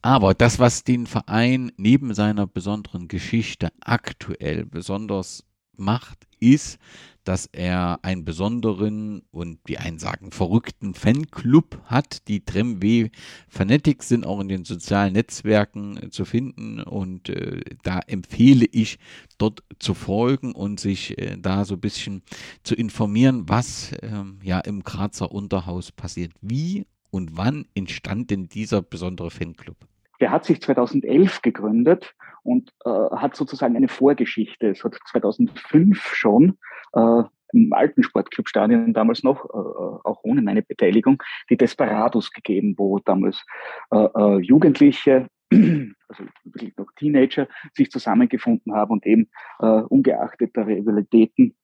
Aber 0.00 0.34
das, 0.34 0.58
was 0.58 0.84
den 0.84 1.06
Verein 1.06 1.72
neben 1.76 2.14
seiner 2.14 2.46
besonderen 2.46 3.08
Geschichte 3.08 3.68
aktuell 3.80 4.64
besonders 4.64 5.44
macht, 5.76 6.26
ist, 6.40 6.78
dass 7.24 7.46
er 7.46 8.00
einen 8.02 8.24
besonderen 8.24 9.22
und 9.30 9.60
wie 9.64 9.78
einen 9.78 9.98
sagen 9.98 10.32
verrückten 10.32 10.94
Fanclub 10.94 11.80
hat. 11.84 12.26
Die 12.26 12.44
Tremw 12.44 13.10
Fanatics 13.48 14.08
sind 14.08 14.26
auch 14.26 14.40
in 14.40 14.48
den 14.48 14.64
sozialen 14.64 15.12
Netzwerken 15.12 15.98
äh, 15.98 16.10
zu 16.10 16.24
finden 16.24 16.80
und 16.80 17.28
äh, 17.28 17.60
da 17.84 18.00
empfehle 18.00 18.66
ich 18.66 18.98
dort 19.38 19.62
zu 19.78 19.94
folgen 19.94 20.52
und 20.52 20.80
sich 20.80 21.16
äh, 21.18 21.36
da 21.38 21.64
so 21.64 21.74
ein 21.74 21.80
bisschen 21.80 22.22
zu 22.64 22.74
informieren, 22.74 23.48
was 23.48 23.92
ähm, 24.02 24.40
ja 24.42 24.58
im 24.58 24.82
Grazer 24.82 25.30
Unterhaus 25.30 25.92
passiert. 25.92 26.32
Wie 26.40 26.86
und 27.12 27.36
wann 27.36 27.66
entstand 27.74 28.30
denn 28.30 28.48
dieser 28.48 28.82
besondere 28.82 29.30
Fanclub? 29.30 29.76
Der 30.20 30.30
hat 30.30 30.44
sich 30.44 30.60
2011 30.60 31.42
gegründet 31.42 32.14
und 32.42 32.72
äh, 32.84 32.90
hat 32.90 33.36
sozusagen 33.36 33.76
eine 33.76 33.88
Vorgeschichte. 33.88 34.68
Es 34.68 34.82
hat 34.82 34.96
2005 35.10 36.00
schon 36.14 36.58
äh, 36.94 37.22
im 37.52 37.72
alten 37.72 38.02
Sportclubstadion 38.02 38.94
damals 38.94 39.22
noch, 39.22 39.44
äh, 39.44 39.58
äh, 39.58 39.98
auch 40.04 40.20
ohne 40.22 40.40
meine 40.42 40.62
Beteiligung, 40.62 41.22
die 41.50 41.56
Desperados 41.56 42.32
gegeben, 42.32 42.74
wo 42.78 42.98
damals 43.00 43.44
äh, 43.90 43.98
äh, 43.98 44.38
Jugendliche, 44.38 45.28
also 45.50 46.24
wirklich 46.44 46.74
noch 46.78 46.86
Teenager, 46.96 47.46
sich 47.74 47.90
zusammengefunden 47.90 48.72
haben 48.74 48.92
und 48.92 49.06
eben 49.06 49.28
äh, 49.60 49.66
ungeachtet 49.66 50.56
der 50.56 50.66
Rivalitäten 50.66 51.56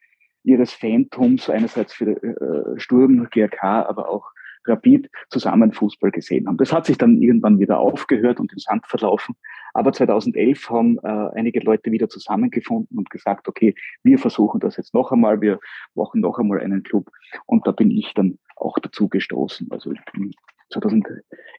ihres 0.44 0.72
Phantoms, 0.72 1.48
einerseits 1.48 1.94
für 1.94 2.22
äh, 2.22 2.78
Sturm, 2.78 3.28
GRK, 3.30 3.86
aber 3.88 4.10
auch 4.10 4.30
Rapid 4.66 5.10
zusammen 5.30 5.72
Fußball 5.72 6.10
gesehen 6.10 6.46
haben. 6.46 6.56
Das 6.56 6.72
hat 6.72 6.86
sich 6.86 6.98
dann 6.98 7.20
irgendwann 7.20 7.58
wieder 7.58 7.78
aufgehört 7.78 8.40
und 8.40 8.52
im 8.52 8.58
Sand 8.58 8.86
verlaufen. 8.86 9.36
Aber 9.74 9.92
2011 9.92 10.70
haben 10.70 10.98
äh, 11.02 11.30
einige 11.34 11.60
Leute 11.60 11.90
wieder 11.92 12.08
zusammengefunden 12.08 12.98
und 12.98 13.10
gesagt, 13.10 13.48
okay, 13.48 13.74
wir 14.02 14.18
versuchen 14.18 14.60
das 14.60 14.76
jetzt 14.76 14.94
noch 14.94 15.12
einmal, 15.12 15.40
wir 15.40 15.58
machen 15.94 16.20
noch 16.20 16.38
einmal 16.38 16.60
einen 16.60 16.82
Club. 16.82 17.10
Und 17.46 17.66
da 17.66 17.72
bin 17.72 17.90
ich 17.90 18.12
dann 18.14 18.38
auch 18.56 18.78
dazu 18.78 19.08
gestoßen. 19.08 19.68
Also 19.70 19.92
ich 19.92 20.00
bin 20.12 20.32
2000, 20.72 21.06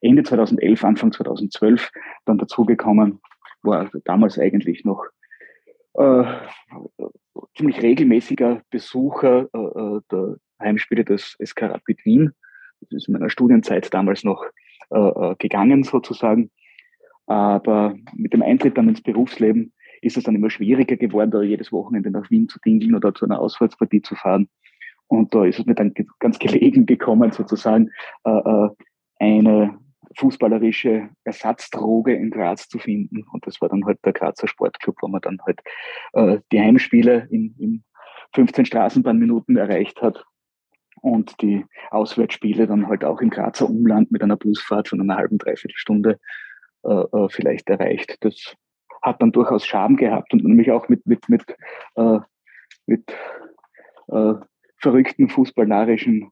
Ende 0.01 0.23
2011, 0.23 0.83
Anfang 0.83 1.11
2012 1.11 1.91
dann 2.25 2.37
dazugekommen, 2.37 3.19
war 3.61 3.79
also 3.79 3.99
damals 4.05 4.37
eigentlich 4.37 4.85
noch 4.85 5.05
äh, 5.95 6.23
ziemlich 7.57 7.81
regelmäßiger 7.81 8.61
Besucher 8.69 9.49
äh, 9.53 9.57
äh 9.57 10.01
der 10.11 10.37
Heimspiele 10.61 11.05
des 11.05 11.37
SK 11.43 11.63
Rapid 11.63 12.05
Wien 12.05 12.33
ist 12.89 13.07
in 13.07 13.13
meiner 13.13 13.29
Studienzeit 13.29 13.93
damals 13.93 14.23
noch 14.23 14.43
äh, 14.91 14.97
äh, 14.97 15.35
gegangen 15.37 15.83
sozusagen. 15.83 16.51
Aber 17.27 17.95
mit 18.15 18.33
dem 18.33 18.41
Eintritt 18.41 18.77
dann 18.77 18.89
ins 18.89 19.01
Berufsleben 19.01 19.73
ist 20.01 20.17
es 20.17 20.23
dann 20.23 20.35
immer 20.35 20.49
schwieriger 20.49 20.95
geworden, 20.95 21.31
da 21.31 21.41
jedes 21.41 21.71
Wochenende 21.71 22.09
nach 22.09 22.29
Wien 22.31 22.49
zu 22.49 22.59
dingeln 22.59 22.95
oder 22.95 23.13
zu 23.13 23.25
einer 23.25 23.39
Auswärtspartie 23.39 24.01
zu 24.01 24.15
fahren. 24.15 24.49
Und 25.07 25.33
da 25.33 25.45
ist 25.45 25.59
es 25.59 25.65
mir 25.65 25.75
dann 25.75 25.93
ganz 26.19 26.39
gelegen 26.39 26.85
gekommen, 26.85 27.31
sozusagen 27.31 27.89
äh, 28.23 28.31
äh, 28.31 28.69
eine 29.19 29.77
fußballerische 30.17 31.09
Ersatzdroge 31.23 32.13
in 32.13 32.31
Graz 32.31 32.67
zu 32.67 32.79
finden. 32.79 33.23
Und 33.31 33.45
das 33.45 33.61
war 33.61 33.69
dann 33.69 33.85
halt 33.85 33.99
der 34.05 34.13
Grazer 34.13 34.47
Sportclub, 34.47 34.95
wo 35.01 35.07
man 35.07 35.21
dann 35.21 35.39
halt 35.45 35.61
äh, 36.13 36.39
die 36.51 36.59
Heimspiele 36.59 37.27
in, 37.29 37.55
in 37.59 37.83
15 38.33 38.65
Straßenbahnminuten 38.65 39.57
erreicht 39.57 40.01
hat 40.01 40.25
und 41.01 41.41
die 41.41 41.65
Auswärtsspiele 41.91 42.67
dann 42.67 42.87
halt 42.87 43.03
auch 43.03 43.21
im 43.21 43.29
Grazer 43.29 43.69
Umland 43.69 44.11
mit 44.11 44.21
einer 44.21 44.37
Busfahrt 44.37 44.87
von 44.87 45.01
einer 45.01 45.15
halben, 45.15 45.37
dreiviertel 45.37 45.77
Stunde 45.77 46.19
äh, 46.83 46.89
äh, 46.89 47.29
vielleicht 47.29 47.69
erreicht. 47.69 48.17
Das 48.21 48.55
hat 49.01 49.21
dann 49.21 49.31
durchaus 49.31 49.65
Charme 49.65 49.95
gehabt 49.95 50.33
und 50.33 50.43
nämlich 50.43 50.71
auch 50.71 50.89
mit, 50.89 51.05
mit, 51.05 51.27
mit, 51.29 51.43
äh, 51.95 52.19
mit 52.85 53.11
äh, 54.07 54.33
verrückten 54.77 55.29
fußballnarischen 55.29 56.31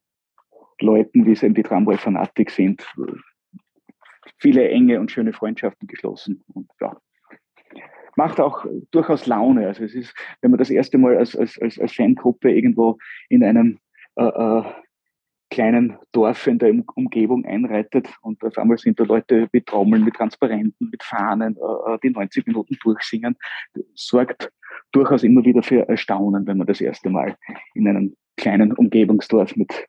Leuten, 0.80 1.26
wie 1.26 1.32
es 1.32 1.44
eben 1.44 1.54
die 1.54 1.64
Tramway 1.64 1.98
Fanatik 1.98 2.52
sind, 2.52 2.86
viele 4.38 4.70
enge 4.70 5.00
und 5.00 5.12
schöne 5.12 5.34
Freundschaften 5.34 5.88
geschlossen. 5.88 6.44
Und 6.54 6.70
ja, 6.80 6.98
macht 8.16 8.40
auch 8.40 8.66
durchaus 8.92 9.26
Laune. 9.28 9.68
Also 9.68 9.84
es 9.84 9.96
ist, 9.96 10.14
wenn 10.42 10.52
man 10.52 10.58
das 10.58 10.70
erste 10.70 10.98
Mal 10.98 11.18
als, 11.18 11.36
als, 11.36 11.60
als, 11.62 11.80
als 11.80 11.94
Fangruppe 11.94 12.52
irgendwo 12.52 12.98
in 13.30 13.44
einem 13.44 13.80
äh, 14.18 14.24
äh, 14.24 14.64
kleinen 15.50 15.98
Dorf 16.12 16.46
in 16.48 16.60
der 16.60 16.74
Umgebung 16.96 17.46
einreitet 17.46 18.10
und 18.22 18.44
auf 18.44 18.58
einmal 18.58 18.78
sind 18.78 19.00
da 19.00 19.06
Leute 19.06 19.48
mit 19.54 19.66
Trommeln, 19.66 20.04
mit 20.04 20.16
Transparenten, 20.16 20.90
mit 20.90 21.04
Fahnen, 21.04 21.56
äh, 21.56 21.94
äh 21.94 21.98
die 22.04 22.10
90 22.10 22.46
Minuten 22.48 22.78
durchsingen, 22.82 23.38
sorgt 23.94 24.52
durchaus 24.92 25.24
immer 25.24 25.44
wieder 25.46 25.64
für 25.64 25.88
Erstaunen, 25.88 26.46
wenn 26.48 26.58
man 26.58 26.68
das 26.68 26.82
erste 26.82 27.10
Mal 27.10 27.36
in 27.76 27.88
einem 27.88 28.16
kleinen 28.36 28.74
Umgebungsdorf 28.74 29.56
mit 29.56 29.88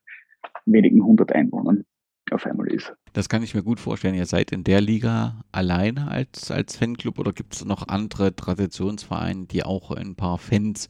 wenigen 0.66 1.04
hundert 1.04 1.32
Einwohnern 1.32 1.84
auf 2.32 2.46
einmal 2.46 2.68
ist. 2.68 2.92
Das 3.12 3.28
kann 3.28 3.42
ich 3.42 3.54
mir 3.54 3.62
gut 3.62 3.80
vorstellen. 3.80 4.14
Ihr 4.14 4.26
seid 4.26 4.52
in 4.52 4.64
der 4.64 4.80
Liga 4.80 5.44
alleine 5.52 6.10
als, 6.10 6.50
als 6.50 6.76
Fanclub 6.76 7.18
oder 7.18 7.32
gibt 7.32 7.54
es 7.54 7.64
noch 7.64 7.88
andere 7.88 8.34
Traditionsvereine, 8.34 9.46
die 9.46 9.64
auch 9.64 9.90
ein 9.90 10.14
paar 10.14 10.38
Fans 10.38 10.88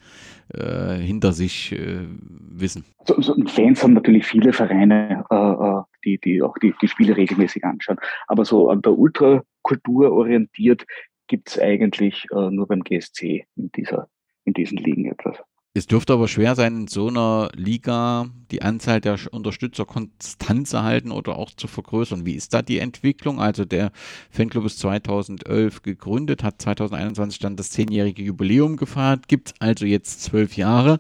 äh, 0.55 0.95
hinter 0.97 1.33
sich 1.33 1.73
äh, 1.73 2.07
wissen? 2.29 2.85
So, 3.07 3.21
so 3.21 3.35
Fans 3.47 3.83
haben 3.83 3.95
natürlich 3.95 4.27
viele 4.27 4.53
Vereine, 4.53 5.25
äh, 5.31 5.35
äh, 5.35 5.83
die, 6.05 6.19
die 6.19 6.43
auch 6.43 6.57
die, 6.59 6.75
die 6.81 6.89
Spiele 6.89 7.17
regelmäßig 7.17 7.65
anschauen. 7.65 7.99
Aber 8.27 8.45
so 8.45 8.69
an 8.71 8.83
der 8.83 8.99
Ultrakultur 8.99 10.13
orientiert 10.13 10.85
gibt 11.27 11.51
es 11.51 11.59
eigentlich 11.59 12.27
äh, 12.33 12.51
nur 12.51 12.67
beim 12.67 12.83
GSC 12.83 13.47
in, 13.57 13.71
dieser, 13.73 14.09
in 14.45 14.55
diesen 14.55 14.79
Ligen 14.79 15.07
etwas. 15.07 15.37
Es 15.79 15.87
dürfte 15.87 16.13
aber 16.13 16.27
schwer 16.27 16.57
sein, 16.57 16.75
in 16.75 16.89
so 16.89 17.07
einer 17.07 17.51
Liga 17.55 18.27
die 18.51 18.63
Anzahl 18.63 19.01
der 19.01 19.17
Unterstützer 19.31 19.85
konstant 19.85 20.67
zu 20.67 20.83
halten 20.83 21.13
oder 21.13 21.37
auch 21.37 21.53
zu 21.53 21.69
vergrößern. 21.69 22.27
Wie 22.27 22.35
ist 22.35 22.53
da 22.53 22.63
die 22.63 22.81
Entwicklung? 22.81 23.41
Also 23.41 23.65
der 23.65 23.93
Fanclub 24.29 24.65
ist 24.65 24.81
2011 24.81 25.83
gegründet, 25.83 26.43
hat 26.43 26.61
2021 26.61 27.39
dann 27.39 27.55
das 27.55 27.71
zehnjährige 27.71 28.25
Jubiläum 28.25 28.77
gefeiert, 28.77 29.29
gibt 29.29 29.55
also 29.61 29.87
jetzt 29.87 30.25
zwölf 30.25 30.57
Jahre. 30.57 30.99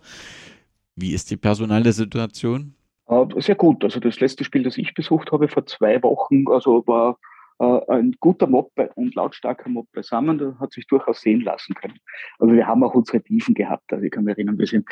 Wie 0.94 1.12
ist 1.12 1.32
die 1.32 1.36
personelle 1.36 1.92
Situation? 1.92 2.74
Äh, 3.08 3.26
sehr 3.38 3.56
gut. 3.56 3.82
Also 3.82 3.98
das 3.98 4.20
letzte 4.20 4.44
Spiel, 4.44 4.62
das 4.62 4.78
ich 4.78 4.94
besucht 4.94 5.32
habe 5.32 5.48
vor 5.48 5.66
zwei 5.66 6.00
Wochen, 6.04 6.44
also 6.46 6.86
war 6.86 7.18
ein 7.58 8.14
guter 8.20 8.46
Mob 8.46 8.70
und 8.94 9.14
lautstarker 9.16 9.68
Mob 9.68 9.88
beisammen, 9.92 10.38
der 10.38 10.58
hat 10.60 10.72
sich 10.72 10.86
durchaus 10.86 11.20
sehen 11.20 11.40
lassen 11.40 11.74
können. 11.74 11.98
Also 12.38 12.54
wir 12.54 12.66
haben 12.66 12.84
auch 12.84 12.94
unsere 12.94 13.20
Tiefen 13.20 13.54
gehabt. 13.54 13.92
Also 13.92 14.04
ich 14.04 14.12
kann 14.12 14.24
mich 14.24 14.36
erinnern, 14.36 14.58
wir 14.58 14.66
sind 14.66 14.86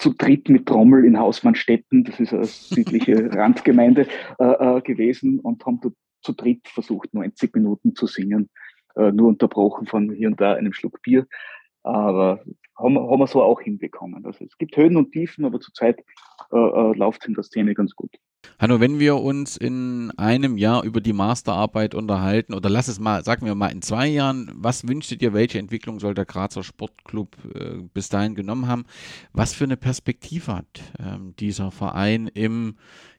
zu 0.00 0.14
dritt 0.14 0.48
mit 0.48 0.66
Trommel 0.66 1.04
in 1.04 1.18
Hausmannstetten, 1.18 2.04
das 2.04 2.18
ist 2.18 2.32
eine 2.32 2.44
südliche 2.44 3.30
Randgemeinde 3.34 4.06
äh, 4.38 4.44
äh, 4.78 4.80
gewesen 4.80 5.40
und 5.40 5.64
haben 5.66 5.80
zu 6.22 6.32
dritt 6.32 6.66
versucht, 6.68 7.12
90 7.14 7.54
Minuten 7.54 7.94
zu 7.94 8.06
singen, 8.06 8.48
äh, 8.96 9.12
nur 9.12 9.28
unterbrochen 9.28 9.86
von 9.86 10.10
hier 10.10 10.28
und 10.28 10.40
da 10.40 10.54
einem 10.54 10.72
Schluck 10.72 11.02
Bier. 11.02 11.26
Aber 11.82 12.42
haben, 12.80 12.98
haben 12.98 13.18
wir 13.18 13.26
so 13.26 13.42
auch 13.42 13.60
hinbekommen. 13.60 14.24
Also 14.24 14.44
es 14.44 14.56
gibt 14.58 14.76
Höhen 14.76 14.96
und 14.96 15.12
Tiefen, 15.12 15.44
aber 15.44 15.60
zurzeit 15.60 16.00
äh, 16.52 16.56
äh, 16.56 16.96
läuft 16.96 17.26
in 17.26 17.34
der 17.34 17.44
Szene 17.44 17.74
ganz 17.74 17.94
gut. 17.94 18.10
Hanno, 18.58 18.80
wenn 18.80 18.98
wir 18.98 19.16
uns 19.16 19.56
in 19.56 20.12
einem 20.16 20.56
Jahr 20.56 20.84
über 20.84 21.00
die 21.00 21.12
Masterarbeit 21.12 21.94
unterhalten, 21.94 22.54
oder 22.54 22.70
lass 22.70 22.88
es 22.88 22.98
mal, 22.98 23.22
sagen 23.24 23.46
wir 23.46 23.54
mal 23.54 23.68
in 23.68 23.82
zwei 23.82 24.06
Jahren, 24.06 24.50
was 24.54 24.88
wünschst 24.88 25.10
du 25.10 25.16
dir, 25.16 25.32
welche 25.32 25.58
Entwicklung 25.58 26.00
soll 26.00 26.14
der 26.14 26.24
Grazer 26.24 26.62
Sportclub 26.62 27.36
äh, 27.54 27.82
bis 27.92 28.08
dahin 28.08 28.34
genommen 28.34 28.66
haben? 28.66 28.84
Was 29.32 29.54
für 29.54 29.64
eine 29.64 29.76
Perspektive 29.76 30.56
hat 30.56 30.82
ähm, 30.98 31.34
dieser 31.38 31.70
Verein 31.70 32.28
im 32.28 32.76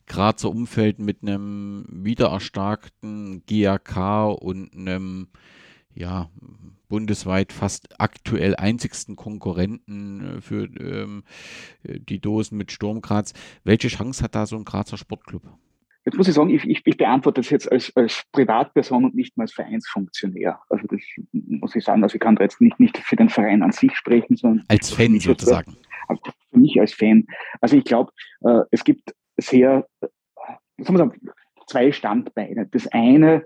Grazer 0.07 0.49
Umfeld 0.49 0.99
mit 0.99 1.21
einem 1.21 1.85
wiedererstarkten 1.89 3.43
GAK 3.47 4.25
und 4.41 4.75
einem 4.75 5.27
ja, 5.93 6.29
bundesweit 6.89 7.53
fast 7.53 7.99
aktuell 7.99 8.55
einzigsten 8.55 9.15
Konkurrenten 9.15 10.37
äh, 10.37 10.41
für 10.41 10.65
ähm, 10.79 11.23
die 11.83 12.19
Dosen 12.19 12.57
mit 12.57 12.71
Sturm 12.71 13.01
Graz. 13.01 13.33
Welche 13.63 13.87
Chance 13.87 14.23
hat 14.23 14.35
da 14.35 14.45
so 14.45 14.57
ein 14.57 14.65
Grazer 14.65 14.97
Sportclub? 14.97 15.43
Jetzt 16.03 16.17
muss 16.17 16.27
ich 16.27 16.33
sagen, 16.33 16.49
ich, 16.49 16.65
ich, 16.65 16.81
ich 16.83 16.97
beantworte 16.97 17.41
das 17.41 17.51
jetzt 17.51 17.71
als, 17.71 17.95
als 17.95 18.23
Privatperson 18.31 19.05
und 19.05 19.15
nicht 19.15 19.37
mehr 19.37 19.43
als 19.43 19.53
Vereinsfunktionär. 19.53 20.59
Also 20.69 20.87
das 20.87 20.99
muss 21.31 21.75
ich 21.75 21.83
sagen, 21.83 22.03
also 22.03 22.15
ich 22.15 22.21
kann 22.21 22.35
da 22.35 22.43
jetzt 22.43 22.59
nicht, 22.59 22.79
nicht 22.79 22.97
für 22.97 23.15
den 23.15 23.29
Verein 23.29 23.61
an 23.61 23.71
sich 23.71 23.95
sprechen, 23.95 24.35
sondern 24.35 24.65
als 24.67 24.91
Fan 24.91 25.19
sozusagen. 25.19 25.77
Also 26.07 26.21
für 26.49 26.59
mich 26.59 26.79
als 26.79 26.93
Fan. 26.93 27.27
Also 27.61 27.77
ich 27.77 27.83
glaube, 27.83 28.11
äh, 28.41 28.61
es 28.71 28.83
gibt 28.83 29.13
sehr, 29.37 29.87
äh, 30.01 30.07
soll 30.79 30.97
man 30.97 31.09
sagen, 31.09 31.21
zwei 31.67 31.91
Standbeine. 31.91 32.67
Das 32.67 32.87
eine 32.87 33.35
äh, 33.35 33.43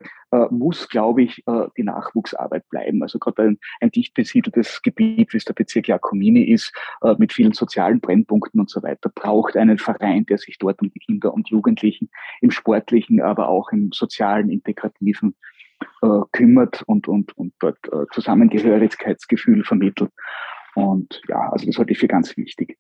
muss, 0.50 0.88
glaube 0.90 1.24
ich, 1.24 1.44
äh, 1.48 1.68
die 1.78 1.84
Nachwuchsarbeit 1.84 2.68
bleiben. 2.70 3.02
Also 3.02 3.20
gerade 3.20 3.44
ein, 3.44 3.60
ein 3.82 3.92
dicht 3.92 4.14
besiedeltes 4.14 4.82
Gebiet, 4.82 5.34
wie 5.34 5.38
es 5.38 5.46
der 5.46 5.54
Bezirk 5.54 5.88
Jakomini 5.88 6.44
ist, 6.44 6.74
äh, 7.02 7.16
mit 7.18 7.34
vielen 7.34 7.54
sozialen 7.54 8.00
Brennpunkten 8.00 8.60
und 8.60 8.70
so 8.70 8.82
weiter, 8.84 9.10
braucht 9.10 9.56
einen 9.58 9.78
Verein, 9.78 10.26
der 10.26 10.38
sich 10.38 10.58
dort 10.58 10.82
um 10.82 10.90
die 10.90 11.00
Kinder 11.00 11.34
und 11.34 11.50
Jugendlichen 11.50 12.10
im 12.42 12.52
sportlichen, 12.52 13.22
aber 13.22 13.50
auch 13.50 13.72
im 13.72 13.92
sozialen, 13.92 14.50
integrativen 14.50 15.36
äh, 16.02 16.22
kümmert 16.32 16.84
und, 16.84 17.08
und, 17.08 17.38
und 17.38 17.54
dort 17.60 17.78
äh, 17.92 18.06
Zusammengehörigkeitsgefühl 18.12 19.64
vermittelt. 19.64 20.12
Und 20.76 21.22
ja, 21.28 21.50
also 21.52 21.66
das 21.66 21.78
halte 21.78 21.94
ich 21.94 22.00
für 22.00 22.08
ganz 22.08 22.36
wichtig. 22.38 22.78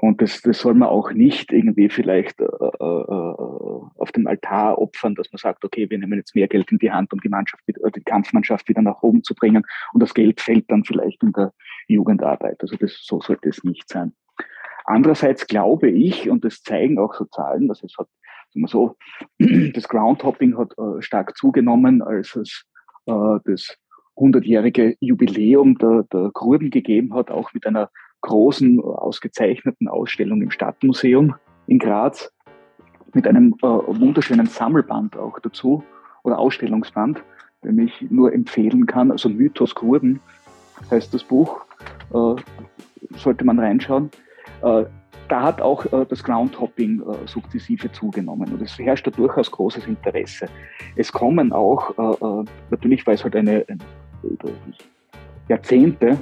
Und 0.00 0.22
das, 0.22 0.40
das 0.42 0.60
soll 0.60 0.74
man 0.74 0.88
auch 0.88 1.10
nicht 1.10 1.52
irgendwie 1.52 1.88
vielleicht 1.88 2.40
äh, 2.40 2.44
äh, 2.44 2.78
auf 2.78 4.12
dem 4.14 4.28
Altar 4.28 4.78
opfern, 4.78 5.16
dass 5.16 5.32
man 5.32 5.38
sagt, 5.38 5.64
okay, 5.64 5.90
wir 5.90 5.98
nehmen 5.98 6.18
jetzt 6.18 6.36
mehr 6.36 6.46
Geld 6.46 6.70
in 6.70 6.78
die 6.78 6.92
Hand, 6.92 7.12
um 7.12 7.20
die 7.20 7.28
Mannschaft, 7.28 7.64
äh, 7.68 7.90
die 7.90 8.02
Kampfmannschaft 8.02 8.68
wieder 8.68 8.80
nach 8.80 9.02
oben 9.02 9.24
zu 9.24 9.34
bringen. 9.34 9.64
Und 9.92 10.00
das 10.00 10.14
Geld 10.14 10.40
fällt 10.40 10.70
dann 10.70 10.84
vielleicht 10.84 11.20
in 11.24 11.32
der 11.32 11.52
Jugendarbeit. 11.88 12.60
Also 12.60 12.76
das, 12.76 12.96
so 13.02 13.20
sollte 13.20 13.48
es 13.48 13.64
nicht 13.64 13.88
sein. 13.88 14.12
Andererseits 14.84 15.48
glaube 15.48 15.90
ich, 15.90 16.30
und 16.30 16.44
das 16.44 16.62
zeigen 16.62 16.98
auch 17.00 17.14
so 17.14 17.24
Zahlen, 17.24 17.66
dass 17.66 17.82
es 17.82 17.94
hat, 17.98 18.06
sagen 18.50 18.64
wir 18.64 18.68
so, 18.68 18.96
das 19.74 19.88
Groundhopping 19.88 20.56
hat 20.56 20.78
äh, 20.78 21.02
stark 21.02 21.36
zugenommen, 21.36 22.02
als 22.02 22.36
es 22.36 22.64
äh, 23.06 23.38
das 23.44 23.76
100-jährige 24.16 24.96
Jubiläum 25.00 25.76
der, 25.78 26.04
der 26.12 26.30
Gruben 26.32 26.70
gegeben 26.70 27.14
hat, 27.14 27.32
auch 27.32 27.52
mit 27.52 27.66
einer 27.66 27.90
großen, 28.20 28.80
ausgezeichneten 28.80 29.88
Ausstellung 29.88 30.42
im 30.42 30.50
Stadtmuseum 30.50 31.34
in 31.66 31.78
Graz 31.78 32.32
mit 33.14 33.26
einem 33.26 33.54
äh, 33.62 33.66
wunderschönen 33.66 34.46
Sammelband 34.46 35.16
auch 35.16 35.38
dazu 35.40 35.82
oder 36.22 36.38
Ausstellungsband, 36.38 37.22
den 37.64 37.78
ich 37.78 38.06
nur 38.10 38.32
empfehlen 38.32 38.86
kann. 38.86 39.10
Also 39.10 39.28
Mythos 39.28 39.74
Kurden 39.74 40.20
heißt 40.90 41.12
das 41.14 41.24
Buch, 41.24 41.64
äh, 42.12 42.34
sollte 43.16 43.44
man 43.44 43.58
reinschauen. 43.58 44.10
Äh, 44.62 44.84
da 45.28 45.42
hat 45.42 45.60
auch 45.60 45.84
äh, 45.92 46.06
das 46.08 46.24
Groundhopping 46.24 47.00
äh, 47.00 47.26
sukzessive 47.26 47.92
zugenommen 47.92 48.52
und 48.52 48.62
es 48.62 48.78
herrscht 48.78 49.06
da 49.06 49.10
durchaus 49.10 49.50
großes 49.50 49.86
Interesse. 49.86 50.48
Es 50.96 51.12
kommen 51.12 51.52
auch, 51.52 51.90
äh, 51.98 52.44
natürlich 52.70 53.06
weil 53.06 53.14
es 53.14 53.24
halt 53.24 53.36
eine, 53.36 53.64
Jahrzehnte 55.48 56.18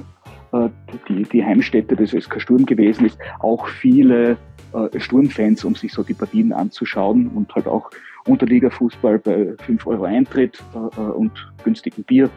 die, 1.07 1.23
die 1.23 1.43
Heimstätte 1.43 1.95
des 1.95 2.11
SK 2.11 2.41
Sturm 2.41 2.65
gewesen 2.65 3.05
ist, 3.05 3.17
auch 3.39 3.67
viele 3.67 4.37
äh, 4.73 4.99
Sturmfans, 4.99 5.63
um 5.63 5.75
sich 5.75 5.93
so 5.93 6.03
die 6.03 6.13
Partien 6.13 6.53
anzuschauen 6.53 7.27
und 7.29 7.53
halt 7.55 7.67
auch 7.67 7.89
Unterliga-Fußball 8.25 9.19
bei 9.19 9.53
5 9.65 9.87
Euro 9.87 10.03
Eintritt 10.03 10.61
äh, 10.73 10.99
und 10.99 11.31
günstigem 11.63 12.03
Bier 12.03 12.29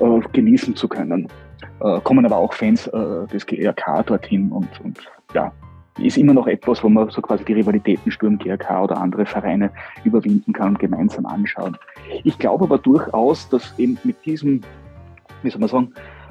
äh, 0.00 0.20
genießen 0.32 0.74
zu 0.76 0.88
können. 0.88 1.28
Äh, 1.80 2.00
kommen 2.00 2.24
aber 2.24 2.36
auch 2.36 2.52
Fans 2.52 2.86
äh, 2.88 3.26
des 3.32 3.46
GRK 3.46 4.02
dorthin 4.04 4.50
und, 4.50 4.68
und 4.82 4.98
ja, 5.34 5.52
ist 5.98 6.18
immer 6.18 6.34
noch 6.34 6.46
etwas, 6.46 6.82
wo 6.82 6.88
man 6.88 7.10
so 7.10 7.22
quasi 7.22 7.44
die 7.44 7.52
Rivalitäten 7.52 8.10
Sturm, 8.10 8.38
GRK 8.38 8.84
oder 8.84 8.96
andere 8.96 9.26
Vereine 9.26 9.70
überwinden 10.04 10.52
kann 10.52 10.70
und 10.70 10.78
gemeinsam 10.78 11.26
anschauen. 11.26 11.76
Ich 12.24 12.38
glaube 12.38 12.64
aber 12.64 12.78
durchaus, 12.78 13.48
dass 13.48 13.78
eben 13.78 13.98
mit 14.02 14.24
diesem, 14.24 14.62
wie 15.42 15.50
soll 15.50 15.60
man 15.60 15.68
sagen, 15.68 15.92
äh, 15.94 16.00
äh, 16.00 16.23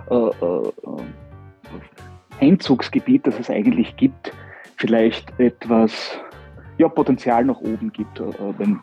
Einzugsgebiet, 2.40 3.26
das 3.26 3.40
es 3.40 3.50
eigentlich 3.50 3.96
gibt, 3.96 4.32
vielleicht 4.78 5.40
etwas 5.40 6.20
ja, 6.78 6.88
Potenzial 6.88 7.46
nach 7.46 7.60
oben 7.60 7.92
gibt, 7.92 8.20
äh, 8.20 8.24
wenn 8.58 8.80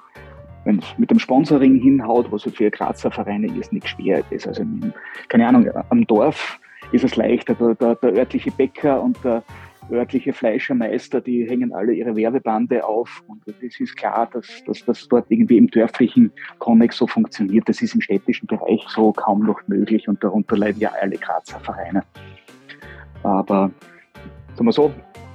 wenn 0.65 0.79
es 0.79 0.99
mit 0.99 1.11
dem 1.11 1.19
Sponsoring 1.19 1.77
hinhaut, 1.77 2.31
was 2.31 2.43
für 2.43 2.71
Grazer 2.71 3.11
Vereine 3.11 3.47
nicht 3.47 3.89
schwer 3.89 4.23
ist. 4.31 4.47
Also 4.47 4.65
keine 5.29 5.49
Ahnung, 5.49 5.71
am 5.89 6.07
Dorf 6.07 6.59
ist 6.93 7.05
es 7.05 7.17
leichter. 7.17 7.55
Der, 7.55 7.75
der, 7.75 7.95
der 7.97 8.13
örtliche 8.13 8.51
Bäcker 8.51 9.03
und 9.03 9.17
der 9.25 9.43
örtliche 9.93 10.33
Fleischermeister, 10.33 11.21
die 11.21 11.49
hängen 11.49 11.73
alle 11.73 11.93
ihre 11.93 12.17
Werbebande 12.17 12.85
auf 12.85 13.23
und 13.27 13.43
es 13.63 13.81
ist 13.81 13.97
klar, 13.97 14.29
dass, 14.33 14.47
dass 14.67 14.85
das 14.85 15.09
dort 15.09 15.27
irgendwie 15.29 15.59
im 15.59 15.69
dörflichen 15.69 16.33
Konnex 16.59 16.97
so 16.97 17.07
funktioniert. 17.07 17.69
Das 17.69 17.83
ist 17.83 17.95
im 17.95 18.01
städtischen 18.01 18.47
Bereich 18.47 18.85
so 18.89 19.13
kaum 19.13 19.45
noch 19.45 19.61
möglich 19.67 20.09
und 20.09 20.23
darunter 20.23 20.57
leiden 20.57 20.81
ja 20.81 20.91
alle 21.01 21.17
Grazer 21.17 21.61
Vereine. 21.61 22.03
Aber 23.23 23.71
sagen 24.55 24.67
wir 24.67 24.73
so, 24.73 24.93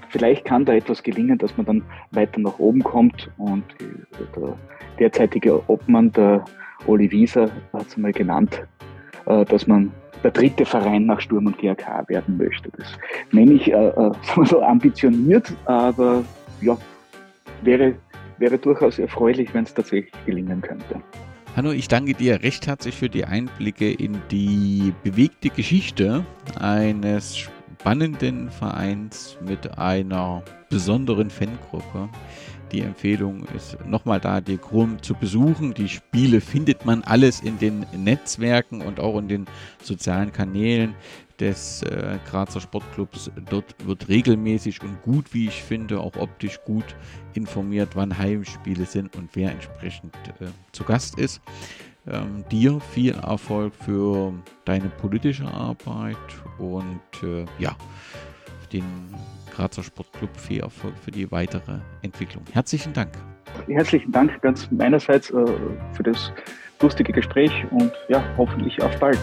vielleicht 0.10 0.46
kann 0.46 0.66
da 0.66 0.74
etwas 0.74 1.04
gelingen, 1.04 1.38
dass 1.38 1.56
man 1.58 1.66
dann 1.66 1.84
weiter 2.12 2.40
nach 2.40 2.58
oben 2.60 2.84
kommt 2.84 3.30
und 3.38 3.64
der 4.36 4.58
derzeitige 5.00 5.62
Obmann, 5.70 6.12
der 6.12 6.44
Oli 6.88 7.12
Wieser, 7.12 7.50
hat 7.74 7.88
es 7.88 7.98
mal 7.98 8.14
genannt, 8.14 8.66
äh, 9.26 9.46
dass 9.46 9.68
man 9.68 9.92
der 10.24 10.32
dritte 10.32 10.66
Verein 10.66 11.06
nach 11.06 11.22
Sturm 11.22 11.48
und 11.48 11.58
GRK 11.58 12.08
werden 12.08 12.38
möchte. 12.38 12.70
Das 12.78 12.88
nenne 13.32 13.54
ich 13.54 13.72
äh, 13.72 13.88
äh 13.88 14.12
so 14.46 14.62
ambitioniert, 14.62 15.54
aber 15.66 16.24
ja, 16.62 16.78
wäre, 17.62 17.96
wäre 18.38 18.58
durchaus 18.58 19.00
erfreulich, 19.00 19.54
wenn 19.54 19.64
es 19.64 19.74
tatsächlich 19.74 20.14
gelingen 20.26 20.62
könnte. 20.62 21.02
Hanno, 21.56 21.72
ich 21.72 21.88
danke 21.88 22.14
dir 22.14 22.44
recht 22.44 22.68
herzlich 22.68 22.96
für 22.96 23.10
die 23.10 23.24
Einblicke 23.24 23.90
in 23.90 24.22
die 24.30 24.94
bewegte 25.04 25.50
Geschichte 25.50 26.26
eines 26.60 27.38
spannenden 27.38 28.50
Vereins 28.50 29.38
mit 29.46 29.78
einer 29.78 30.44
besonderen 30.70 31.30
Fangruppe. 31.30 32.10
Die 32.72 32.82
Empfehlung 32.82 33.46
ist 33.56 33.78
nochmal 33.86 34.20
da, 34.20 34.42
die 34.42 34.58
Krum 34.58 35.02
zu 35.02 35.14
besuchen. 35.14 35.74
Die 35.74 35.88
Spiele 35.88 36.42
findet 36.42 36.86
man 36.86 37.04
alles 37.04 37.42
in 37.42 37.60
den 37.60 37.86
Netzwerken 37.96 38.82
und 38.82 39.00
auch 39.00 39.18
in 39.18 39.28
den 39.28 39.46
sozialen 39.82 40.32
Kanälen 40.32 40.96
des 41.40 41.84
äh, 41.84 42.18
Grazer 42.30 42.62
Sportclubs. 42.62 43.32
Dort 43.50 43.76
wird 43.86 44.08
regelmäßig 44.08 44.82
und 44.82 45.02
gut, 45.04 45.34
wie 45.34 45.48
ich 45.48 45.62
finde, 45.62 46.00
auch 46.00 46.16
optisch 46.16 46.60
gut 46.66 46.96
informiert, 47.34 47.90
wann 47.96 48.18
Heimspiele 48.18 48.86
sind 48.86 49.16
und 49.16 49.30
wer 49.34 49.52
entsprechend 49.52 50.16
äh, 50.40 50.48
zu 50.72 50.84
Gast 50.84 51.20
ist. 51.20 51.42
Ähm, 52.08 52.46
dir 52.52 52.80
viel 52.80 53.16
Erfolg 53.16 53.74
für 53.74 54.34
deine 54.64 54.90
politische 54.90 55.46
Arbeit 55.46 56.18
und 56.60 57.24
äh, 57.24 57.46
ja, 57.58 57.76
den 58.72 58.84
Grazer 59.56 59.84
Sportclub 59.84 60.36
viel 60.38 60.60
Erfolg 60.60 60.98
für 60.98 61.12
die 61.12 61.32
weitere 61.32 61.80
Entwicklung. 62.02 62.44
Herzlichen 62.52 62.92
Dank. 62.94 63.12
Herzlichen 63.68 64.12
Dank 64.12 64.42
ganz 64.42 64.70
meinerseits 64.70 65.30
äh, 65.30 65.46
für 65.94 66.04
das 66.04 66.32
lustige 66.82 67.14
Gespräch 67.14 67.52
und 67.72 67.92
ja, 68.10 68.24
hoffentlich 68.38 68.82
auf 68.82 69.00
bald. 69.00 69.20